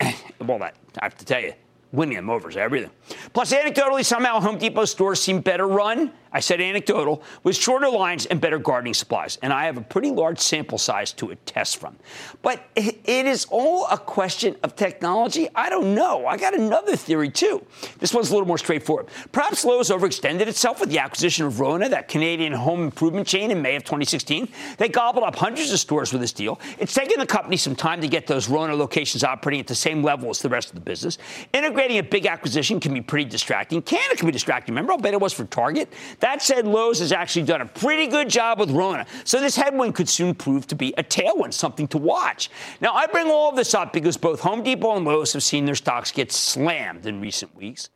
well, 0.46 0.60
that, 0.60 0.76
I 1.00 1.06
have 1.06 1.16
to 1.18 1.24
tell 1.24 1.40
you, 1.40 1.54
winning 1.90 2.14
them 2.14 2.30
over 2.30 2.48
is 2.48 2.56
everything. 2.56 2.90
Plus, 3.32 3.52
anecdotally, 3.52 4.04
somehow 4.04 4.38
Home 4.38 4.58
Depot 4.58 4.84
stores 4.84 5.20
seem 5.20 5.40
better 5.40 5.66
run. 5.66 6.12
I 6.32 6.40
said 6.40 6.60
anecdotal, 6.60 7.22
with 7.42 7.56
shorter 7.56 7.88
lines 7.88 8.26
and 8.26 8.40
better 8.40 8.58
gardening 8.58 8.94
supplies. 8.94 9.38
And 9.42 9.52
I 9.52 9.64
have 9.64 9.76
a 9.76 9.82
pretty 9.82 10.10
large 10.10 10.38
sample 10.38 10.78
size 10.78 11.12
to 11.14 11.30
attest 11.30 11.78
from. 11.78 11.96
But 12.42 12.62
it 12.76 13.26
is 13.26 13.46
all 13.50 13.86
a 13.90 13.98
question 13.98 14.56
of 14.62 14.76
technology. 14.76 15.48
I 15.54 15.68
don't 15.68 15.94
know. 15.94 16.26
I 16.26 16.36
got 16.36 16.54
another 16.54 16.96
theory, 16.96 17.30
too. 17.30 17.64
This 17.98 18.14
one's 18.14 18.30
a 18.30 18.32
little 18.32 18.48
more 18.48 18.58
straightforward. 18.58 19.08
Perhaps 19.32 19.64
Lowe's 19.64 19.90
overextended 19.90 20.46
itself 20.46 20.80
with 20.80 20.90
the 20.90 20.98
acquisition 20.98 21.46
of 21.46 21.60
Rona, 21.60 21.88
that 21.88 22.08
Canadian 22.08 22.52
home 22.52 22.82
improvement 22.82 23.26
chain, 23.26 23.50
in 23.50 23.62
May 23.62 23.76
of 23.76 23.84
2016. 23.84 24.48
They 24.76 24.88
gobbled 24.88 25.24
up 25.24 25.36
hundreds 25.36 25.72
of 25.72 25.78
stores 25.78 26.12
with 26.12 26.20
this 26.20 26.32
deal. 26.32 26.60
It's 26.78 26.94
taken 26.94 27.18
the 27.18 27.26
company 27.26 27.56
some 27.56 27.76
time 27.76 28.00
to 28.00 28.08
get 28.08 28.26
those 28.26 28.48
Rona 28.48 28.74
locations 28.74 29.24
operating 29.24 29.60
at 29.60 29.66
the 29.66 29.74
same 29.74 30.02
level 30.02 30.30
as 30.30 30.40
the 30.40 30.48
rest 30.48 30.68
of 30.68 30.74
the 30.74 30.80
business. 30.80 31.18
Integrating 31.52 31.98
a 31.98 32.02
big 32.02 32.26
acquisition 32.26 32.80
can 32.80 32.92
be 32.94 33.00
pretty 33.00 33.28
distracting. 33.28 33.82
Canada 33.82 34.16
can 34.16 34.26
be 34.26 34.32
distracting. 34.32 34.74
Remember 34.74 34.92
how 34.92 34.98
bad 34.98 35.14
it 35.14 35.20
was 35.20 35.32
for 35.32 35.44
Target? 35.44 35.92
That 36.20 36.42
said, 36.42 36.66
Lowe's 36.66 36.98
has 36.98 37.12
actually 37.12 37.44
done 37.44 37.60
a 37.60 37.66
pretty 37.66 38.06
good 38.06 38.28
job 38.28 38.58
with 38.58 38.70
Rona. 38.70 39.06
So 39.24 39.40
this 39.40 39.56
headwind 39.56 39.94
could 39.94 40.08
soon 40.08 40.34
prove 40.34 40.66
to 40.68 40.74
be 40.74 40.92
a 40.98 41.02
tailwind, 41.02 41.54
something 41.54 41.86
to 41.88 41.98
watch. 41.98 42.50
Now, 42.80 42.92
I 42.94 43.06
bring 43.06 43.30
all 43.30 43.50
of 43.50 43.56
this 43.56 43.74
up 43.74 43.92
because 43.92 44.16
both 44.16 44.40
Home 44.40 44.62
Depot 44.62 44.96
and 44.96 45.04
Lowe's 45.04 45.32
have 45.32 45.42
seen 45.42 45.64
their 45.64 45.74
stocks 45.74 46.10
get 46.10 46.32
slammed 46.32 47.06
in 47.06 47.20
recent 47.20 47.54
weeks. 47.54 47.90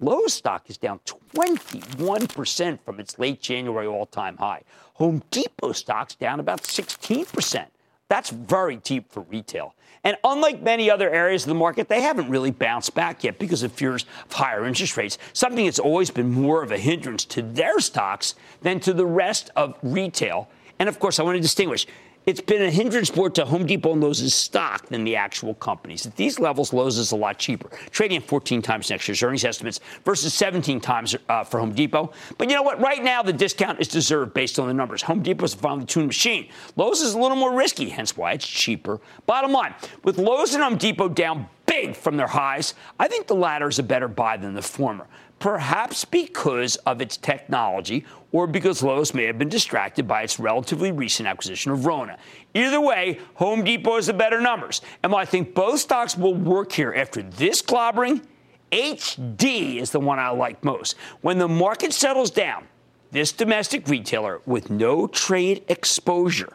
Lowe's 0.00 0.34
stock 0.34 0.68
is 0.68 0.76
down 0.76 1.00
21% 1.34 2.80
from 2.80 3.00
its 3.00 3.18
late 3.18 3.40
January 3.40 3.86
all 3.86 4.06
time 4.06 4.36
high. 4.36 4.62
Home 4.94 5.22
Depot 5.30 5.72
stock's 5.72 6.14
down 6.14 6.40
about 6.40 6.62
16%. 6.62 7.66
That's 8.08 8.30
very 8.30 8.76
deep 8.76 9.10
for 9.10 9.20
retail. 9.22 9.74
And 10.04 10.16
unlike 10.24 10.62
many 10.62 10.90
other 10.90 11.08
areas 11.08 11.44
of 11.44 11.48
the 11.48 11.54
market, 11.54 11.88
they 11.88 12.00
haven't 12.00 12.28
really 12.28 12.50
bounced 12.50 12.94
back 12.94 13.22
yet 13.22 13.38
because 13.38 13.62
of 13.62 13.72
fears 13.72 14.04
of 14.24 14.32
higher 14.32 14.64
interest 14.64 14.96
rates, 14.96 15.16
something 15.32 15.64
that's 15.64 15.78
always 15.78 16.10
been 16.10 16.30
more 16.30 16.62
of 16.62 16.72
a 16.72 16.78
hindrance 16.78 17.24
to 17.26 17.42
their 17.42 17.78
stocks 17.78 18.34
than 18.62 18.80
to 18.80 18.92
the 18.92 19.06
rest 19.06 19.50
of 19.54 19.78
retail. 19.82 20.48
And 20.80 20.88
of 20.88 20.98
course, 20.98 21.20
I 21.20 21.22
want 21.22 21.36
to 21.36 21.40
distinguish 21.40 21.86
it's 22.24 22.40
been 22.40 22.62
a 22.62 22.70
hindrance 22.70 23.14
more 23.16 23.30
to 23.30 23.44
Home 23.44 23.66
Depot 23.66 23.92
and 23.92 24.00
Lowe's 24.00 24.32
stock 24.34 24.86
than 24.86 25.04
the 25.04 25.16
actual 25.16 25.54
companies. 25.54 26.06
At 26.06 26.16
these 26.16 26.38
levels, 26.38 26.72
Lowe's 26.72 26.98
is 26.98 27.12
a 27.12 27.16
lot 27.16 27.38
cheaper, 27.38 27.68
trading 27.90 28.18
at 28.18 28.24
14 28.24 28.62
times 28.62 28.90
next 28.90 29.08
year's 29.08 29.22
earnings 29.22 29.44
estimates 29.44 29.80
versus 30.04 30.32
17 30.34 30.80
times 30.80 31.16
uh, 31.28 31.42
for 31.42 31.58
Home 31.58 31.72
Depot. 31.72 32.12
But 32.38 32.48
you 32.48 32.54
know 32.54 32.62
what? 32.62 32.80
Right 32.80 33.02
now, 33.02 33.22
the 33.22 33.32
discount 33.32 33.80
is 33.80 33.88
deserved 33.88 34.34
based 34.34 34.58
on 34.58 34.68
the 34.68 34.74
numbers. 34.74 35.02
Home 35.02 35.22
Depot 35.22 35.44
is 35.44 35.54
a 35.54 35.58
finely 35.58 35.84
tuned 35.84 36.06
machine. 36.06 36.48
Lowe's 36.76 37.00
is 37.00 37.14
a 37.14 37.18
little 37.18 37.36
more 37.36 37.56
risky, 37.56 37.88
hence 37.88 38.16
why 38.16 38.32
it's 38.32 38.46
cheaper. 38.46 39.00
Bottom 39.26 39.52
line, 39.52 39.74
with 40.04 40.18
Lowe's 40.18 40.54
and 40.54 40.62
Home 40.62 40.76
Depot 40.76 41.08
down 41.08 41.48
big 41.66 41.96
from 41.96 42.16
their 42.16 42.28
highs, 42.28 42.74
I 43.00 43.08
think 43.08 43.26
the 43.26 43.34
latter 43.34 43.68
is 43.68 43.78
a 43.78 43.82
better 43.82 44.08
buy 44.08 44.36
than 44.36 44.54
the 44.54 44.62
former 44.62 45.06
perhaps 45.42 46.04
because 46.04 46.76
of 46.86 47.00
its 47.00 47.16
technology 47.16 48.04
or 48.30 48.46
because 48.46 48.80
Lowe's 48.80 49.12
may 49.12 49.24
have 49.24 49.40
been 49.40 49.48
distracted 49.48 50.06
by 50.06 50.22
its 50.22 50.38
relatively 50.38 50.92
recent 50.92 51.28
acquisition 51.28 51.72
of 51.72 51.84
Rona. 51.84 52.16
Either 52.54 52.80
way, 52.80 53.18
Home 53.34 53.64
Depot 53.64 53.96
has 53.96 54.06
the 54.06 54.12
better 54.12 54.40
numbers. 54.40 54.82
And 55.02 55.10
while 55.10 55.20
I 55.20 55.24
think 55.24 55.52
both 55.52 55.80
stocks 55.80 56.16
will 56.16 56.36
work 56.36 56.70
here 56.70 56.94
after 56.94 57.22
this 57.22 57.60
clobbering, 57.60 58.22
HD 58.70 59.78
is 59.78 59.90
the 59.90 59.98
one 59.98 60.20
I 60.20 60.28
like 60.28 60.62
most. 60.62 60.96
When 61.22 61.38
the 61.38 61.48
market 61.48 61.92
settles 61.92 62.30
down, 62.30 62.68
this 63.10 63.32
domestic 63.32 63.88
retailer 63.88 64.42
with 64.46 64.70
no 64.70 65.08
trade 65.08 65.64
exposure 65.66 66.52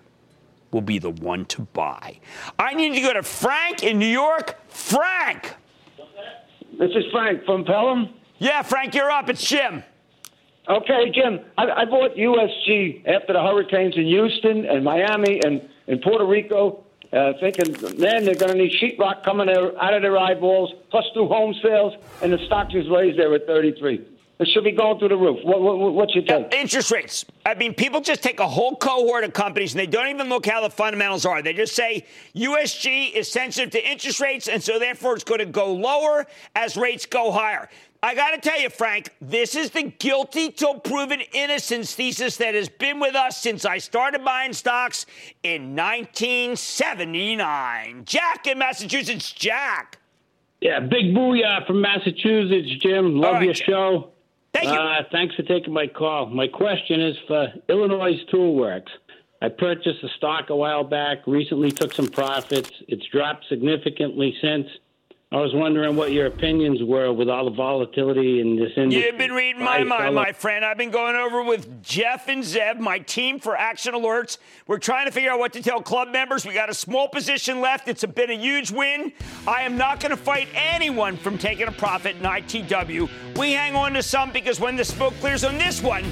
will 0.71 0.79
be 0.79 0.97
the 0.97 1.11
one 1.11 1.43
to 1.47 1.63
buy. 1.73 2.21
I 2.57 2.73
need 2.73 2.95
to 2.95 3.01
go 3.01 3.11
to 3.11 3.21
Frank 3.21 3.83
in 3.83 3.99
New 3.99 4.05
York. 4.07 4.57
Frank! 4.69 5.55
This 6.79 6.91
is 6.91 7.03
Frank 7.11 7.43
from 7.43 7.65
Pelham. 7.65 8.13
Yeah, 8.39 8.61
Frank, 8.61 8.93
you're 8.93 9.09
up. 9.09 9.29
It's 9.29 9.47
Jim. 9.47 9.83
Okay, 10.69 11.11
Jim. 11.11 11.39
I, 11.57 11.69
I 11.69 11.85
bought 11.85 12.15
USG 12.15 13.07
after 13.07 13.33
the 13.33 13.41
hurricanes 13.41 13.95
in 13.95 14.05
Houston 14.05 14.65
and 14.65 14.83
Miami 14.83 15.41
and, 15.43 15.67
and 15.87 16.01
Puerto 16.01 16.25
Rico, 16.25 16.83
uh, 17.13 17.33
thinking, 17.39 17.71
man, 17.97 18.25
they're 18.25 18.35
going 18.35 18.51
to 18.51 18.57
need 18.57 18.73
sheetrock 18.81 19.23
coming 19.23 19.49
out 19.49 19.93
of 19.93 20.01
their 20.01 20.17
eyeballs, 20.17 20.73
plus 20.91 21.05
through 21.13 21.29
home 21.29 21.55
sales, 21.63 21.93
and 22.21 22.33
the 22.33 22.37
stock 22.45 22.69
just 22.69 22.89
raised 22.89 23.17
there 23.17 23.33
at 23.33 23.47
33. 23.47 24.05
It 24.39 24.47
should 24.53 24.65
be 24.65 24.71
going 24.71 24.99
through 24.99 25.09
the 25.09 25.17
roof. 25.17 25.39
What, 25.43 25.61
what, 25.61 25.93
what's 25.93 26.13
your 26.13 26.23
take? 26.23 26.53
Interest 26.53 26.91
rates. 26.91 27.25
I 27.43 27.55
mean, 27.55 27.73
people 27.73 28.01
just 28.01 28.21
take 28.21 28.39
a 28.39 28.47
whole 28.47 28.75
cohort 28.75 29.23
of 29.23 29.33
companies 29.33 29.73
and 29.73 29.79
they 29.79 29.87
don't 29.87 30.09
even 30.09 30.29
look 30.29 30.45
how 30.45 30.61
the 30.61 30.69
fundamentals 30.69 31.25
are. 31.25 31.41
They 31.41 31.53
just 31.53 31.73
say 31.73 32.05
USG 32.35 33.13
is 33.13 33.31
sensitive 33.31 33.71
to 33.71 33.89
interest 33.89 34.19
rates, 34.19 34.47
and 34.47 34.61
so 34.61 34.77
therefore 34.77 35.15
it's 35.15 35.23
going 35.23 35.39
to 35.39 35.45
go 35.45 35.73
lower 35.73 36.27
as 36.55 36.77
rates 36.77 37.07
go 37.07 37.31
higher. 37.31 37.67
I 38.03 38.13
got 38.13 38.31
to 38.31 38.39
tell 38.39 38.59
you, 38.59 38.69
Frank, 38.69 39.15
this 39.19 39.55
is 39.55 39.71
the 39.71 39.81
guilty 39.83 40.51
till 40.51 40.79
proven 40.79 41.21
innocence 41.33 41.95
thesis 41.95 42.37
that 42.37 42.53
has 42.53 42.69
been 42.69 42.99
with 42.99 43.15
us 43.15 43.41
since 43.41 43.65
I 43.65 43.79
started 43.79 44.23
buying 44.23 44.53
stocks 44.53 45.07
in 45.41 45.75
1979. 45.75 48.03
Jack 48.05 48.45
in 48.47 48.59
Massachusetts. 48.59 49.31
Jack. 49.31 49.97
Yeah, 50.61 50.79
big 50.79 51.15
booyah 51.15 51.65
from 51.65 51.81
Massachusetts, 51.81 52.69
Jim. 52.81 53.15
Love 53.15 53.35
right, 53.35 53.45
your 53.45 53.53
show. 53.53 54.09
Thank 54.53 54.69
you. 54.69 54.73
Uh, 54.73 55.03
thanks 55.11 55.35
for 55.35 55.43
taking 55.43 55.73
my 55.73 55.87
call. 55.87 56.27
My 56.27 56.47
question 56.47 57.01
is 57.01 57.17
for 57.27 57.51
Illinois 57.69 58.19
Toolworks. 58.31 58.89
I 59.41 59.49
purchased 59.49 60.01
the 60.01 60.09
stock 60.17 60.49
a 60.49 60.55
while 60.55 60.83
back, 60.83 61.19
recently 61.27 61.71
took 61.71 61.93
some 61.93 62.07
profits. 62.07 62.71
It's 62.87 63.05
dropped 63.07 63.45
significantly 63.49 64.35
since. 64.41 64.67
I 65.29 65.41
was 65.41 65.53
wondering 65.53 65.97
what 65.97 66.13
your 66.13 66.27
opinions 66.27 66.81
were 66.81 67.11
with 67.11 67.27
all 67.27 67.43
the 67.43 67.51
volatility 67.51 68.39
in 68.39 68.55
this 68.55 68.71
industry. 68.77 69.05
You've 69.05 69.17
been 69.17 69.33
reading 69.33 69.61
my 69.61 69.83
mind, 69.83 70.15
my 70.15 70.31
friend. 70.31 70.63
I've 70.63 70.77
been 70.77 70.89
going 70.89 71.17
over 71.17 71.43
with 71.43 71.83
Jeff 71.83 72.29
and 72.29 72.41
Zeb, 72.41 72.79
my 72.79 72.99
team 72.99 73.37
for 73.37 73.57
Action 73.57 73.93
Alerts. 73.93 74.37
We're 74.67 74.79
trying 74.79 75.05
to 75.05 75.11
figure 75.11 75.29
out 75.29 75.39
what 75.39 75.51
to 75.53 75.61
tell 75.61 75.81
club 75.81 76.13
members. 76.13 76.45
We 76.45 76.53
got 76.53 76.69
a 76.69 76.73
small 76.73 77.09
position 77.09 77.59
left. 77.59 77.89
It's 77.89 78.05
been 78.05 78.29
a 78.31 78.37
huge 78.37 78.71
win. 78.71 79.11
I 79.45 79.63
am 79.63 79.75
not 79.75 79.99
going 79.99 80.11
to 80.11 80.17
fight 80.17 80.47
anyone 80.55 81.17
from 81.17 81.37
taking 81.37 81.67
a 81.67 81.73
profit 81.73 82.15
in 82.15 82.21
ITW. 82.21 83.09
We 83.37 83.51
hang 83.51 83.75
on 83.75 83.95
to 83.95 84.03
some 84.03 84.31
because 84.31 84.61
when 84.61 84.77
the 84.77 84.85
smoke 84.85 85.13
clears 85.19 85.43
on 85.43 85.57
this 85.57 85.83
one, 85.83 86.05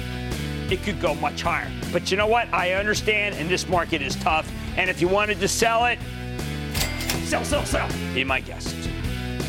it 0.70 0.82
could 0.82 1.00
go 1.00 1.14
much 1.14 1.40
higher. 1.40 1.72
But 1.90 2.10
you 2.10 2.18
know 2.18 2.26
what? 2.26 2.52
I 2.52 2.72
understand, 2.74 3.36
and 3.36 3.48
this 3.48 3.66
market 3.66 4.02
is 4.02 4.14
tough. 4.16 4.52
And 4.76 4.90
if 4.90 5.00
you 5.00 5.08
wanted 5.08 5.40
to 5.40 5.48
sell 5.48 5.86
it, 5.86 5.98
sell, 7.24 7.44
sell, 7.46 7.64
sell. 7.64 7.88
Be 8.12 8.22
my 8.22 8.40
guest. 8.40 8.76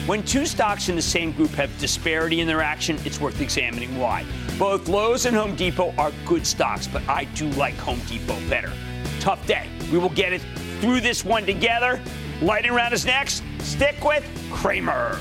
When 0.07 0.23
two 0.23 0.45
stocks 0.45 0.87
in 0.87 0.95
the 0.95 1.01
same 1.01 1.33
group 1.33 1.49
have 1.51 1.77
disparity 1.79 2.39
in 2.39 2.47
their 2.47 2.61
action, 2.61 2.97
it's 3.03 3.19
worth 3.19 3.41
examining 3.41 3.97
why. 3.97 4.25
Both 4.57 4.87
Lowe's 4.87 5.25
and 5.25 5.35
Home 5.35 5.53
Depot 5.53 5.93
are 5.97 6.13
good 6.25 6.47
stocks, 6.47 6.87
but 6.87 7.05
I 7.09 7.25
do 7.25 7.49
like 7.51 7.75
Home 7.79 7.99
Depot 8.07 8.39
better. 8.47 8.71
Tough 9.19 9.45
day. 9.45 9.67
We 9.91 9.97
will 9.97 10.07
get 10.07 10.31
it 10.31 10.41
through 10.79 11.01
this 11.01 11.25
one 11.25 11.45
together. 11.45 11.99
Lightning 12.41 12.71
round 12.71 12.93
is 12.93 13.05
next. 13.05 13.43
Stick 13.59 14.01
with 14.01 14.23
Cramer. 14.49 15.19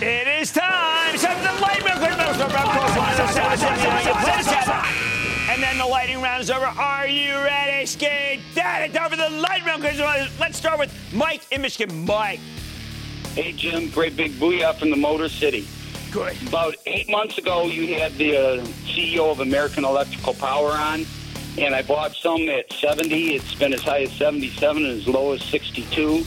It 0.00 0.28
is 0.28 0.52
time. 0.52 0.74
And 5.64 5.80
then 5.80 5.86
the 5.86 5.90
lightning 5.90 6.20
round 6.20 6.42
is 6.42 6.50
over. 6.50 6.66
Are 6.66 7.08
you 7.08 7.32
ready, 7.36 7.86
Skate? 7.86 8.40
Dad, 8.54 8.90
it's 8.90 8.98
over 8.98 9.16
the 9.16 9.30
lightning 9.30 9.64
round. 9.66 9.82
Let's 10.38 10.58
start 10.58 10.78
with 10.78 10.94
Mike 11.10 11.40
in 11.50 11.62
Michigan. 11.62 12.04
Mike. 12.04 12.40
Hey, 13.34 13.52
Jim. 13.52 13.88
Great 13.88 14.14
big 14.14 14.32
booyah 14.32 14.74
from 14.74 14.90
the 14.90 14.96
Motor 14.96 15.30
City. 15.30 15.66
Good. 16.12 16.36
About 16.46 16.74
eight 16.84 17.08
months 17.08 17.38
ago, 17.38 17.64
you 17.64 17.94
had 17.94 18.12
the 18.18 18.36
uh, 18.36 18.64
CEO 18.84 19.30
of 19.30 19.40
American 19.40 19.86
Electrical 19.86 20.34
Power 20.34 20.72
on, 20.72 21.06
and 21.56 21.74
I 21.74 21.80
bought 21.80 22.14
some 22.14 22.46
at 22.50 22.70
70. 22.70 23.34
It's 23.34 23.54
been 23.54 23.72
as 23.72 23.80
high 23.80 24.02
as 24.02 24.12
77 24.12 24.84
and 24.84 25.00
as 25.00 25.08
low 25.08 25.32
as 25.32 25.42
62. 25.44 26.26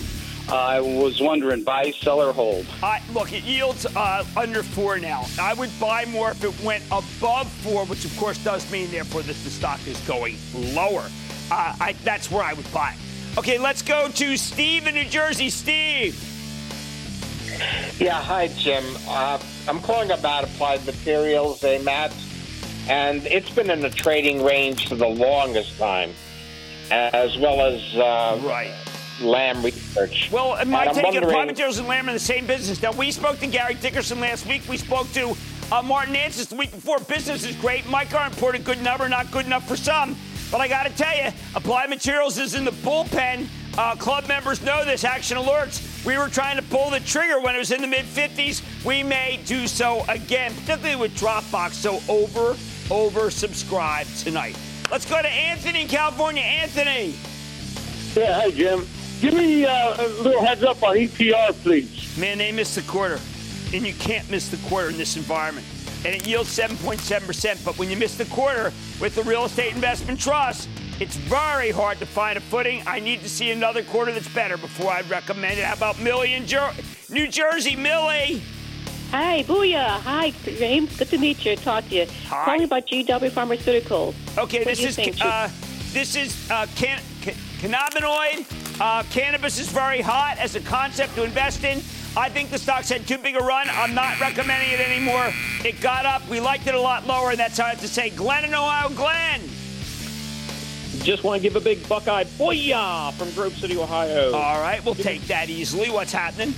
I 0.50 0.80
was 0.80 1.22
wondering, 1.22 1.64
buy, 1.64 1.92
sell, 1.92 2.22
or 2.22 2.32
hold? 2.32 2.66
Uh, 2.82 3.00
look, 3.14 3.34
it 3.34 3.44
yields 3.44 3.86
uh, 3.86 4.24
under 4.38 4.64
four 4.64 4.98
now. 4.98 5.26
I 5.40 5.54
would 5.54 5.78
buy 5.78 6.06
more 6.06 6.32
if 6.32 6.44
it 6.44 6.64
went 6.64 6.86
above 6.86 7.52
four, 7.52 7.86
which 7.86 8.06
of 8.06 8.16
course 8.18 8.42
does 8.44 8.70
mean, 8.72 8.90
therefore, 8.90 9.24
that 9.24 9.36
the 9.36 9.50
stock 9.50 9.86
is 9.86 10.00
going 10.08 10.38
lower. 10.74 11.10
Uh, 11.52 11.76
I, 11.80 11.96
that's 12.04 12.32
where 12.32 12.44
I 12.44 12.54
would 12.54 12.72
buy. 12.72 12.96
Okay, 13.38 13.58
let's 13.58 13.82
go 13.82 14.08
to 14.08 14.38
Steve 14.38 14.88
in 14.88 14.96
New 14.96 15.04
Jersey. 15.04 15.50
Steve. 15.50 16.16
Yeah, 18.00 18.22
hi, 18.22 18.48
Jim. 18.48 18.86
Uh, 19.08 19.40
I'm 19.68 19.82
calling 19.82 20.12
about 20.12 20.46
Applied 20.46 20.86
Materials, 20.86 21.62
AMAT, 21.62 22.14
and 22.88 23.26
it's 23.26 23.50
been 23.50 23.70
in 23.70 23.82
the 23.82 23.90
trading 23.90 24.44
range 24.46 24.88
for 24.88 24.96
the 24.96 25.08
longest 25.08 25.78
time, 25.78 26.14
as 26.90 27.38
well 27.38 27.62
as 27.62 27.96
uh, 27.96 28.40
right 28.44 28.74
Lam 29.22 29.64
Research. 29.64 30.30
Well, 30.32 30.64
my 30.66 30.86
take 30.88 31.04
wondering... 31.04 31.26
Applied 31.26 31.48
Materials 31.48 31.78
and 31.80 31.88
Lam 31.88 32.08
are 32.08 32.10
in 32.10 32.14
the 32.16 32.20
same 32.20 32.46
business. 32.46 32.82
Now, 32.82 32.92
we 32.92 33.12
spoke 33.12 33.40
to 33.40 33.48
Gary 33.48 33.76
Dickerson 33.76 34.20
last 34.20 34.46
week. 34.46 34.62
We 34.70 34.78
spoke 34.78 35.12
to 35.14 35.36
uh, 35.72 35.82
Martin 35.82 36.16
Anstice 36.16 36.48
the 36.48 36.56
week 36.56 36.72
before. 36.72 37.00
Business 37.00 37.46
is 37.46 37.56
great. 37.56 37.88
Mike 37.90 38.14
Arndt 38.14 38.42
a 38.42 38.60
good 38.60 38.82
number, 38.82 39.08
not 39.10 39.32
good 39.32 39.46
enough 39.46 39.68
for 39.68 39.76
some. 39.76 40.16
But 40.52 40.62
I 40.62 40.68
got 40.68 40.84
to 40.84 40.96
tell 40.96 41.16
you, 41.16 41.32
Applied 41.56 41.90
Materials 41.90 42.38
is 42.38 42.56
in 42.56 42.64
the 42.64 42.72
bullpen. 42.72 43.48
Uh, 43.78 43.96
club 43.96 44.28
members 44.28 44.62
know 44.64 44.84
this. 44.86 45.04
Action 45.04 45.38
alerts. 45.38 46.06
We 46.06 46.18
were 46.18 46.30
trying 46.30 46.56
to 46.56 46.64
pull 46.64 46.90
the 46.90 47.00
trigger 47.02 47.40
when 47.40 47.54
it 47.54 47.60
was 47.60 47.72
in 47.72 47.82
the 47.82 47.88
mid 47.88 48.06
50s. 48.06 48.64
We 48.86 49.04
may 49.04 49.40
do 49.46 49.68
so 49.68 50.06
again, 50.08 50.54
particularly 50.54 50.96
with 50.96 51.16
Dropbox. 51.18 51.74
So 51.74 52.00
over, 52.08 52.56
over 52.90 53.30
subscribe 53.30 54.08
tonight. 54.18 54.58
Let's 54.90 55.08
go 55.08 55.22
to 55.22 55.28
Anthony 55.28 55.82
in 55.82 55.88
California. 55.88 56.42
Anthony. 56.42 57.14
Yeah, 58.16 58.34
hi, 58.34 58.52
Jim. 58.52 58.88
Give 59.22 59.34
me 59.34 59.66
uh, 59.66 59.96
a 60.00 60.08
little 60.22 60.46
heads 60.46 60.64
up 60.64 60.84
on 60.84 60.96
EPR, 60.96 61.52
please. 61.64 62.16
Man, 62.18 62.38
they 62.38 62.52
missed 62.52 62.76
the 62.76 62.84
quarter, 62.84 63.20
and 63.74 63.86
you 63.86 63.94
can't 63.94 64.30
miss 64.30 64.50
the 64.50 64.58
quarter 64.70 64.90
in 64.90 64.98
this 64.98 65.18
environment. 65.18 65.66
And 66.06 66.16
it 66.16 66.28
yields 66.28 66.56
7.7%. 66.56 67.66
But 67.66 67.78
when 67.80 67.90
you 67.90 67.98
miss 67.98 68.16
the 68.16 68.26
quarter 68.26 68.72
with 69.02 69.16
the 69.16 69.24
real 69.24 69.46
estate 69.46 69.74
investment 69.74 70.20
trust, 70.20 70.70
it's 71.00 71.16
very 71.16 71.72
hard 71.72 71.98
to 72.00 72.06
find 72.06 72.38
a 72.38 72.42
footing. 72.42 72.84
I 72.86 73.00
need 73.00 73.22
to 73.22 73.30
see 73.30 73.50
another 73.52 73.84
quarter 73.84 74.12
that's 74.12 74.28
better 74.34 74.56
before 74.58 74.92
I'd 74.92 75.10
recommend 75.10 75.58
it. 75.58 75.66
How 75.66 75.74
about 75.74 76.00
Millie 76.00 76.34
in 76.34 76.46
Jer- 76.46 76.72
New 77.10 77.28
Jersey? 77.28 77.76
Millie. 77.76 78.42
Hi, 79.12 79.44
booyah. 79.44 80.00
Hi, 80.02 80.32
James. 80.44 80.96
Good 80.96 81.10
to 81.10 81.18
meet 81.18 81.44
you. 81.44 81.56
Talk 81.56 81.88
to 81.90 81.96
you. 81.96 82.06
Hi. 82.28 82.46
Calling 82.46 82.64
about 82.64 82.86
GW 82.88 83.32
Pharmaceuticals. 83.32 84.14
Okay, 84.38 84.60
What 84.60 84.68
this 84.68 84.84
is 84.84 84.96
think? 84.96 85.18
uh, 85.22 85.50
this 85.92 86.16
is 86.16 86.50
uh, 86.52 86.68
can, 86.76 87.00
can, 87.22 87.34
cannabinoid. 87.60 88.46
Uh, 88.80 89.04
cannabis 89.10 89.60
is 89.60 89.70
very 89.70 90.02
hot 90.02 90.38
as 90.38 90.56
a 90.56 90.60
concept 90.60 91.16
to 91.16 91.24
invest 91.24 91.64
in. 91.64 91.82
I 92.16 92.30
think 92.30 92.50
the 92.50 92.60
stock's 92.60 92.90
had 92.90 93.08
too 93.08 93.18
big 93.18 93.36
a 93.36 93.40
run. 93.40 93.68
I'm 93.70 93.96
not 93.96 94.20
recommending 94.20 94.72
it 94.72 94.80
anymore. 94.80 95.32
It 95.66 95.82
got 95.82 96.06
up. 96.06 96.28
We 96.30 96.40
liked 96.40 96.68
it 96.68 96.76
a 96.76 96.80
lot 96.80 97.06
lower, 97.08 97.32
and 97.32 97.40
that's 97.40 97.58
how 97.58 97.66
I 97.66 97.70
have 97.70 97.82
to 97.82 97.88
say. 97.88 98.10
Glenn 98.12 98.46
in 98.46 98.54
Ohio. 98.54 98.90
Glenn. 98.90 99.42
Just 101.04 101.24
want 101.24 101.42
to 101.42 101.44
give 101.44 101.56
a 101.56 101.60
big 101.60 101.88
Buckeye 101.88 102.24
booyah 102.24 103.14
from 103.14 103.32
Grove 103.32 103.56
City, 103.58 103.78
Ohio. 103.78 104.34
All 104.34 104.62
right, 104.62 104.84
we'll 104.84 104.96
take 104.96 105.22
that 105.24 105.50
easily. 105.50 105.90
What's 105.90 106.12
happening? 106.12 106.54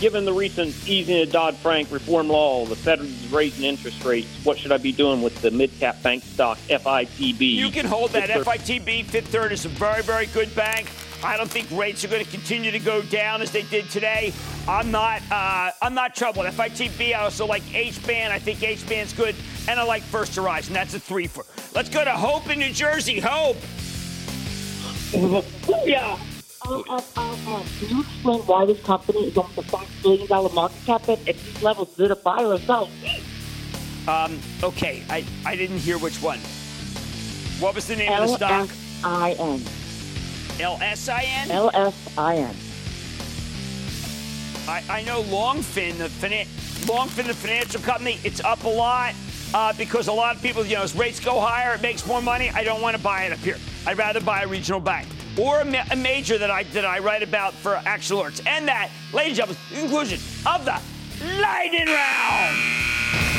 given 0.00 0.24
the 0.24 0.32
recent 0.32 0.72
easing 0.88 1.20
of 1.22 1.30
Dodd 1.32 1.56
Frank 1.56 1.90
reform 1.90 2.28
law, 2.28 2.64
the 2.64 2.76
Fed 2.76 3.00
is 3.00 3.32
raising 3.32 3.64
interest 3.64 4.04
rates. 4.04 4.28
What 4.44 4.58
should 4.58 4.72
I 4.72 4.78
be 4.78 4.92
doing 4.92 5.22
with 5.22 5.40
the 5.42 5.50
mid 5.50 5.76
cap 5.78 6.00
bank 6.02 6.22
stock 6.22 6.58
FITB? 6.68 7.40
You 7.40 7.70
can 7.70 7.84
hold 7.84 8.10
that. 8.10 8.28
FITB 8.28 9.06
Fifth 9.06 9.28
Third 9.28 9.52
is 9.52 9.64
a 9.64 9.68
very, 9.68 10.02
very 10.02 10.26
good 10.26 10.54
bank. 10.54 10.88
I 11.22 11.36
don't 11.36 11.50
think 11.50 11.68
rates 11.70 12.04
are 12.04 12.08
going 12.08 12.24
to 12.24 12.30
continue 12.30 12.70
to 12.70 12.78
go 12.78 13.02
down 13.02 13.42
as 13.42 13.50
they 13.50 13.62
did 13.62 13.90
today. 13.90 14.32
I'm 14.68 14.90
not. 14.90 15.20
Uh, 15.30 15.70
I'm 15.82 15.94
not 15.94 16.14
troubled. 16.14 16.46
FITB. 16.46 17.14
I 17.14 17.24
also 17.24 17.46
like 17.46 17.62
HBAN. 17.64 18.30
I 18.30 18.38
think 18.38 18.60
HBAN's 18.60 19.12
good, 19.12 19.34
and 19.68 19.80
I 19.80 19.82
like 19.82 20.02
First 20.02 20.36
Horizon. 20.36 20.74
That's 20.74 20.94
a 20.94 21.00
three 21.00 21.26
for. 21.26 21.44
Let's 21.74 21.88
go 21.88 22.04
to 22.04 22.12
Hope 22.12 22.48
in 22.50 22.58
New 22.58 22.72
Jersey. 22.72 23.18
Hope. 23.18 23.56
Yeah. 25.84 26.18
Um, 26.66 26.84
um, 26.88 27.02
um, 27.16 27.64
can 27.78 27.88
you 27.88 28.00
explain 28.00 28.40
why 28.40 28.66
this 28.66 28.82
company 28.82 29.28
is 29.28 29.36
almost 29.36 29.58
a 29.58 29.62
five 29.62 29.88
billion 30.02 30.26
dollar 30.26 30.52
market 30.52 30.84
cap 30.84 31.08
at, 31.08 31.24
these 31.24 31.62
levels? 31.62 31.98
Is 31.98 32.10
it 32.10 32.22
buy 32.22 32.44
or 32.44 32.58
sell? 32.58 32.88
Um, 34.06 34.38
okay, 34.62 35.02
I, 35.08 35.24
I 35.46 35.56
didn't 35.56 35.78
hear 35.78 35.98
which 35.98 36.20
one. 36.22 36.38
What 37.60 37.74
was 37.74 37.86
the 37.86 37.96
name 37.96 38.12
of 38.12 38.28
the 38.28 38.36
stock? 38.36 38.68
L-S-I-N. 39.04 39.62
LSIN? 40.58 41.50
L-S-I-N. 41.50 42.54
I, 44.68 44.98
I 44.98 45.02
know 45.02 45.22
Longfin, 45.22 45.96
the 45.98 46.08
finan- 46.08 46.46
Longfin, 46.86 47.26
the 47.26 47.34
financial 47.34 47.80
company, 47.80 48.18
it's 48.24 48.40
up 48.44 48.64
a 48.64 48.68
lot 48.68 49.14
uh, 49.54 49.72
because 49.74 50.08
a 50.08 50.12
lot 50.12 50.36
of 50.36 50.42
people, 50.42 50.64
you 50.64 50.76
know, 50.76 50.82
as 50.82 50.94
rates 50.94 51.20
go 51.20 51.40
higher, 51.40 51.74
it 51.74 51.80
makes 51.80 52.06
more 52.06 52.20
money. 52.20 52.50
I 52.50 52.64
don't 52.64 52.82
want 52.82 52.96
to 52.96 53.02
buy 53.02 53.24
it 53.24 53.32
up 53.32 53.38
here. 53.38 53.56
I'd 53.86 53.96
rather 53.96 54.20
buy 54.20 54.42
a 54.42 54.46
regional 54.46 54.80
bank 54.80 55.08
or 55.38 55.60
a, 55.60 55.64
ma- 55.64 55.84
a 55.90 55.96
major 55.96 56.36
that 56.36 56.50
I 56.50 56.64
that 56.64 56.84
I 56.84 56.98
write 56.98 57.22
about 57.22 57.54
for 57.54 57.76
Action 57.86 58.16
Alerts. 58.16 58.46
And 58.46 58.68
that, 58.68 58.90
ladies 59.14 59.38
and 59.38 59.48
gentlemen, 59.48 59.62
the 59.70 59.80
conclusion 59.80 60.18
of 60.46 60.64
the 60.64 60.78
lightning 61.40 61.86
round. 61.86 62.56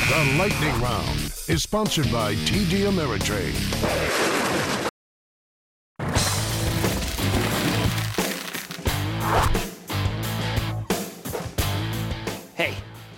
The 0.08 0.36
Lightning 0.36 0.80
Round 0.82 1.32
is 1.46 1.62
sponsored 1.62 2.10
by 2.10 2.34
TD 2.34 2.88
Ameritrade. 2.90 4.79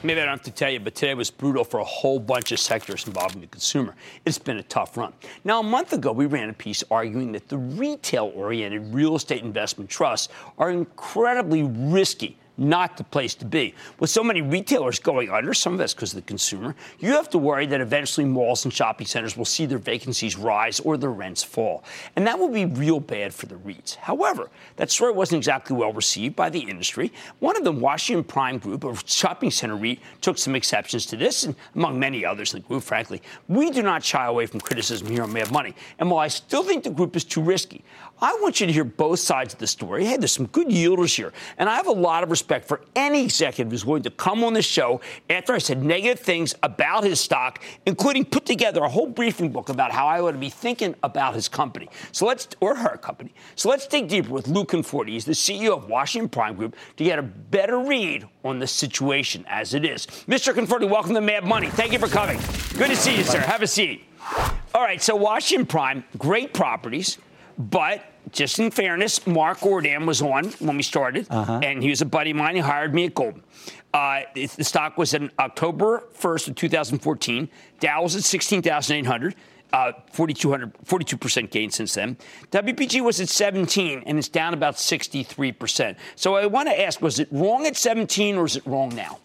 Maybe 0.03 0.20
I 0.20 0.24
don't 0.24 0.38
have 0.38 0.42
to 0.42 0.50
tell 0.50 0.70
you, 0.70 0.80
but 0.80 0.94
today 0.94 1.14
was 1.14 1.30
brutal 1.30 1.64
for 1.64 1.80
a 1.80 1.84
whole 1.84 2.18
bunch 2.18 2.53
of 2.53 2.59
sectors 2.59 3.07
involving 3.07 3.40
the 3.40 3.46
consumer. 3.46 3.94
It's 4.24 4.38
been 4.38 4.59
a 4.59 4.62
tough 4.62 4.96
run. 4.96 5.12
Now, 5.44 5.61
a 5.61 5.62
month 5.62 5.92
ago, 5.92 6.12
we 6.12 6.26
ran 6.26 6.50
a 6.50 6.53
piece 6.53 6.82
arguing 6.90 7.32
that 7.32 7.48
the 7.48 7.59
retail 7.59 8.32
oriented 8.34 8.92
real 8.94 9.16
estate 9.16 9.42
investment 9.42 9.88
trusts 9.90 10.28
are 10.59 10.70
incredibly 10.70 11.62
risky. 11.62 12.38
Not 12.59 12.98
the 12.98 13.05
place 13.05 13.34
to 13.36 13.46
be. 13.46 13.74
With 13.98 14.11
so 14.11 14.22
many 14.22 14.42
retailers 14.42 14.98
going 14.98 15.30
under, 15.30 15.55
some 15.55 15.72
of 15.72 15.78
that's 15.78 15.94
because 15.94 16.12
of 16.12 16.16
the 16.16 16.26
consumer, 16.26 16.74
you 16.98 17.12
have 17.12 17.30
to 17.30 17.38
worry 17.38 17.64
that 17.66 17.80
eventually 17.80 18.26
malls 18.26 18.64
and 18.66 18.72
shopping 18.72 19.07
centers 19.07 19.38
will 19.38 19.46
see 19.46 19.64
their 19.64 19.78
vacancies 19.78 20.36
rise 20.36 20.78
or 20.80 20.98
their 20.98 21.11
rents 21.11 21.42
fall. 21.42 21.82
And 22.14 22.26
that 22.26 22.38
will 22.38 22.50
be 22.50 22.66
real 22.66 23.00
bad 23.00 23.32
for 23.32 23.46
the 23.46 23.55
REITs. 23.55 23.96
However, 23.96 24.50
that 24.76 24.90
story 24.90 25.12
wasn't 25.12 25.38
exactly 25.38 25.74
well 25.74 25.94
received 25.94 26.36
by 26.36 26.50
the 26.50 26.61
industry. 26.61 27.11
One 27.38 27.57
of 27.57 27.64
them, 27.64 27.80
Washington 27.80 28.22
Prime 28.22 28.59
Group, 28.59 28.84
a 28.84 28.94
shopping 29.07 29.50
center 29.50 29.76
REIT, 29.76 30.00
took 30.20 30.36
some 30.36 30.55
exceptions 30.55 31.07
to 31.07 31.16
this, 31.16 31.44
and 31.44 31.57
among 31.74 31.98
many 31.98 32.22
others 32.22 32.53
in 32.53 32.61
the 32.61 32.68
group, 32.68 32.82
frankly. 32.82 33.22
We 33.48 33.70
do 33.70 33.82
not 33.82 34.05
shy 34.05 34.26
away 34.26 34.44
from 34.44 34.61
criticism 34.61 35.09
here 35.09 35.22
on 35.22 35.32
Mad 35.32 35.50
Money. 35.50 35.74
And 35.98 36.11
while 36.11 36.20
I 36.20 36.28
still 36.28 36.62
think 36.62 36.84
the 36.84 36.90
group 36.90 37.16
is 37.16 37.24
too 37.24 37.40
risky, 37.40 37.82
I 38.20 38.38
want 38.40 38.61
you 38.61 38.66
to 38.66 38.72
hear 38.72 38.84
both 38.84 39.18
sides 39.18 39.55
of 39.55 39.59
the 39.59 39.66
story. 39.66 40.05
Hey, 40.05 40.16
there's 40.16 40.32
some 40.32 40.46
good 40.46 40.68
yielders 40.68 41.16
here. 41.16 41.32
And 41.59 41.68
I 41.68 41.74
have 41.74 41.88
a 41.88 41.92
lot 41.92 42.22
of 42.22 42.30
respect 42.30 42.41
for 42.43 42.82
any 42.95 43.24
executive 43.24 43.70
who's 43.70 43.84
willing 43.84 44.03
to 44.03 44.11
come 44.11 44.45
on 44.45 44.53
the 44.53 44.62
show 44.62 45.01
after 45.30 45.53
I 45.53 45.59
said 45.59 45.82
negative 45.82 46.20
things 46.20 46.55
about 46.62 47.05
his 47.05 47.20
stock, 47.20 47.62
including 47.86 48.24
put 48.24 48.45
together 48.47 48.82
a 48.82 48.88
whole 48.88 49.07
briefing 49.07 49.51
book 49.51 49.68
about 49.68 49.93
how 49.93 50.07
I 50.07 50.20
ought 50.20 50.32
to 50.32 50.38
be 50.38 50.51
thinking 50.51 50.95
about 51.03 51.34
his 51.34 51.49
company. 51.49 51.88
So 52.12 52.26
let's, 52.26 52.49
or 52.61 52.74
her 52.74 52.97
company. 52.97 53.34
So 53.57 53.68
let's 53.68 53.86
dig 53.86 54.09
deeper 54.09 54.30
with 54.30 54.49
Lou 54.49 54.64
Conforti. 54.64 55.11
He's 55.11 55.24
the 55.24 55.32
CEO 55.32 55.76
of 55.76 55.88
Washington 55.88 56.28
Prime 56.28 56.55
Group 56.55 56.76
to 56.97 57.05
get 57.05 57.18
a 57.18 57.22
better 57.22 57.78
read 57.78 58.28
on 58.45 58.59
the 58.59 58.66
situation 58.66 59.45
as 59.49 59.74
it 59.74 59.84
is. 59.84 60.07
Mr. 60.28 60.53
Conforti, 60.53 60.88
welcome 60.88 61.14
to 61.14 61.20
Mad 61.20 61.45
Money. 61.45 61.68
Thank 61.68 61.93
you 61.93 61.99
for 61.99 62.09
coming. 62.09 62.38
Good 62.76 62.88
to 62.88 62.97
see 62.97 63.16
you, 63.16 63.24
sir. 63.24 63.40
Have 63.40 63.62
a 63.62 63.66
seat. 63.66 64.05
All 64.74 64.82
right, 64.82 65.03
so 65.03 65.14
Washington 65.14 65.66
Prime, 65.66 66.05
great 66.18 66.55
properties, 66.55 67.18
but 67.59 68.05
just 68.33 68.59
in 68.59 68.70
fairness, 68.70 69.26
Mark 69.26 69.64
Ordan 69.64 70.07
was 70.07 70.22
on 70.22 70.47
when 70.59 70.76
we 70.76 70.83
started, 70.83 71.26
and 71.30 71.83
he 71.83 71.91
was 71.91 72.01
a 72.01 72.07
buddy 72.07 72.30
of 72.30 72.37
mine. 72.37 72.57
He 72.57 72.61
hired 72.61 72.95
me 72.95 73.07
at 73.07 73.14
Goldman. 73.14 73.45
Uh, 73.95 74.22
the 74.35 74.47
stock 74.47 74.97
was 74.97 75.12
in 75.14 75.30
October 75.39 76.05
1st 76.18 76.49
of 76.49 76.55
2014. 76.55 77.49
Dow 77.80 78.03
was 78.03 78.16
at 78.16 78.24
16,800. 78.24 79.35
Uh, 79.72 79.93
4,200, 80.12 80.74
42% 80.85 81.51
gain 81.51 81.70
since 81.70 81.95
then. 81.95 82.18
WPG 82.51 83.01
was 83.03 83.22
at 83.22 83.28
17, 83.30 84.03
and 84.05 84.18
it's 84.18 84.28
down 84.28 84.53
about 84.53 84.74
63%. 84.74 85.97
So 86.14 86.35
I 86.35 86.45
want 86.45 86.68
to 86.68 86.78
ask, 86.78 87.01
was 87.01 87.18
it 87.18 87.28
wrong 87.30 87.66
at 87.66 87.74
17 87.74 88.37
or 88.37 88.45
is 88.45 88.57
it 88.57 88.66
wrong 88.66 88.95
now? 88.95 89.18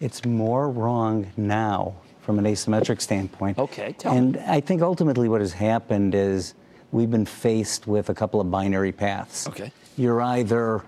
It's 0.00 0.24
more 0.24 0.70
wrong 0.70 1.30
now 1.36 1.96
from 2.22 2.38
an 2.38 2.46
asymmetric 2.46 3.02
standpoint. 3.02 3.58
Okay, 3.58 3.92
tell 3.98 4.14
and 4.14 4.38
I 4.38 4.60
think 4.60 4.80
ultimately 4.80 5.28
what 5.28 5.42
has 5.42 5.52
happened 5.52 6.14
is 6.14 6.54
we've 6.92 7.10
been 7.10 7.26
faced 7.26 7.86
with 7.86 8.08
a 8.10 8.14
couple 8.14 8.40
of 8.40 8.50
binary 8.50 8.92
paths. 8.92 9.46
Okay. 9.48 9.72
You're 9.96 10.20
either, 10.20 10.82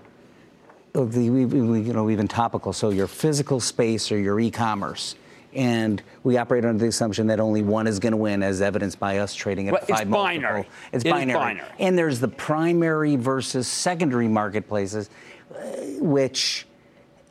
oh, 0.95 1.05
the, 1.05 1.29
we, 1.29 1.45
we, 1.45 1.81
you 1.81 1.93
know, 1.93 2.03
we've 2.03 2.17
been 2.17 2.27
topical, 2.27 2.73
so 2.73 2.89
your 2.89 3.07
physical 3.07 3.59
space 3.59 4.11
or 4.11 4.17
your 4.17 4.39
e-commerce. 4.39 5.15
And 5.53 6.01
we 6.23 6.37
operate 6.37 6.65
under 6.65 6.79
the 6.79 6.87
assumption 6.87 7.27
that 7.27 7.39
only 7.39 7.61
one 7.61 7.85
is 7.85 7.99
going 7.99 8.11
to 8.11 8.17
win, 8.17 8.41
as 8.41 8.59
evidenced 8.61 8.99
by 8.99 9.19
us 9.19 9.35
trading 9.35 9.67
at 9.67 9.73
Well, 9.73 9.81
a 9.81 9.83
it's 9.83 9.99
five 9.99 10.09
multiple. 10.09 10.41
binary. 10.41 10.67
It's 10.91 11.05
It 11.05 11.11
binary. 11.11 11.39
binary. 11.39 11.67
And 11.79 11.95
there's 11.97 12.19
the 12.19 12.27
primary 12.27 13.15
versus 13.17 13.67
secondary 13.67 14.27
marketplaces, 14.27 15.11
which 15.99 16.65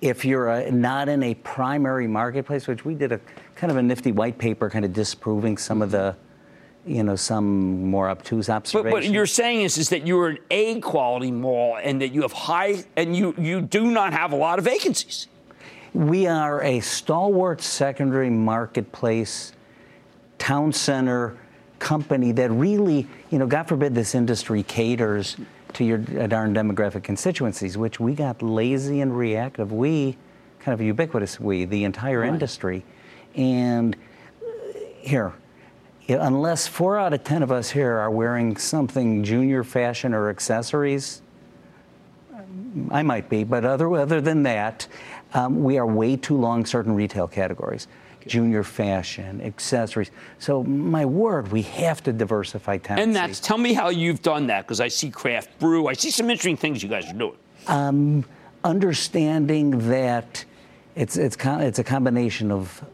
if 0.00 0.24
you're 0.24 0.48
a, 0.48 0.70
not 0.70 1.08
in 1.08 1.22
a 1.24 1.34
primary 1.34 2.06
marketplace, 2.06 2.68
which 2.68 2.84
we 2.84 2.94
did 2.94 3.10
a 3.10 3.20
kind 3.56 3.72
of 3.72 3.76
a 3.76 3.82
nifty 3.82 4.12
white 4.12 4.38
paper, 4.38 4.70
kind 4.70 4.84
of 4.84 4.92
disproving 4.92 5.56
some 5.56 5.82
of 5.82 5.90
the, 5.90 6.14
you 6.86 7.02
know, 7.02 7.16
some 7.16 7.88
more 7.88 8.08
obtuse 8.08 8.48
observations. 8.48 8.84
But 8.84 8.92
what 8.92 9.04
you're 9.04 9.26
saying 9.26 9.62
is, 9.62 9.78
is 9.78 9.88
that 9.90 10.06
you're 10.06 10.28
an 10.30 10.38
A 10.50 10.80
quality 10.80 11.30
mall 11.30 11.78
and 11.82 12.00
that 12.02 12.08
you 12.08 12.22
have 12.22 12.32
high, 12.32 12.84
and 12.96 13.16
you, 13.16 13.34
you 13.38 13.60
do 13.60 13.90
not 13.90 14.12
have 14.12 14.32
a 14.32 14.36
lot 14.36 14.58
of 14.58 14.64
vacancies. 14.64 15.28
We 15.94 16.26
are 16.26 16.62
a 16.62 16.80
stalwart 16.80 17.60
secondary 17.60 18.30
marketplace, 18.30 19.52
town 20.38 20.72
center 20.72 21.36
company 21.78 22.32
that 22.32 22.50
really, 22.50 23.06
you 23.30 23.38
know, 23.38 23.46
God 23.46 23.64
forbid 23.68 23.94
this 23.94 24.14
industry 24.14 24.62
caters 24.62 25.36
to 25.74 25.84
your 25.84 25.98
darn 25.98 26.54
demographic 26.54 27.02
constituencies, 27.02 27.76
which 27.76 28.00
we 28.00 28.14
got 28.14 28.42
lazy 28.42 29.00
and 29.00 29.16
reactive. 29.16 29.72
We, 29.72 30.16
kind 30.60 30.74
of 30.74 30.80
ubiquitous, 30.80 31.38
we, 31.40 31.64
the 31.64 31.84
entire 31.84 32.20
Right. 32.20 32.28
industry. 32.28 32.84
And 33.34 33.96
uh, 33.96 34.48
here, 35.00 35.32
unless 36.20 36.66
four 36.66 36.98
out 36.98 37.12
of 37.12 37.24
10 37.24 37.42
of 37.42 37.52
us 37.52 37.70
here 37.70 37.96
are 37.96 38.10
wearing 38.10 38.56
something 38.56 39.22
junior 39.24 39.64
fashion 39.64 40.14
or 40.14 40.28
accessories, 40.30 41.22
I 42.90 43.02
might 43.02 43.28
be, 43.28 43.44
but 43.44 43.64
other, 43.64 43.92
other 43.94 44.20
than 44.20 44.42
that, 44.44 44.86
um, 45.34 45.62
we 45.62 45.78
are 45.78 45.86
way 45.86 46.16
too 46.16 46.36
long 46.36 46.64
certain 46.66 46.94
retail 46.94 47.26
categories. 47.28 47.86
Junior 48.26 48.62
fashion, 48.62 49.40
accessories. 49.40 50.10
So, 50.38 50.62
my 50.62 51.04
word, 51.04 51.50
we 51.50 51.62
have 51.62 52.02
to 52.04 52.12
diversify 52.12 52.78
tendencies. 52.78 53.06
And 53.06 53.16
that's, 53.16 53.40
tell 53.40 53.58
me 53.58 53.72
how 53.72 53.88
you've 53.88 54.22
done 54.22 54.46
that, 54.46 54.62
because 54.62 54.80
I 54.80 54.88
see 54.88 55.10
craft 55.10 55.58
brew. 55.58 55.88
I 55.88 55.94
see 55.94 56.10
some 56.12 56.30
interesting 56.30 56.56
things 56.56 56.82
you 56.82 56.88
guys 56.88 57.10
are 57.10 57.14
doing. 57.14 57.36
um, 57.66 58.24
understanding 58.64 59.88
that 59.88 60.44
it's 60.94 61.16
it's 61.16 61.36
it's 61.44 61.78
a 61.78 61.84
combination 61.84 62.52
of 62.52 62.84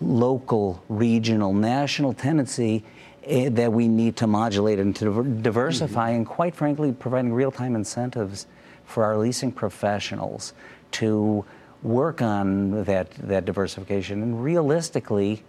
local, 0.00 0.82
regional, 0.88 1.52
national 1.52 2.12
tendency 2.12 2.84
eh, 3.24 3.48
that 3.48 3.72
we 3.72 3.88
need 3.88 4.16
to 4.16 4.26
modulate 4.26 4.78
and 4.78 4.94
to 4.96 5.06
diver- 5.06 5.22
diversify, 5.22 6.10
and 6.10 6.26
quite 6.26 6.54
frankly, 6.54 6.92
providing 6.92 7.32
real-time 7.32 7.74
incentives 7.74 8.46
for 8.84 9.04
our 9.04 9.16
leasing 9.16 9.50
professionals 9.50 10.52
to 10.92 11.44
work 11.82 12.22
on 12.22 12.84
that 12.84 13.10
that 13.12 13.44
diversification. 13.44 14.22
And 14.22 14.42
realistically, 14.42 15.42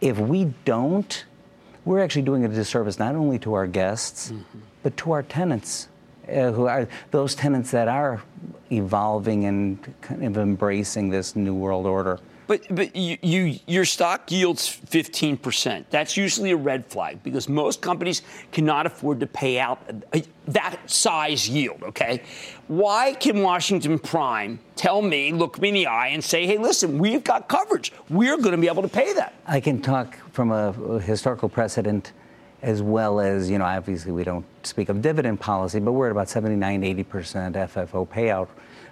if 0.00 0.18
we 0.18 0.52
don't, 0.64 1.24
we're 1.84 2.00
actually 2.00 2.22
doing 2.22 2.44
a 2.44 2.48
disservice 2.48 2.98
not 2.98 3.14
only 3.14 3.38
to 3.40 3.54
our 3.54 3.66
guests, 3.66 4.32
but 4.82 4.96
to 4.98 5.12
our 5.12 5.22
tenants, 5.22 5.88
uh, 6.28 6.52
who 6.52 6.66
are 6.66 6.88
those 7.10 7.34
tenants 7.34 7.70
that 7.72 7.88
are 7.88 8.22
evolving 8.70 9.44
and 9.44 9.94
kind 10.00 10.24
of 10.24 10.38
embracing 10.38 11.10
this 11.10 11.36
new 11.36 11.54
world 11.54 11.86
order. 11.86 12.18
But 12.46 12.66
but 12.70 12.94
you, 12.96 13.18
you 13.22 13.58
your 13.66 13.84
stock 13.84 14.30
yields 14.30 14.80
15%. 14.86 15.84
That's 15.90 16.16
usually 16.16 16.50
a 16.50 16.56
red 16.56 16.86
flag 16.86 17.22
because 17.22 17.48
most 17.48 17.80
companies 17.80 18.22
cannot 18.50 18.86
afford 18.86 19.20
to 19.20 19.26
pay 19.26 19.58
out 19.58 19.80
that 20.48 20.78
size 20.90 21.48
yield, 21.48 21.82
okay? 21.82 22.22
Why 22.68 23.14
can 23.14 23.42
Washington 23.42 23.98
Prime 23.98 24.58
tell 24.76 25.02
me, 25.02 25.32
look 25.32 25.60
me 25.60 25.68
in 25.68 25.74
the 25.74 25.86
eye 25.86 26.08
and 26.08 26.22
say, 26.22 26.46
"Hey, 26.46 26.58
listen, 26.58 26.98
we've 26.98 27.24
got 27.24 27.48
coverage. 27.48 27.92
We're 28.10 28.36
going 28.38 28.52
to 28.52 28.58
be 28.58 28.68
able 28.68 28.82
to 28.82 28.88
pay 28.88 29.12
that." 29.14 29.34
I 29.46 29.60
can 29.60 29.80
talk 29.80 30.16
from 30.32 30.50
a 30.50 30.98
historical 31.00 31.48
precedent 31.48 32.12
as 32.62 32.80
well 32.80 33.20
as, 33.20 33.50
you 33.50 33.58
know, 33.58 33.64
obviously 33.64 34.12
we 34.12 34.22
don't 34.22 34.46
speak 34.64 34.88
of 34.88 35.02
dividend 35.02 35.40
policy, 35.40 35.80
but 35.80 35.92
we're 35.92 36.06
at 36.06 36.12
about 36.12 36.28
79, 36.28 36.82
80% 36.82 37.54
FFO 37.54 38.06
payout 38.06 38.48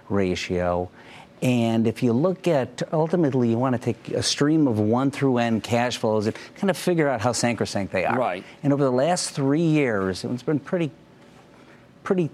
ratio. 0.09 0.89
And 1.41 1.87
if 1.87 2.03
you 2.03 2.13
look 2.13 2.47
at 2.47 2.83
ultimately, 2.93 3.49
you 3.49 3.57
want 3.57 3.75
to 3.75 3.81
take 3.81 4.09
a 4.09 4.21
stream 4.21 4.67
of 4.67 4.79
one 4.79 5.09
through 5.09 5.39
n 5.39 5.59
cash 5.59 5.97
flows 5.97 6.27
and 6.27 6.35
kind 6.55 6.69
of 6.69 6.77
figure 6.77 7.09
out 7.09 7.19
how 7.21 7.31
sacrosanct 7.31 7.91
they 7.91 8.05
are. 8.05 8.17
Right. 8.17 8.43
And 8.61 8.71
over 8.71 8.83
the 8.83 8.91
last 8.91 9.31
three 9.31 9.61
years, 9.61 10.23
it's 10.23 10.43
been 10.43 10.59
pretty, 10.59 10.91
pretty 12.03 12.29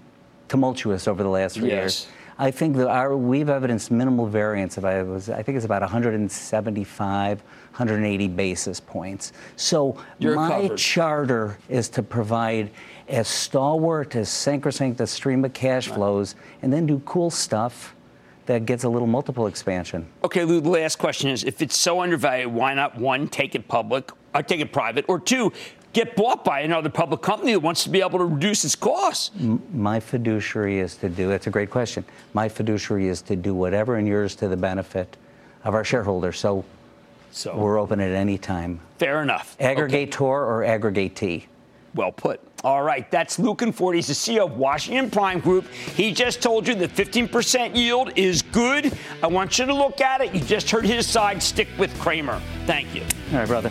tumultuous 0.48 1.08
over 1.08 1.22
the 1.22 1.28
last 1.30 1.56
three 1.56 1.68
Yes. 1.70 1.74
years. 1.76 2.06
I 2.40 2.52
think 2.52 2.76
that 2.76 2.86
our 2.88 3.16
we've 3.16 3.48
evidenced 3.48 3.90
minimal 3.90 4.26
variance. 4.26 4.76
Of, 4.78 4.84
I 4.84 5.02
was 5.02 5.28
I 5.28 5.42
think 5.42 5.56
it's 5.56 5.64
about 5.64 5.82
175, 5.82 7.40
180 7.40 8.28
basis 8.28 8.78
points. 8.78 9.32
So 9.56 9.96
You're 10.18 10.36
my 10.36 10.48
covered. 10.48 10.78
charter 10.78 11.58
is 11.68 11.88
to 11.90 12.02
provide 12.02 12.70
as 13.08 13.26
stalwart 13.26 14.14
as 14.14 14.28
sacrosanct 14.28 15.00
a 15.00 15.06
stream 15.06 15.44
of 15.44 15.52
cash 15.52 15.88
flows, 15.88 16.36
and 16.62 16.72
then 16.72 16.86
do 16.86 17.00
cool 17.06 17.30
stuff 17.30 17.96
that 18.48 18.64
gets 18.64 18.84
a 18.84 18.88
little 18.88 19.06
multiple 19.06 19.46
expansion. 19.46 20.06
Okay, 20.24 20.42
Lou, 20.42 20.62
the 20.62 20.70
last 20.70 20.96
question 20.96 21.28
is 21.28 21.44
if 21.44 21.60
it's 21.60 21.76
so 21.76 22.00
undervalued, 22.00 22.50
why 22.50 22.72
not 22.72 22.96
one, 22.96 23.28
take 23.28 23.54
it 23.54 23.68
public, 23.68 24.10
or 24.34 24.42
take 24.42 24.60
it 24.60 24.72
private, 24.72 25.04
or 25.06 25.20
two, 25.20 25.52
get 25.92 26.16
bought 26.16 26.46
by 26.46 26.60
another 26.60 26.88
public 26.88 27.20
company 27.20 27.52
that 27.52 27.60
wants 27.60 27.84
to 27.84 27.90
be 27.90 28.00
able 28.00 28.18
to 28.18 28.24
reduce 28.24 28.64
its 28.64 28.74
costs? 28.74 29.30
My 29.74 30.00
fiduciary 30.00 30.78
is 30.78 30.96
to 30.96 31.10
do, 31.10 31.28
that's 31.28 31.46
a 31.46 31.50
great 31.50 31.70
question. 31.70 32.06
My 32.32 32.48
fiduciary 32.48 33.08
is 33.08 33.20
to 33.22 33.36
do 33.36 33.54
whatever 33.54 33.98
inures 33.98 34.34
to 34.36 34.48
the 34.48 34.56
benefit 34.56 35.18
of 35.62 35.74
our 35.74 35.84
shareholders. 35.84 36.38
So, 36.38 36.64
so 37.30 37.54
we're 37.54 37.78
open 37.78 38.00
at 38.00 38.12
any 38.12 38.38
time. 38.38 38.80
Fair 38.98 39.22
enough. 39.22 39.58
Aggregator 39.58 40.22
or 40.22 40.64
aggregate 40.64 41.46
Well 41.94 42.12
put. 42.12 42.40
All 42.64 42.82
right, 42.82 43.08
that's 43.10 43.38
Lou 43.38 43.54
Conforti. 43.54 43.96
He's 43.96 44.08
the 44.08 44.14
CEO 44.14 44.44
of 44.44 44.56
Washington 44.56 45.10
Prime 45.10 45.40
Group. 45.40 45.66
He 45.68 46.12
just 46.12 46.42
told 46.42 46.66
you 46.66 46.74
that 46.74 46.90
15% 46.90 47.76
yield 47.76 48.12
is 48.16 48.42
good. 48.42 48.92
I 49.22 49.28
want 49.28 49.58
you 49.58 49.66
to 49.66 49.74
look 49.74 50.00
at 50.00 50.20
it. 50.20 50.34
You 50.34 50.40
just 50.40 50.70
heard 50.70 50.84
his 50.84 51.06
side. 51.06 51.42
Stick 51.42 51.68
with 51.78 51.96
Cramer. 52.00 52.40
Thank 52.66 52.94
you. 52.94 53.02
All 53.32 53.38
right, 53.38 53.46
brother. 53.46 53.70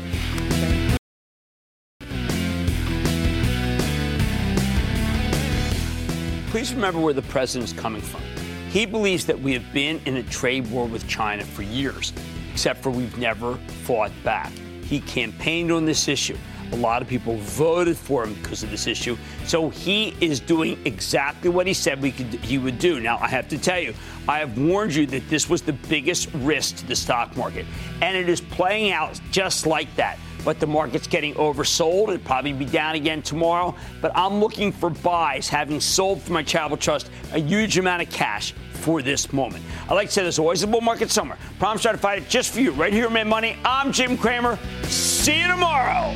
Please 6.49 6.73
remember 6.73 6.99
where 6.99 7.13
the 7.13 7.21
president 7.23 7.71
is 7.71 7.77
coming 7.77 8.01
from. 8.01 8.21
He 8.69 8.85
believes 8.85 9.25
that 9.25 9.39
we 9.39 9.53
have 9.53 9.73
been 9.73 10.01
in 10.05 10.17
a 10.17 10.23
trade 10.23 10.65
war 10.71 10.87
with 10.87 11.07
China 11.07 11.43
for 11.43 11.61
years, 11.61 12.13
except 12.51 12.81
for 12.81 12.89
we've 12.89 13.17
never 13.17 13.55
fought 13.83 14.11
back. 14.23 14.51
He 14.83 15.01
campaigned 15.01 15.71
on 15.71 15.85
this 15.85 16.07
issue. 16.07 16.37
A 16.73 16.75
lot 16.75 17.01
of 17.01 17.07
people 17.07 17.37
voted 17.37 17.97
for 17.97 18.23
him 18.23 18.33
because 18.35 18.63
of 18.63 18.69
this 18.69 18.87
issue. 18.87 19.17
So 19.45 19.69
he 19.69 20.15
is 20.19 20.39
doing 20.39 20.79
exactly 20.85 21.49
what 21.49 21.67
he 21.67 21.73
said 21.73 22.01
could, 22.01 22.33
he 22.43 22.57
would 22.57 22.79
do. 22.79 22.99
Now, 22.99 23.17
I 23.19 23.27
have 23.27 23.47
to 23.49 23.57
tell 23.57 23.79
you, 23.79 23.93
I 24.27 24.39
have 24.39 24.57
warned 24.57 24.93
you 24.93 25.05
that 25.07 25.29
this 25.29 25.49
was 25.49 25.61
the 25.61 25.73
biggest 25.73 26.29
risk 26.33 26.77
to 26.77 26.87
the 26.87 26.95
stock 26.95 27.35
market. 27.37 27.65
And 28.01 28.17
it 28.17 28.27
is 28.27 28.41
playing 28.41 28.91
out 28.91 29.19
just 29.31 29.65
like 29.65 29.93
that. 29.95 30.17
But 30.43 30.59
the 30.59 30.67
market's 30.67 31.07
getting 31.07 31.33
oversold. 31.35 32.03
It'll 32.03 32.19
probably 32.19 32.53
be 32.53 32.65
down 32.65 32.95
again 32.95 33.21
tomorrow. 33.21 33.75
But 34.01 34.11
I'm 34.15 34.39
looking 34.39 34.71
for 34.71 34.89
buys, 34.89 35.49
having 35.49 35.81
sold 35.81 36.21
for 36.21 36.33
my 36.33 36.43
travel 36.43 36.77
trust 36.77 37.09
a 37.33 37.39
huge 37.39 37.77
amount 37.77 38.01
of 38.01 38.09
cash 38.09 38.53
for 38.73 39.01
this 39.01 39.33
moment. 39.33 39.63
I 39.89 39.93
like 39.93 40.07
to 40.07 40.13
say 40.13 40.21
there's 40.21 40.39
always 40.39 40.63
a 40.63 40.67
bull 40.67 40.81
market 40.81 41.09
somewhere. 41.11 41.37
Promise 41.59 41.81
try 41.81 41.91
to 41.91 41.97
fight 41.97 42.19
it 42.19 42.29
just 42.29 42.53
for 42.53 42.61
you 42.61 42.71
right 42.71 42.93
here 42.93 43.07
on 43.07 43.13
Mad 43.13 43.27
Money. 43.27 43.57
I'm 43.65 43.91
Jim 43.91 44.17
Cramer. 44.17 44.57
See 44.83 45.41
you 45.41 45.47
tomorrow. 45.47 46.15